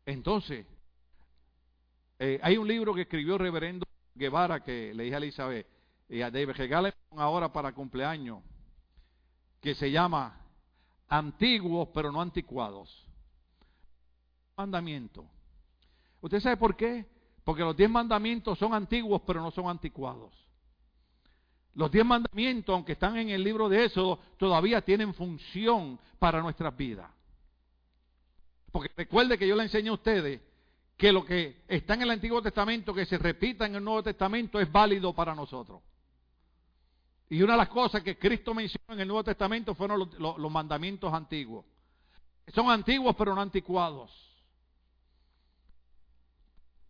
Entonces, 0.05 0.65
eh, 2.17 2.39
hay 2.41 2.57
un 2.57 2.67
libro 2.67 2.93
que 2.93 3.01
escribió 3.01 3.33
el 3.33 3.41
reverendo 3.41 3.85
Guevara 4.15 4.63
que 4.63 4.93
le 4.93 5.03
dije 5.03 5.15
a 5.15 5.19
Elizabeth 5.19 5.67
y 6.07 6.21
a 6.21 6.31
David, 6.31 6.55
ahora 7.11 7.51
para 7.51 7.73
cumpleaños 7.73 8.41
que 9.61 9.75
se 9.75 9.91
llama 9.91 10.39
antiguos 11.07 11.89
pero 11.93 12.11
no 12.11 12.21
anticuados. 12.21 13.05
Mandamiento. 14.55 15.25
¿Usted 16.21 16.39
sabe 16.39 16.57
por 16.57 16.75
qué? 16.75 17.05
Porque 17.43 17.63
los 17.63 17.77
diez 17.77 17.89
mandamientos 17.89 18.57
son 18.57 18.73
antiguos 18.73 19.21
pero 19.25 19.41
no 19.41 19.51
son 19.51 19.69
anticuados. 19.69 20.33
Los 21.75 21.91
diez 21.91 22.05
mandamientos, 22.05 22.73
aunque 22.73 22.93
están 22.93 23.17
en 23.17 23.29
el 23.29 23.43
libro 23.43 23.69
de 23.69 23.85
Éxodo, 23.85 24.19
todavía 24.37 24.81
tienen 24.81 25.13
función 25.13 25.99
para 26.17 26.41
nuestras 26.41 26.75
vidas. 26.75 27.09
Porque 28.71 28.91
recuerde 28.97 29.37
que 29.37 29.47
yo 29.47 29.55
le 29.55 29.63
enseñé 29.63 29.89
a 29.89 29.93
ustedes 29.93 30.41
que 30.97 31.11
lo 31.11 31.23
que 31.23 31.63
está 31.67 31.93
en 31.93 32.01
el 32.01 32.09
Antiguo 32.09 32.41
Testamento, 32.41 32.93
que 32.93 33.05
se 33.05 33.19
repita 33.19 33.67
en 33.67 33.75
el 33.75 33.83
Nuevo 33.83 34.01
Testamento, 34.01 34.59
es 34.59 34.71
válido 34.71 35.13
para 35.13 35.35
nosotros. 35.35 35.81
Y 37.29 37.41
una 37.41 37.53
de 37.53 37.57
las 37.57 37.69
cosas 37.69 38.01
que 38.03 38.17
Cristo 38.17 38.53
mencionó 38.53 38.93
en 38.93 39.01
el 39.01 39.07
Nuevo 39.07 39.23
Testamento 39.23 39.75
fueron 39.75 40.09
los, 40.17 40.51
mandamientos 40.51 41.13
antiguos. 41.13 41.65
Son 42.53 42.69
antiguos 42.69 43.15
pero 43.17 43.35
no 43.35 43.41
anticuados. 43.41 44.11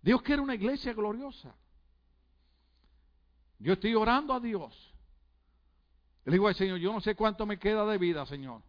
Dios 0.01 0.21
quiere 0.21 0.41
una 0.41 0.55
iglesia 0.55 0.93
gloriosa. 0.93 1.55
Yo 3.59 3.73
estoy 3.73 3.95
orando 3.95 4.33
a 4.33 4.39
Dios. 4.39 4.93
Le 6.25 6.33
digo 6.33 6.47
al 6.47 6.55
Señor, 6.55 6.77
yo 6.77 6.93
no 6.93 7.01
sé 7.01 7.15
cuánto 7.15 7.45
me 7.45 7.57
queda 7.57 7.85
de 7.85 7.97
vida, 7.97 8.25
Señor. 8.27 8.61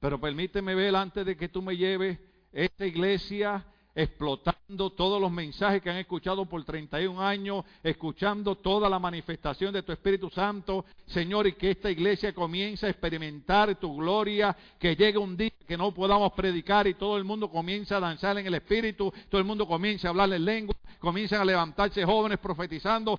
Pero 0.00 0.20
permíteme 0.20 0.74
ver 0.74 0.96
antes 0.96 1.24
de 1.24 1.36
que 1.36 1.48
tú 1.48 1.62
me 1.62 1.76
lleves 1.76 2.18
esta 2.52 2.84
iglesia 2.84 3.64
explotando 3.96 4.90
todos 4.90 5.18
los 5.18 5.32
mensajes 5.32 5.80
que 5.80 5.88
han 5.88 5.96
escuchado 5.96 6.44
por 6.44 6.62
31 6.62 7.18
años, 7.20 7.64
escuchando 7.82 8.56
toda 8.56 8.90
la 8.90 8.98
manifestación 8.98 9.72
de 9.72 9.82
tu 9.82 9.90
Espíritu 9.90 10.28
Santo, 10.28 10.84
Señor, 11.06 11.46
y 11.46 11.52
que 11.52 11.70
esta 11.70 11.90
iglesia 11.90 12.34
comience 12.34 12.84
a 12.86 12.90
experimentar 12.90 13.74
tu 13.76 13.96
gloria, 13.96 14.54
que 14.78 14.94
llegue 14.94 15.16
un 15.16 15.34
día 15.34 15.50
que 15.66 15.78
no 15.78 15.92
podamos 15.94 16.34
predicar 16.34 16.86
y 16.86 16.94
todo 16.94 17.16
el 17.16 17.24
mundo 17.24 17.50
comience 17.50 17.94
a 17.94 18.00
danzar 18.00 18.36
en 18.36 18.46
el 18.46 18.54
Espíritu, 18.54 19.10
todo 19.30 19.40
el 19.40 19.46
mundo 19.46 19.66
comience 19.66 20.06
a 20.06 20.10
hablar 20.10 20.30
en 20.30 20.44
lengua, 20.44 20.76
comiencen 20.98 21.40
a 21.40 21.44
levantarse 21.44 22.04
jóvenes 22.04 22.38
profetizando, 22.38 23.18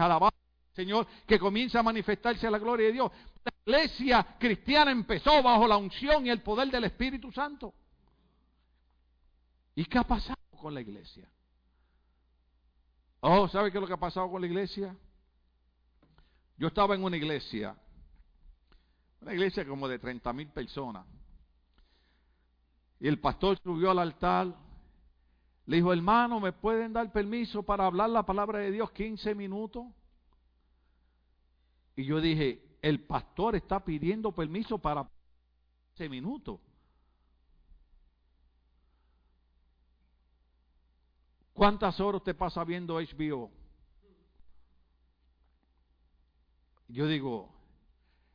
alabar 0.00 0.32
Señor, 0.72 1.06
que 1.26 1.38
comience 1.38 1.76
a 1.78 1.82
manifestarse 1.82 2.50
la 2.50 2.58
gloria 2.58 2.86
de 2.86 2.92
Dios. 2.92 3.10
La 3.44 3.52
iglesia 3.64 4.26
cristiana 4.38 4.90
empezó 4.90 5.42
bajo 5.42 5.66
la 5.66 5.76
unción 5.76 6.26
y 6.26 6.30
el 6.30 6.42
poder 6.42 6.70
del 6.70 6.84
Espíritu 6.84 7.30
Santo. 7.32 7.74
¿Y 9.76 9.84
qué 9.84 9.98
ha 9.98 10.04
pasado 10.04 10.38
con 10.58 10.72
la 10.74 10.80
iglesia? 10.80 11.28
Oh, 13.20 13.46
¿sabe 13.46 13.70
qué 13.70 13.76
es 13.76 13.82
lo 13.82 13.86
que 13.86 13.92
ha 13.92 13.98
pasado 13.98 14.30
con 14.30 14.40
la 14.40 14.46
iglesia? 14.46 14.96
Yo 16.56 16.68
estaba 16.68 16.94
en 16.94 17.04
una 17.04 17.18
iglesia, 17.18 17.76
una 19.20 19.34
iglesia 19.34 19.66
como 19.66 19.86
de 19.86 19.98
30 19.98 20.32
mil 20.32 20.48
personas. 20.48 21.06
Y 22.98 23.06
el 23.06 23.20
pastor 23.20 23.58
subió 23.62 23.90
al 23.90 23.98
altar, 23.98 24.54
le 25.66 25.76
dijo, 25.76 25.92
hermano, 25.92 26.40
¿me 26.40 26.52
pueden 26.52 26.94
dar 26.94 27.12
permiso 27.12 27.62
para 27.62 27.84
hablar 27.84 28.08
la 28.08 28.24
palabra 28.24 28.60
de 28.60 28.70
Dios 28.70 28.90
15 28.92 29.34
minutos? 29.34 29.84
Y 31.96 32.04
yo 32.06 32.18
dije, 32.22 32.78
el 32.80 33.04
pastor 33.04 33.56
está 33.56 33.84
pidiendo 33.84 34.32
permiso 34.32 34.78
para 34.78 35.06
15 35.96 36.08
minutos. 36.08 36.60
¿Cuántas 41.56 41.98
horas 41.98 42.20
usted 42.20 42.36
pasa 42.36 42.62
viendo 42.62 43.00
HBO? 43.00 43.50
Yo 46.86 47.08
digo, 47.08 47.52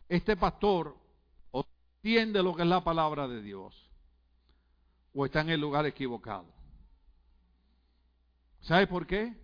este 0.09 0.35
pastor 0.35 0.97
entiende 2.03 2.43
lo 2.43 2.53
que 2.53 2.63
es 2.63 2.67
la 2.67 2.83
palabra 2.83 3.29
de 3.29 3.41
Dios 3.41 3.89
o 5.13 5.25
está 5.25 5.39
en 5.39 5.51
el 5.51 5.61
lugar 5.61 5.85
equivocado. 5.85 6.47
¿Sabe 8.59 8.87
por 8.87 9.07
qué? 9.07 9.41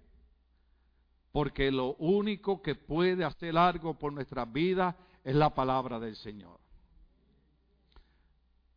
porque 1.38 1.70
lo 1.70 1.94
único 1.98 2.64
que 2.64 2.74
puede 2.74 3.24
hacer 3.24 3.56
algo 3.56 3.94
por 3.94 4.12
nuestras 4.12 4.52
vidas 4.52 4.96
es 5.24 5.36
la 5.36 5.54
palabra 5.54 6.00
del 6.00 6.16
Señor. 6.16 6.60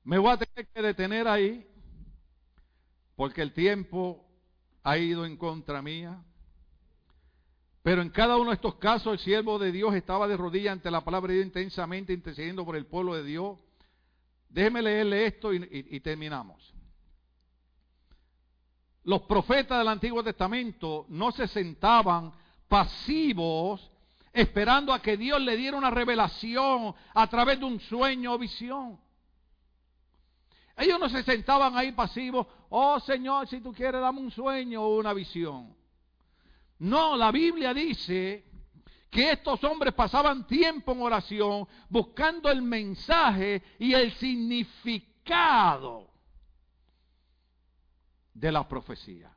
Me 0.04 0.18
voy 0.18 0.32
a 0.32 0.36
tener 0.36 0.68
que 0.68 0.82
detener 0.82 1.26
ahí, 1.26 1.66
porque 3.16 3.40
el 3.40 3.54
tiempo 3.54 4.29
ha 4.82 4.98
ido 4.98 5.24
en 5.24 5.36
contra 5.36 5.82
mía. 5.82 6.22
Pero 7.82 8.02
en 8.02 8.10
cada 8.10 8.36
uno 8.36 8.50
de 8.50 8.56
estos 8.56 8.74
casos 8.76 9.14
el 9.14 9.18
siervo 9.18 9.58
de 9.58 9.72
Dios 9.72 9.94
estaba 9.94 10.28
de 10.28 10.36
rodillas 10.36 10.72
ante 10.72 10.90
la 10.90 11.02
palabra 11.02 11.30
de 11.30 11.36
Dios 11.36 11.46
intensamente 11.46 12.12
intercediendo 12.12 12.64
por 12.64 12.76
el 12.76 12.86
pueblo 12.86 13.14
de 13.14 13.24
Dios. 13.24 13.58
Déjeme 14.48 14.82
leerle 14.82 15.26
esto 15.26 15.54
y, 15.54 15.66
y 15.70 16.00
terminamos. 16.00 16.74
Los 19.04 19.22
profetas 19.22 19.78
del 19.78 19.88
Antiguo 19.88 20.22
Testamento 20.22 21.06
no 21.08 21.32
se 21.32 21.48
sentaban 21.48 22.32
pasivos 22.68 23.90
esperando 24.32 24.92
a 24.92 25.00
que 25.00 25.16
Dios 25.16 25.40
le 25.40 25.56
diera 25.56 25.76
una 25.76 25.90
revelación 25.90 26.94
a 27.14 27.26
través 27.28 27.58
de 27.58 27.64
un 27.64 27.80
sueño 27.80 28.34
o 28.34 28.38
visión. 28.38 28.98
Ellos 30.80 30.98
no 30.98 31.08
se 31.10 31.22
sentaban 31.22 31.76
ahí 31.76 31.92
pasivos, 31.92 32.46
oh 32.70 32.98
Señor, 33.00 33.46
si 33.46 33.60
tú 33.60 33.70
quieres 33.70 34.00
dame 34.00 34.20
un 34.20 34.30
sueño 34.30 34.82
o 34.82 34.98
una 34.98 35.12
visión. 35.12 35.76
No, 36.78 37.16
la 37.16 37.30
Biblia 37.30 37.74
dice 37.74 38.46
que 39.10 39.32
estos 39.32 39.62
hombres 39.64 39.92
pasaban 39.92 40.46
tiempo 40.46 40.92
en 40.92 41.02
oración 41.02 41.68
buscando 41.90 42.50
el 42.50 42.62
mensaje 42.62 43.62
y 43.78 43.92
el 43.92 44.10
significado 44.12 46.08
de 48.32 48.50
la 48.50 48.66
profecía. 48.66 49.30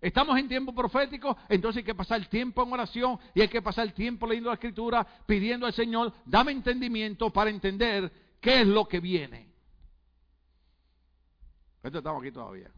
Estamos 0.00 0.36
en 0.36 0.48
tiempo 0.48 0.74
profético, 0.74 1.36
entonces 1.48 1.78
hay 1.78 1.84
que 1.84 1.94
pasar 1.94 2.26
tiempo 2.26 2.64
en 2.64 2.72
oración 2.72 3.20
y 3.34 3.40
hay 3.40 3.48
que 3.48 3.62
pasar 3.62 3.92
tiempo 3.92 4.26
leyendo 4.26 4.50
la 4.50 4.54
escritura, 4.54 5.06
pidiendo 5.26 5.64
al 5.64 5.72
Señor, 5.72 6.12
dame 6.24 6.50
entendimiento 6.50 7.30
para 7.30 7.50
entender 7.50 8.10
qué 8.40 8.62
es 8.62 8.66
lo 8.66 8.88
que 8.88 8.98
viene. 8.98 9.55
Estamos 11.94 12.22
aquí 12.22 12.32
todavía. 12.32 12.70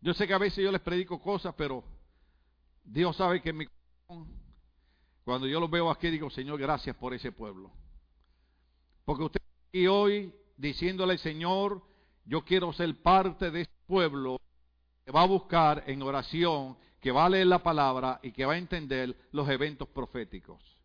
Yo 0.00 0.14
sé 0.14 0.26
que 0.26 0.34
a 0.34 0.38
veces 0.38 0.64
yo 0.64 0.72
les 0.72 0.80
predico 0.80 1.20
cosas, 1.20 1.54
pero 1.56 1.84
Dios 2.84 3.16
sabe 3.16 3.42
que 3.42 3.50
en 3.50 3.56
mi 3.56 3.66
corazón, 3.66 4.32
cuando 5.24 5.46
yo 5.46 5.60
los 5.60 5.70
veo 5.70 5.90
aquí, 5.90 6.08
digo, 6.08 6.30
Señor, 6.30 6.58
gracias 6.58 6.96
por 6.96 7.12
ese 7.12 7.32
pueblo. 7.32 7.70
Porque 9.04 9.24
usted 9.24 9.40
aquí 9.68 9.86
hoy 9.86 10.32
diciéndole 10.56 11.18
Señor, 11.18 11.82
yo 12.24 12.44
quiero 12.44 12.72
ser 12.72 13.02
parte 13.02 13.50
de 13.50 13.62
ese 13.62 13.72
pueblo 13.86 14.40
que 15.04 15.12
va 15.12 15.22
a 15.22 15.26
buscar 15.26 15.84
en 15.86 16.02
oración, 16.02 16.76
que 17.00 17.10
va 17.10 17.26
a 17.26 17.30
leer 17.30 17.46
la 17.46 17.62
palabra 17.62 18.20
y 18.22 18.32
que 18.32 18.44
va 18.44 18.54
a 18.54 18.58
entender 18.58 19.16
los 19.32 19.48
eventos 19.48 19.88
proféticos. 19.88 20.77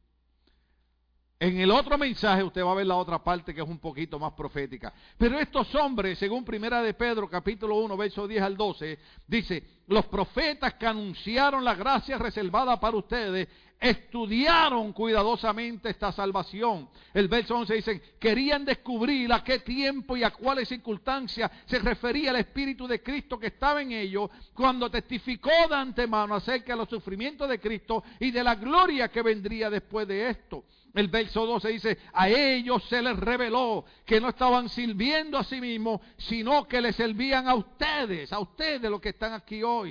En 1.44 1.60
el 1.60 1.72
otro 1.72 1.98
mensaje 1.98 2.42
usted 2.42 2.64
va 2.64 2.72
a 2.72 2.76
ver 2.76 2.86
la 2.86 2.96
otra 2.96 3.22
parte 3.22 3.54
que 3.54 3.60
es 3.60 3.68
un 3.68 3.78
poquito 3.78 4.18
más 4.18 4.32
profética. 4.32 4.94
Pero 5.18 5.38
estos 5.38 5.76
hombres, 5.76 6.18
según 6.18 6.46
Primera 6.46 6.82
de 6.82 6.94
Pedro, 6.94 7.30
capítulo 7.30 7.76
1, 7.80 7.98
verso 7.98 8.26
10 8.26 8.42
al 8.42 8.56
12, 8.56 8.98
dice, 9.28 9.62
los 9.88 10.06
profetas 10.06 10.76
que 10.76 10.88
anunciaron 10.88 11.64
la 11.64 11.76
gracia 11.76 12.18
reservada 12.18 12.80
para 12.80 12.98
ustedes 12.98 13.48
estudiaron 13.84 14.94
cuidadosamente 14.94 15.90
esta 15.90 16.14
salvación. 16.14 16.88
El 17.14 17.28
verso 17.28 17.58
11 17.58 17.74
dice, 17.74 18.02
querían 18.18 18.64
descubrir 18.64 19.32
a 19.34 19.44
qué 19.44 19.60
tiempo 19.60 20.16
y 20.16 20.24
a 20.24 20.32
cuáles 20.32 20.70
circunstancias 20.70 21.52
se 21.66 21.80
refería 21.80 22.32
el 22.32 22.38
Espíritu 22.38 22.88
de 22.88 23.04
Cristo 23.04 23.38
que 23.38 23.48
estaba 23.48 23.82
en 23.82 23.92
ellos 23.92 24.30
cuando 24.54 24.90
testificó 24.90 25.52
de 25.70 25.76
antemano 25.76 26.36
acerca 26.36 26.74
de 26.74 26.80
los 26.80 26.90
sufrimientos 26.90 27.50
de 27.50 27.60
Cristo 27.60 28.06
y 28.22 28.32
de 28.32 28.44
la 28.44 28.56
gloria 28.56 29.10
que 29.10 29.22
vendría 29.22 29.70
después 29.70 30.08
de 30.08 30.30
esto. 30.30 30.64
El 30.94 31.08
verso 31.08 31.46
12 31.46 31.70
dice, 31.70 31.98
a 32.14 32.30
ellos 32.30 32.84
se 32.88 33.02
les 33.02 33.18
reveló 33.18 33.84
que 34.06 34.22
no 34.22 34.30
estaban 34.30 34.70
sirviendo 34.70 35.40
a 35.40 35.44
sí 35.44 35.60
mismos, 35.60 36.00
sino 36.18 36.68
que 36.68 36.80
les 36.80 36.96
servían 36.96 37.48
a 37.48 37.56
ustedes, 37.56 38.32
a 38.32 38.40
ustedes 38.40 38.90
los 38.90 39.02
que 39.02 39.10
están 39.10 39.34
aquí 39.34 39.64
hoy. 39.64 39.83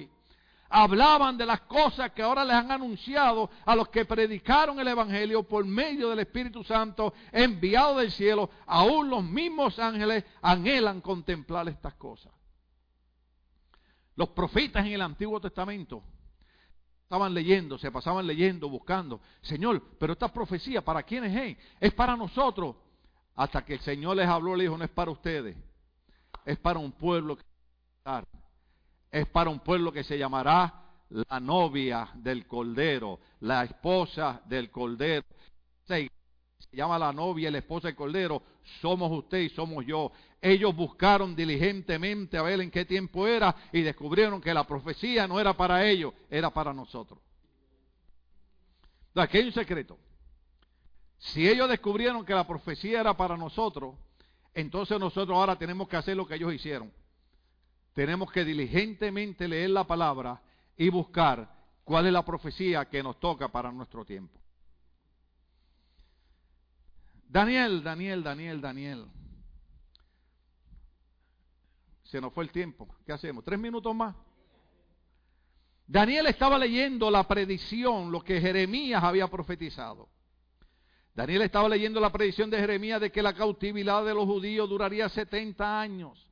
Hablaban 0.74 1.36
de 1.36 1.44
las 1.44 1.60
cosas 1.62 2.12
que 2.12 2.22
ahora 2.22 2.44
les 2.44 2.56
han 2.56 2.70
anunciado 2.70 3.50
a 3.66 3.76
los 3.76 3.88
que 3.88 4.06
predicaron 4.06 4.80
el 4.80 4.88
Evangelio 4.88 5.42
por 5.42 5.66
medio 5.66 6.08
del 6.08 6.20
Espíritu 6.20 6.64
Santo 6.64 7.12
enviado 7.30 7.98
del 7.98 8.10
cielo. 8.10 8.48
Aún 8.66 9.10
los 9.10 9.22
mismos 9.22 9.78
ángeles 9.78 10.24
anhelan 10.40 11.02
contemplar 11.02 11.68
estas 11.68 11.92
cosas. 11.94 12.32
Los 14.16 14.30
profetas 14.30 14.86
en 14.86 14.92
el 14.92 15.02
Antiguo 15.02 15.40
Testamento 15.40 16.02
estaban 17.02 17.34
leyendo, 17.34 17.76
se 17.76 17.90
pasaban 17.90 18.26
leyendo, 18.26 18.70
buscando. 18.70 19.20
Señor, 19.42 19.82
pero 19.98 20.14
esta 20.14 20.32
profecía, 20.32 20.82
¿para 20.82 21.02
quiénes 21.02 21.36
es? 21.36 21.58
Es 21.80 21.92
para 21.92 22.16
nosotros. 22.16 22.76
Hasta 23.34 23.62
que 23.62 23.74
el 23.74 23.80
Señor 23.80 24.16
les 24.16 24.26
habló, 24.26 24.56
le 24.56 24.64
dijo, 24.64 24.78
no 24.78 24.84
es 24.84 24.90
para 24.90 25.10
ustedes. 25.10 25.54
Es 26.46 26.58
para 26.58 26.78
un 26.78 26.92
pueblo 26.92 27.36
que 27.36 27.44
es 29.12 29.26
para 29.28 29.50
un 29.50 29.60
pueblo 29.60 29.92
que 29.92 30.02
se 30.02 30.16
llamará 30.18 30.82
la 31.10 31.38
novia 31.38 32.08
del 32.14 32.46
Cordero, 32.46 33.20
la 33.40 33.64
esposa 33.64 34.40
del 34.46 34.70
Cordero. 34.70 35.24
Se 35.84 36.08
llama 36.72 36.98
la 36.98 37.12
novia 37.12 37.50
y 37.50 37.52
la 37.52 37.58
esposa 37.58 37.88
del 37.88 37.96
Cordero, 37.96 38.42
somos 38.80 39.12
usted 39.12 39.40
y 39.40 39.50
somos 39.50 39.84
yo. 39.84 40.10
Ellos 40.40 40.74
buscaron 40.74 41.36
diligentemente 41.36 42.38
a 42.38 42.42
ver 42.42 42.62
en 42.62 42.70
qué 42.70 42.86
tiempo 42.86 43.26
era 43.26 43.54
y 43.70 43.82
descubrieron 43.82 44.40
que 44.40 44.54
la 44.54 44.66
profecía 44.66 45.28
no 45.28 45.38
era 45.38 45.54
para 45.54 45.84
ellos, 45.84 46.14
era 46.30 46.48
para 46.48 46.72
nosotros. 46.72 47.20
Aquí 49.14 49.36
hay 49.36 49.44
un 49.44 49.52
secreto. 49.52 49.98
Si 51.18 51.46
ellos 51.46 51.68
descubrieron 51.68 52.24
que 52.24 52.34
la 52.34 52.46
profecía 52.46 53.00
era 53.00 53.14
para 53.14 53.36
nosotros, 53.36 53.94
entonces 54.54 54.98
nosotros 54.98 55.36
ahora 55.36 55.56
tenemos 55.56 55.86
que 55.86 55.96
hacer 55.96 56.16
lo 56.16 56.26
que 56.26 56.36
ellos 56.36 56.54
hicieron. 56.54 56.90
Tenemos 57.92 58.30
que 58.32 58.44
diligentemente 58.44 59.46
leer 59.46 59.70
la 59.70 59.84
palabra 59.84 60.40
y 60.76 60.88
buscar 60.88 61.48
cuál 61.84 62.06
es 62.06 62.12
la 62.12 62.24
profecía 62.24 62.86
que 62.86 63.02
nos 63.02 63.20
toca 63.20 63.48
para 63.48 63.70
nuestro 63.70 64.04
tiempo. 64.04 64.40
Daniel, 67.28 67.82
Daniel, 67.82 68.22
Daniel, 68.22 68.60
Daniel. 68.60 69.06
Se 72.04 72.20
nos 72.20 72.32
fue 72.32 72.44
el 72.44 72.50
tiempo. 72.50 72.88
¿Qué 73.06 73.12
hacemos? 73.12 73.42
¿Tres 73.44 73.58
minutos 73.58 73.94
más? 73.94 74.14
Daniel 75.86 76.26
estaba 76.26 76.58
leyendo 76.58 77.10
la 77.10 77.26
predicción, 77.26 78.10
lo 78.10 78.22
que 78.22 78.40
Jeremías 78.40 79.02
había 79.02 79.28
profetizado. 79.28 80.08
Daniel 81.14 81.42
estaba 81.42 81.68
leyendo 81.68 82.00
la 82.00 82.10
predicción 82.10 82.48
de 82.48 82.58
Jeremías 82.58 83.00
de 83.00 83.12
que 83.12 83.22
la 83.22 83.34
cautividad 83.34 84.04
de 84.04 84.14
los 84.14 84.24
judíos 84.24 84.68
duraría 84.68 85.08
70 85.08 85.80
años. 85.80 86.31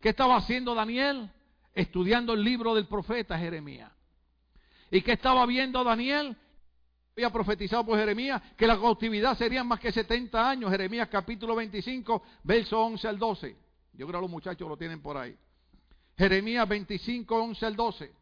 ¿Qué 0.00 0.10
estaba 0.10 0.36
haciendo 0.36 0.74
Daniel? 0.74 1.30
Estudiando 1.74 2.34
el 2.34 2.42
libro 2.42 2.74
del 2.74 2.86
profeta 2.86 3.38
Jeremías. 3.38 3.90
¿Y 4.90 5.02
qué 5.02 5.12
estaba 5.12 5.44
viendo 5.46 5.82
Daniel? 5.84 6.36
Había 7.16 7.30
profetizado 7.30 7.84
por 7.84 7.98
Jeremías 7.98 8.40
que 8.56 8.66
la 8.66 8.76
cautividad 8.76 9.36
sería 9.36 9.64
más 9.64 9.80
que 9.80 9.90
70 9.90 10.50
años. 10.50 10.70
Jeremías 10.70 11.08
capítulo 11.08 11.56
25, 11.56 12.22
verso 12.44 12.80
11 12.80 13.08
al 13.08 13.18
12. 13.18 13.56
Yo 13.94 14.06
creo 14.06 14.20
que 14.20 14.22
los 14.22 14.30
muchachos 14.30 14.68
lo 14.68 14.76
tienen 14.76 15.02
por 15.02 15.16
ahí. 15.16 15.36
Jeremías 16.16 16.68
25, 16.68 17.34
11 17.36 17.66
al 17.66 17.76
12. 17.76 18.12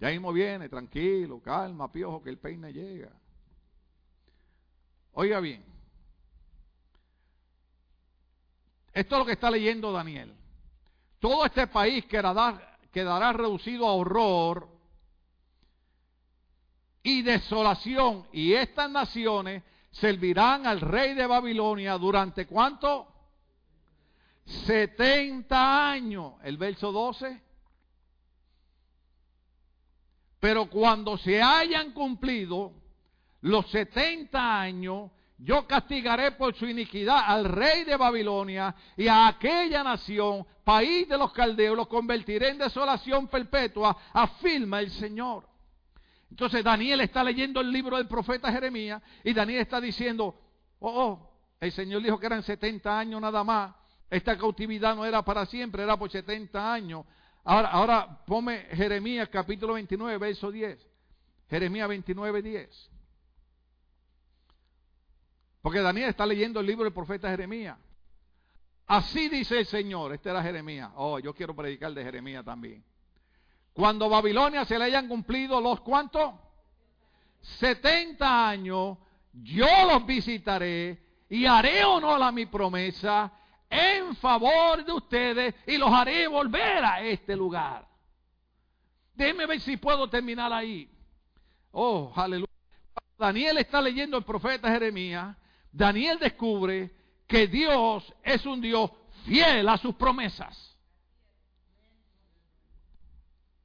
Ya 0.00 0.08
mismo 0.08 0.32
viene, 0.32 0.68
tranquilo, 0.68 1.40
calma, 1.40 1.92
piojo, 1.92 2.22
que 2.22 2.30
el 2.30 2.38
peine 2.38 2.72
llega. 2.72 3.12
Oiga 5.12 5.38
bien. 5.40 5.71
Esto 8.92 9.14
es 9.14 9.18
lo 9.18 9.24
que 9.24 9.32
está 9.32 9.50
leyendo 9.50 9.90
Daniel. 9.92 10.34
Todo 11.18 11.46
este 11.46 11.66
país 11.66 12.04
quedará, 12.06 13.32
reducido 13.32 13.86
a 13.86 13.94
horror 13.94 14.68
y 17.02 17.22
desolación. 17.22 18.26
Y 18.32 18.52
estas 18.52 18.90
naciones 18.90 19.62
servirán 19.92 20.66
al 20.66 20.80
rey 20.80 21.14
de 21.14 21.26
Babilonia 21.26 21.96
durante 21.96 22.46
cuánto? 22.46 23.08
70 24.66 25.90
años, 25.90 26.34
el 26.42 26.56
verso 26.56 26.92
12. 26.92 27.40
Pero 30.40 30.68
cuando 30.68 31.16
se 31.18 31.40
hayan 31.40 31.92
cumplido 31.92 32.72
los 33.42 33.70
70 33.70 34.60
años, 34.60 35.12
yo 35.42 35.66
castigaré 35.66 36.32
por 36.32 36.54
su 36.54 36.66
iniquidad 36.66 37.24
al 37.26 37.44
rey 37.44 37.84
de 37.84 37.96
Babilonia 37.96 38.74
y 38.96 39.08
a 39.08 39.26
aquella 39.26 39.82
nación, 39.82 40.46
país 40.64 41.08
de 41.08 41.18
los 41.18 41.32
caldeos, 41.32 41.76
los 41.76 41.88
convertiré 41.88 42.50
en 42.50 42.58
desolación 42.58 43.28
perpetua, 43.28 43.96
afirma 44.12 44.80
el 44.80 44.90
Señor. 44.90 45.48
Entonces 46.30 46.62
Daniel 46.64 47.00
está 47.00 47.22
leyendo 47.24 47.60
el 47.60 47.70
libro 47.70 47.96
del 47.96 48.06
profeta 48.06 48.52
Jeremías 48.52 49.02
y 49.24 49.32
Daniel 49.32 49.60
está 49.60 49.80
diciendo, 49.80 50.34
oh, 50.78 51.02
oh, 51.04 51.30
el 51.60 51.72
Señor 51.72 52.02
dijo 52.02 52.18
que 52.18 52.26
eran 52.26 52.42
70 52.42 52.98
años 52.98 53.20
nada 53.20 53.44
más 53.44 53.74
esta 54.12 54.36
cautividad 54.36 54.94
no 54.94 55.06
era 55.06 55.24
para 55.24 55.46
siempre, 55.46 55.82
era 55.82 55.96
por 55.96 56.10
70 56.10 56.70
años. 56.70 57.06
Ahora, 57.44 57.68
ahora 57.68 58.24
ponme 58.26 58.58
Jeremías 58.72 59.30
capítulo 59.30 59.72
29, 59.72 60.18
verso 60.18 60.52
10. 60.52 60.78
Jeremías 61.48 61.88
29, 61.88 62.42
10. 62.42 62.90
Porque 65.62 65.80
Daniel 65.80 66.10
está 66.10 66.26
leyendo 66.26 66.60
el 66.60 66.66
libro 66.66 66.84
del 66.84 66.92
profeta 66.92 67.30
Jeremías. 67.30 67.78
Así 68.86 69.28
dice 69.28 69.60
el 69.60 69.66
Señor. 69.66 70.12
Este 70.12 70.28
era 70.28 70.42
Jeremías. 70.42 70.90
Oh, 70.96 71.18
yo 71.20 71.32
quiero 71.32 71.54
predicar 71.54 71.94
de 71.94 72.02
Jeremías 72.02 72.44
también. 72.44 72.84
Cuando 73.72 74.08
Babilonia 74.08 74.64
se 74.64 74.78
le 74.78 74.84
hayan 74.84 75.08
cumplido 75.08 75.60
los 75.60 75.80
cuantos? 75.80 76.34
70 77.40 78.48
años, 78.48 78.98
yo 79.32 79.66
los 79.90 80.04
visitaré 80.04 81.02
y 81.28 81.46
haré 81.46 81.84
honor 81.84 82.22
a 82.22 82.30
mi 82.30 82.46
promesa 82.46 83.32
en 83.70 84.14
favor 84.16 84.84
de 84.84 84.92
ustedes 84.92 85.54
y 85.66 85.78
los 85.78 85.90
haré 85.90 86.28
volver 86.28 86.84
a 86.84 87.00
este 87.00 87.34
lugar. 87.34 87.88
Déjenme 89.14 89.46
ver 89.46 89.60
si 89.60 89.76
puedo 89.76 90.08
terminar 90.08 90.52
ahí. 90.52 90.90
Oh, 91.70 92.12
aleluya. 92.14 92.52
Daniel 93.18 93.58
está 93.58 93.80
leyendo 93.80 94.18
el 94.18 94.24
profeta 94.24 94.70
Jeremías. 94.70 95.36
Daniel 95.72 96.18
descubre 96.18 96.94
que 97.26 97.46
Dios 97.46 98.04
es 98.22 98.44
un 98.44 98.60
Dios 98.60 98.90
fiel 99.24 99.68
a 99.68 99.78
sus 99.78 99.94
promesas. 99.94 100.76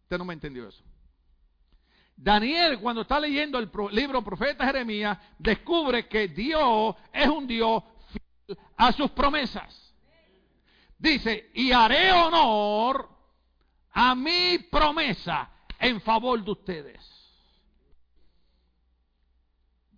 Usted 0.03 0.18
no 0.18 0.26
me 0.26 0.34
entendió 0.34 0.70
eso. 0.70 0.84
Daniel, 2.16 2.80
cuando 2.80 3.01
está 3.01 3.20
leyendo 3.20 3.60
el 3.60 3.70
libro 3.91 4.24
profeta 4.24 4.66
Jeremías, 4.66 5.18
descubre 5.38 6.08
que 6.08 6.30
Dios 6.30 6.95
es 7.14 7.28
un 7.28 7.45
Dios 7.45 7.84
fiel 8.12 8.58
a 8.78 8.91
sus 8.93 9.12
promesas. 9.12 9.93
Dice, 10.97 11.51
y 11.53 11.72
haré 11.72 12.12
honor 12.12 13.10
a 13.91 14.16
mi 14.16 14.58
promesa 14.72 15.51
en 15.78 16.01
favor 16.01 16.43
de 16.43 16.51
ustedes. 16.51 17.16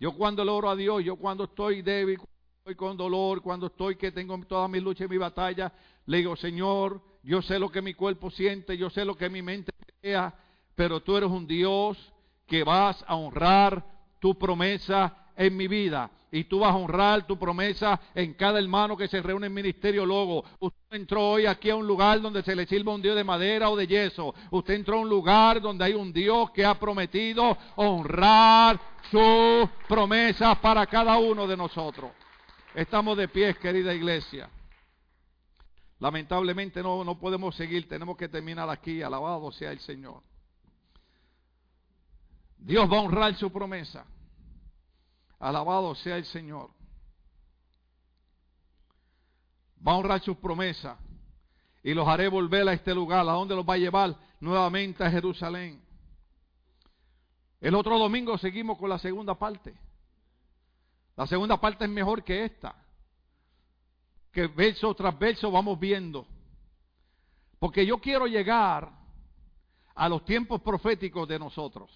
Yo 0.00 0.12
cuando 0.12 0.42
le 0.42 0.50
oro 0.50 0.70
a 0.70 0.76
Dios, 0.76 1.04
yo 1.04 1.16
cuando 1.16 1.44
estoy 1.44 1.82
débil, 1.82 2.16
cuando 2.16 2.32
estoy 2.58 2.74
con 2.74 2.96
dolor, 2.96 3.42
cuando 3.42 3.66
estoy 3.66 3.96
que 3.96 4.10
tengo 4.10 4.38
toda 4.46 4.66
mi 4.66 4.80
lucha 4.80 5.04
y 5.04 5.08
mi 5.08 5.18
batalla, 5.18 5.70
le 6.06 6.16
digo, 6.16 6.34
Señor, 6.36 7.02
yo 7.22 7.42
sé 7.42 7.58
lo 7.58 7.68
que 7.68 7.82
mi 7.82 7.92
cuerpo 7.92 8.30
siente, 8.30 8.78
yo 8.78 8.88
sé 8.88 9.04
lo 9.04 9.14
que 9.14 9.28
mi 9.28 9.42
mente 9.42 9.72
crea, 10.00 10.34
pero 10.74 11.02
tú 11.02 11.18
eres 11.18 11.28
un 11.28 11.46
Dios 11.46 11.98
que 12.46 12.64
vas 12.64 13.04
a 13.06 13.14
honrar 13.14 13.84
tu 14.18 14.38
promesa 14.38 15.19
en 15.40 15.56
mi 15.56 15.66
vida. 15.68 16.10
Y 16.30 16.44
tú 16.44 16.60
vas 16.60 16.72
a 16.72 16.76
honrar 16.76 17.26
tu 17.26 17.38
promesa 17.38 17.98
en 18.14 18.34
cada 18.34 18.58
hermano 18.60 18.96
que 18.96 19.08
se 19.08 19.20
reúne 19.22 19.46
en 19.46 19.54
ministerio 19.54 20.04
Logo. 20.04 20.44
Usted 20.60 20.96
entró 20.96 21.30
hoy 21.30 21.46
aquí 21.46 21.70
a 21.70 21.76
un 21.76 21.86
lugar 21.86 22.20
donde 22.20 22.42
se 22.42 22.54
le 22.54 22.66
sirva 22.66 22.94
un 22.94 23.02
Dios 23.02 23.16
de 23.16 23.24
madera 23.24 23.70
o 23.70 23.74
de 23.74 23.86
yeso. 23.86 24.34
Usted 24.50 24.74
entró 24.74 24.98
a 24.98 25.00
un 25.00 25.08
lugar 25.08 25.60
donde 25.60 25.84
hay 25.84 25.94
un 25.94 26.12
Dios 26.12 26.50
que 26.50 26.64
ha 26.64 26.78
prometido 26.78 27.56
honrar 27.76 28.78
sus 29.10 29.68
promesas 29.88 30.58
para 30.58 30.86
cada 30.86 31.16
uno 31.18 31.46
de 31.46 31.56
nosotros. 31.56 32.12
Estamos 32.74 33.16
de 33.16 33.26
pie, 33.26 33.54
querida 33.54 33.94
iglesia. 33.94 34.48
Lamentablemente 35.98 36.82
no, 36.82 37.02
no 37.02 37.18
podemos 37.18 37.56
seguir, 37.56 37.88
tenemos 37.88 38.16
que 38.16 38.28
terminar 38.28 38.68
aquí. 38.68 39.02
Alabado 39.02 39.50
sea 39.50 39.72
el 39.72 39.80
Señor. 39.80 40.22
Dios 42.58 42.90
va 42.92 42.98
a 42.98 43.00
honrar 43.00 43.34
su 43.36 43.50
promesa. 43.50 44.04
Alabado 45.40 45.94
sea 45.94 46.18
el 46.18 46.26
Señor. 46.26 46.70
Va 49.86 49.92
a 49.92 49.96
honrar 49.96 50.20
sus 50.20 50.36
promesas 50.36 50.98
y 51.82 51.94
los 51.94 52.06
haré 52.06 52.28
volver 52.28 52.68
a 52.68 52.74
este 52.74 52.94
lugar. 52.94 53.20
¿A 53.20 53.32
dónde 53.32 53.56
los 53.56 53.66
va 53.66 53.74
a 53.74 53.78
llevar? 53.78 54.14
Nuevamente 54.38 55.02
a 55.02 55.10
Jerusalén. 55.10 55.82
El 57.58 57.74
otro 57.74 57.98
domingo 57.98 58.36
seguimos 58.36 58.78
con 58.78 58.90
la 58.90 58.98
segunda 58.98 59.34
parte. 59.34 59.74
La 61.16 61.26
segunda 61.26 61.58
parte 61.58 61.84
es 61.84 61.90
mejor 61.90 62.22
que 62.22 62.44
esta. 62.44 62.74
Que 64.30 64.46
verso 64.46 64.94
tras 64.94 65.18
verso 65.18 65.50
vamos 65.50 65.80
viendo. 65.80 66.26
Porque 67.58 67.84
yo 67.86 67.98
quiero 67.98 68.26
llegar 68.26 68.90
a 69.94 70.08
los 70.08 70.22
tiempos 70.26 70.60
proféticos 70.60 71.26
de 71.26 71.38
nosotros. 71.38 71.90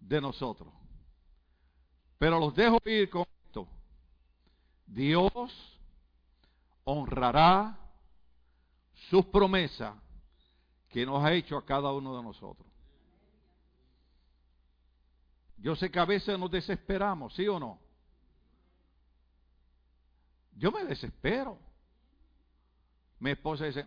De 0.00 0.20
nosotros. 0.20 0.72
Pero 2.18 2.40
los 2.40 2.54
dejo 2.54 2.78
ir 2.84 3.08
con 3.08 3.24
esto. 3.46 3.68
Dios 4.86 5.32
honrará 6.84 7.78
sus 9.08 9.24
promesas 9.26 9.94
que 10.88 11.06
nos 11.06 11.24
ha 11.24 11.32
hecho 11.32 11.56
a 11.56 11.64
cada 11.64 11.92
uno 11.92 12.16
de 12.16 12.22
nosotros. 12.22 12.66
Yo 15.58 15.76
sé 15.76 15.90
que 15.90 15.98
a 15.98 16.04
veces 16.04 16.38
nos 16.38 16.50
desesperamos, 16.50 17.34
¿sí 17.34 17.46
o 17.46 17.58
no? 17.58 17.78
Yo 20.56 20.72
me 20.72 20.84
desespero. 20.84 21.58
Mi 23.20 23.30
esposa 23.30 23.64
dice, 23.64 23.84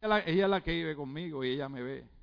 ella, 0.00 0.20
ella 0.20 0.44
es 0.44 0.50
la 0.50 0.62
que 0.62 0.72
vive 0.72 0.96
conmigo 0.96 1.44
y 1.44 1.50
ella 1.50 1.68
me 1.68 1.82
ve. 1.82 2.13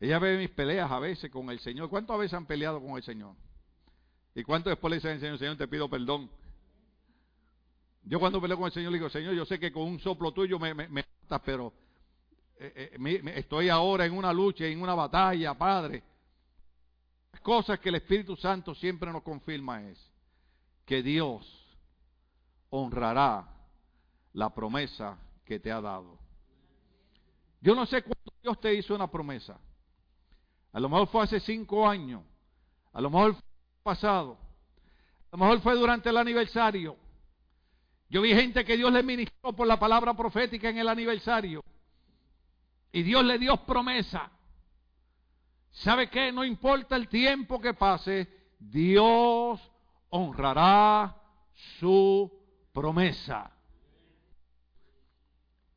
Ella 0.00 0.18
ve 0.18 0.36
mis 0.36 0.50
peleas 0.50 0.90
a 0.90 0.98
veces 0.98 1.30
con 1.30 1.50
el 1.50 1.58
Señor. 1.60 1.88
¿Cuántas 1.88 2.18
veces 2.18 2.34
han 2.34 2.46
peleado 2.46 2.80
con 2.80 2.96
el 2.96 3.02
Señor? 3.02 3.34
¿Y 4.34 4.42
cuánto 4.42 4.68
después 4.68 4.90
le 4.90 4.96
dicen 4.96 5.12
al 5.12 5.20
Señor, 5.20 5.38
Señor, 5.38 5.56
te 5.56 5.68
pido 5.68 5.88
perdón? 5.88 6.30
Yo 8.02 8.20
cuando 8.20 8.40
peleo 8.40 8.58
con 8.58 8.66
el 8.66 8.72
Señor 8.72 8.92
le 8.92 8.98
digo, 8.98 9.08
Señor, 9.08 9.34
yo 9.34 9.46
sé 9.46 9.58
que 9.58 9.72
con 9.72 9.84
un 9.84 9.98
soplo 10.00 10.32
tuyo 10.32 10.58
me, 10.58 10.74
me, 10.74 10.88
matas, 10.88 11.40
pero 11.44 11.72
eh, 12.56 12.98
eh, 13.00 13.32
estoy 13.36 13.68
ahora 13.70 14.04
en 14.04 14.12
una 14.12 14.32
lucha, 14.32 14.66
en 14.66 14.82
una 14.82 14.94
batalla, 14.94 15.54
Padre. 15.54 16.02
Las 17.32 17.40
cosas 17.40 17.78
que 17.78 17.88
el 17.88 17.94
Espíritu 17.94 18.36
Santo 18.36 18.74
siempre 18.74 19.10
nos 19.10 19.22
confirma 19.22 19.82
es 19.88 19.98
que 20.84 21.02
Dios 21.02 21.46
honrará 22.68 23.48
la 24.34 24.52
promesa 24.52 25.16
que 25.44 25.58
te 25.58 25.72
ha 25.72 25.80
dado. 25.80 26.18
Yo 27.60 27.74
no 27.74 27.86
sé 27.86 28.02
cuándo 28.02 28.32
Dios 28.42 28.60
te 28.60 28.74
hizo 28.74 28.94
una 28.94 29.10
promesa. 29.10 29.58
A 30.74 30.80
lo 30.80 30.88
mejor 30.88 31.06
fue 31.06 31.22
hace 31.22 31.38
cinco 31.38 31.88
años. 31.88 32.20
A 32.92 33.00
lo 33.00 33.08
mejor 33.08 33.34
fue 33.34 33.42
pasado. 33.84 34.36
A 35.30 35.36
lo 35.36 35.38
mejor 35.38 35.60
fue 35.60 35.74
durante 35.76 36.10
el 36.10 36.16
aniversario. 36.16 36.96
Yo 38.10 38.20
vi 38.20 38.34
gente 38.34 38.64
que 38.64 38.76
Dios 38.76 38.92
le 38.92 39.04
ministró 39.04 39.52
por 39.52 39.68
la 39.68 39.78
palabra 39.78 40.14
profética 40.14 40.68
en 40.68 40.78
el 40.78 40.88
aniversario. 40.88 41.64
Y 42.90 43.04
Dios 43.04 43.24
le 43.24 43.38
dio 43.38 43.56
promesa. 43.58 44.30
¿Sabe 45.70 46.10
qué? 46.10 46.32
No 46.32 46.44
importa 46.44 46.96
el 46.96 47.08
tiempo 47.08 47.60
que 47.60 47.74
pase, 47.74 48.28
Dios 48.58 49.60
honrará 50.10 51.16
su 51.78 52.30
promesa. 52.72 53.53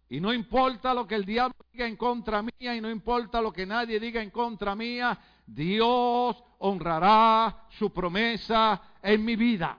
Y 0.10 0.20
no 0.22 0.34
importa 0.34 0.93
lo 0.93 1.05
que 1.05 1.16
el 1.16 1.26
diablo 1.26 1.55
diga 1.72 1.86
en 1.86 1.97
contra 1.97 2.41
mía 2.41 2.76
y 2.76 2.82
no 2.82 2.89
importa 2.89 3.41
lo 3.41 3.51
que 3.51 3.66
nadie 3.66 3.99
diga 3.99 4.22
en 4.22 4.32
contra 4.32 4.74
mía, 4.76 5.20
Dios 5.45 6.41
honrará 6.60 7.68
su 7.78 7.91
promesa 7.91 8.82
en 9.01 9.24
mi 9.26 9.36
vida. 9.36 9.78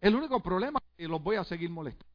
El 0.00 0.14
único 0.14 0.40
problema 0.40 0.78
es 0.80 0.96
que 0.96 1.08
los 1.08 1.22
voy 1.22 1.36
a 1.36 1.44
seguir 1.44 1.70
molestando. 1.70 2.06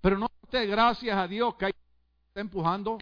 Pero 0.00 0.18
no 0.18 0.28
usted 0.42 0.68
gracias 0.68 1.16
a 1.16 1.28
Dios 1.28 1.54
que 1.54 1.66
hay 1.66 1.72
está 2.28 2.40
empujando. 2.40 2.98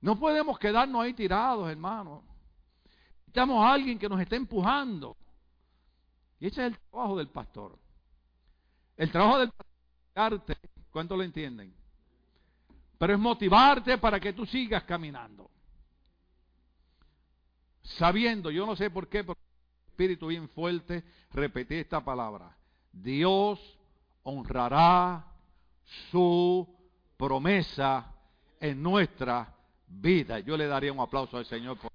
No 0.00 0.18
podemos 0.18 0.58
quedarnos 0.58 1.02
ahí 1.02 1.14
tirados, 1.14 1.70
hermanos. 1.70 2.22
Necesitamos 3.18 3.64
a 3.64 3.72
alguien 3.72 3.98
que 3.98 4.08
nos 4.08 4.20
esté 4.20 4.36
empujando. 4.36 5.16
Y 6.38 6.48
ese 6.48 6.66
es 6.66 6.72
el 6.72 6.78
trabajo 6.78 7.16
del 7.16 7.28
pastor. 7.28 7.78
El 8.96 9.10
trabajo 9.10 9.38
del 9.40 9.50
arte, 10.14 10.56
¿cuánto 10.90 11.16
lo 11.16 11.22
entienden? 11.22 11.74
Pero 12.98 13.14
es 13.14 13.18
motivarte 13.18 13.98
para 13.98 14.20
que 14.20 14.32
tú 14.32 14.46
sigas 14.46 14.84
caminando. 14.84 15.50
Sabiendo, 17.82 18.50
yo 18.50 18.64
no 18.64 18.76
sé 18.76 18.90
por 18.90 19.08
qué, 19.08 19.24
pero 19.24 19.36
espíritu 19.86 20.28
bien 20.28 20.48
fuerte, 20.48 21.04
repetí 21.32 21.74
esta 21.74 22.04
palabra. 22.04 22.56
Dios 22.92 23.60
honrará 24.22 25.26
su 26.10 26.66
promesa 27.16 28.12
en 28.60 28.82
nuestra 28.82 29.54
vida. 29.86 30.38
Yo 30.40 30.56
le 30.56 30.66
daría 30.66 30.92
un 30.92 31.00
aplauso 31.00 31.36
al 31.36 31.46
Señor. 31.46 31.78
Por 31.78 31.93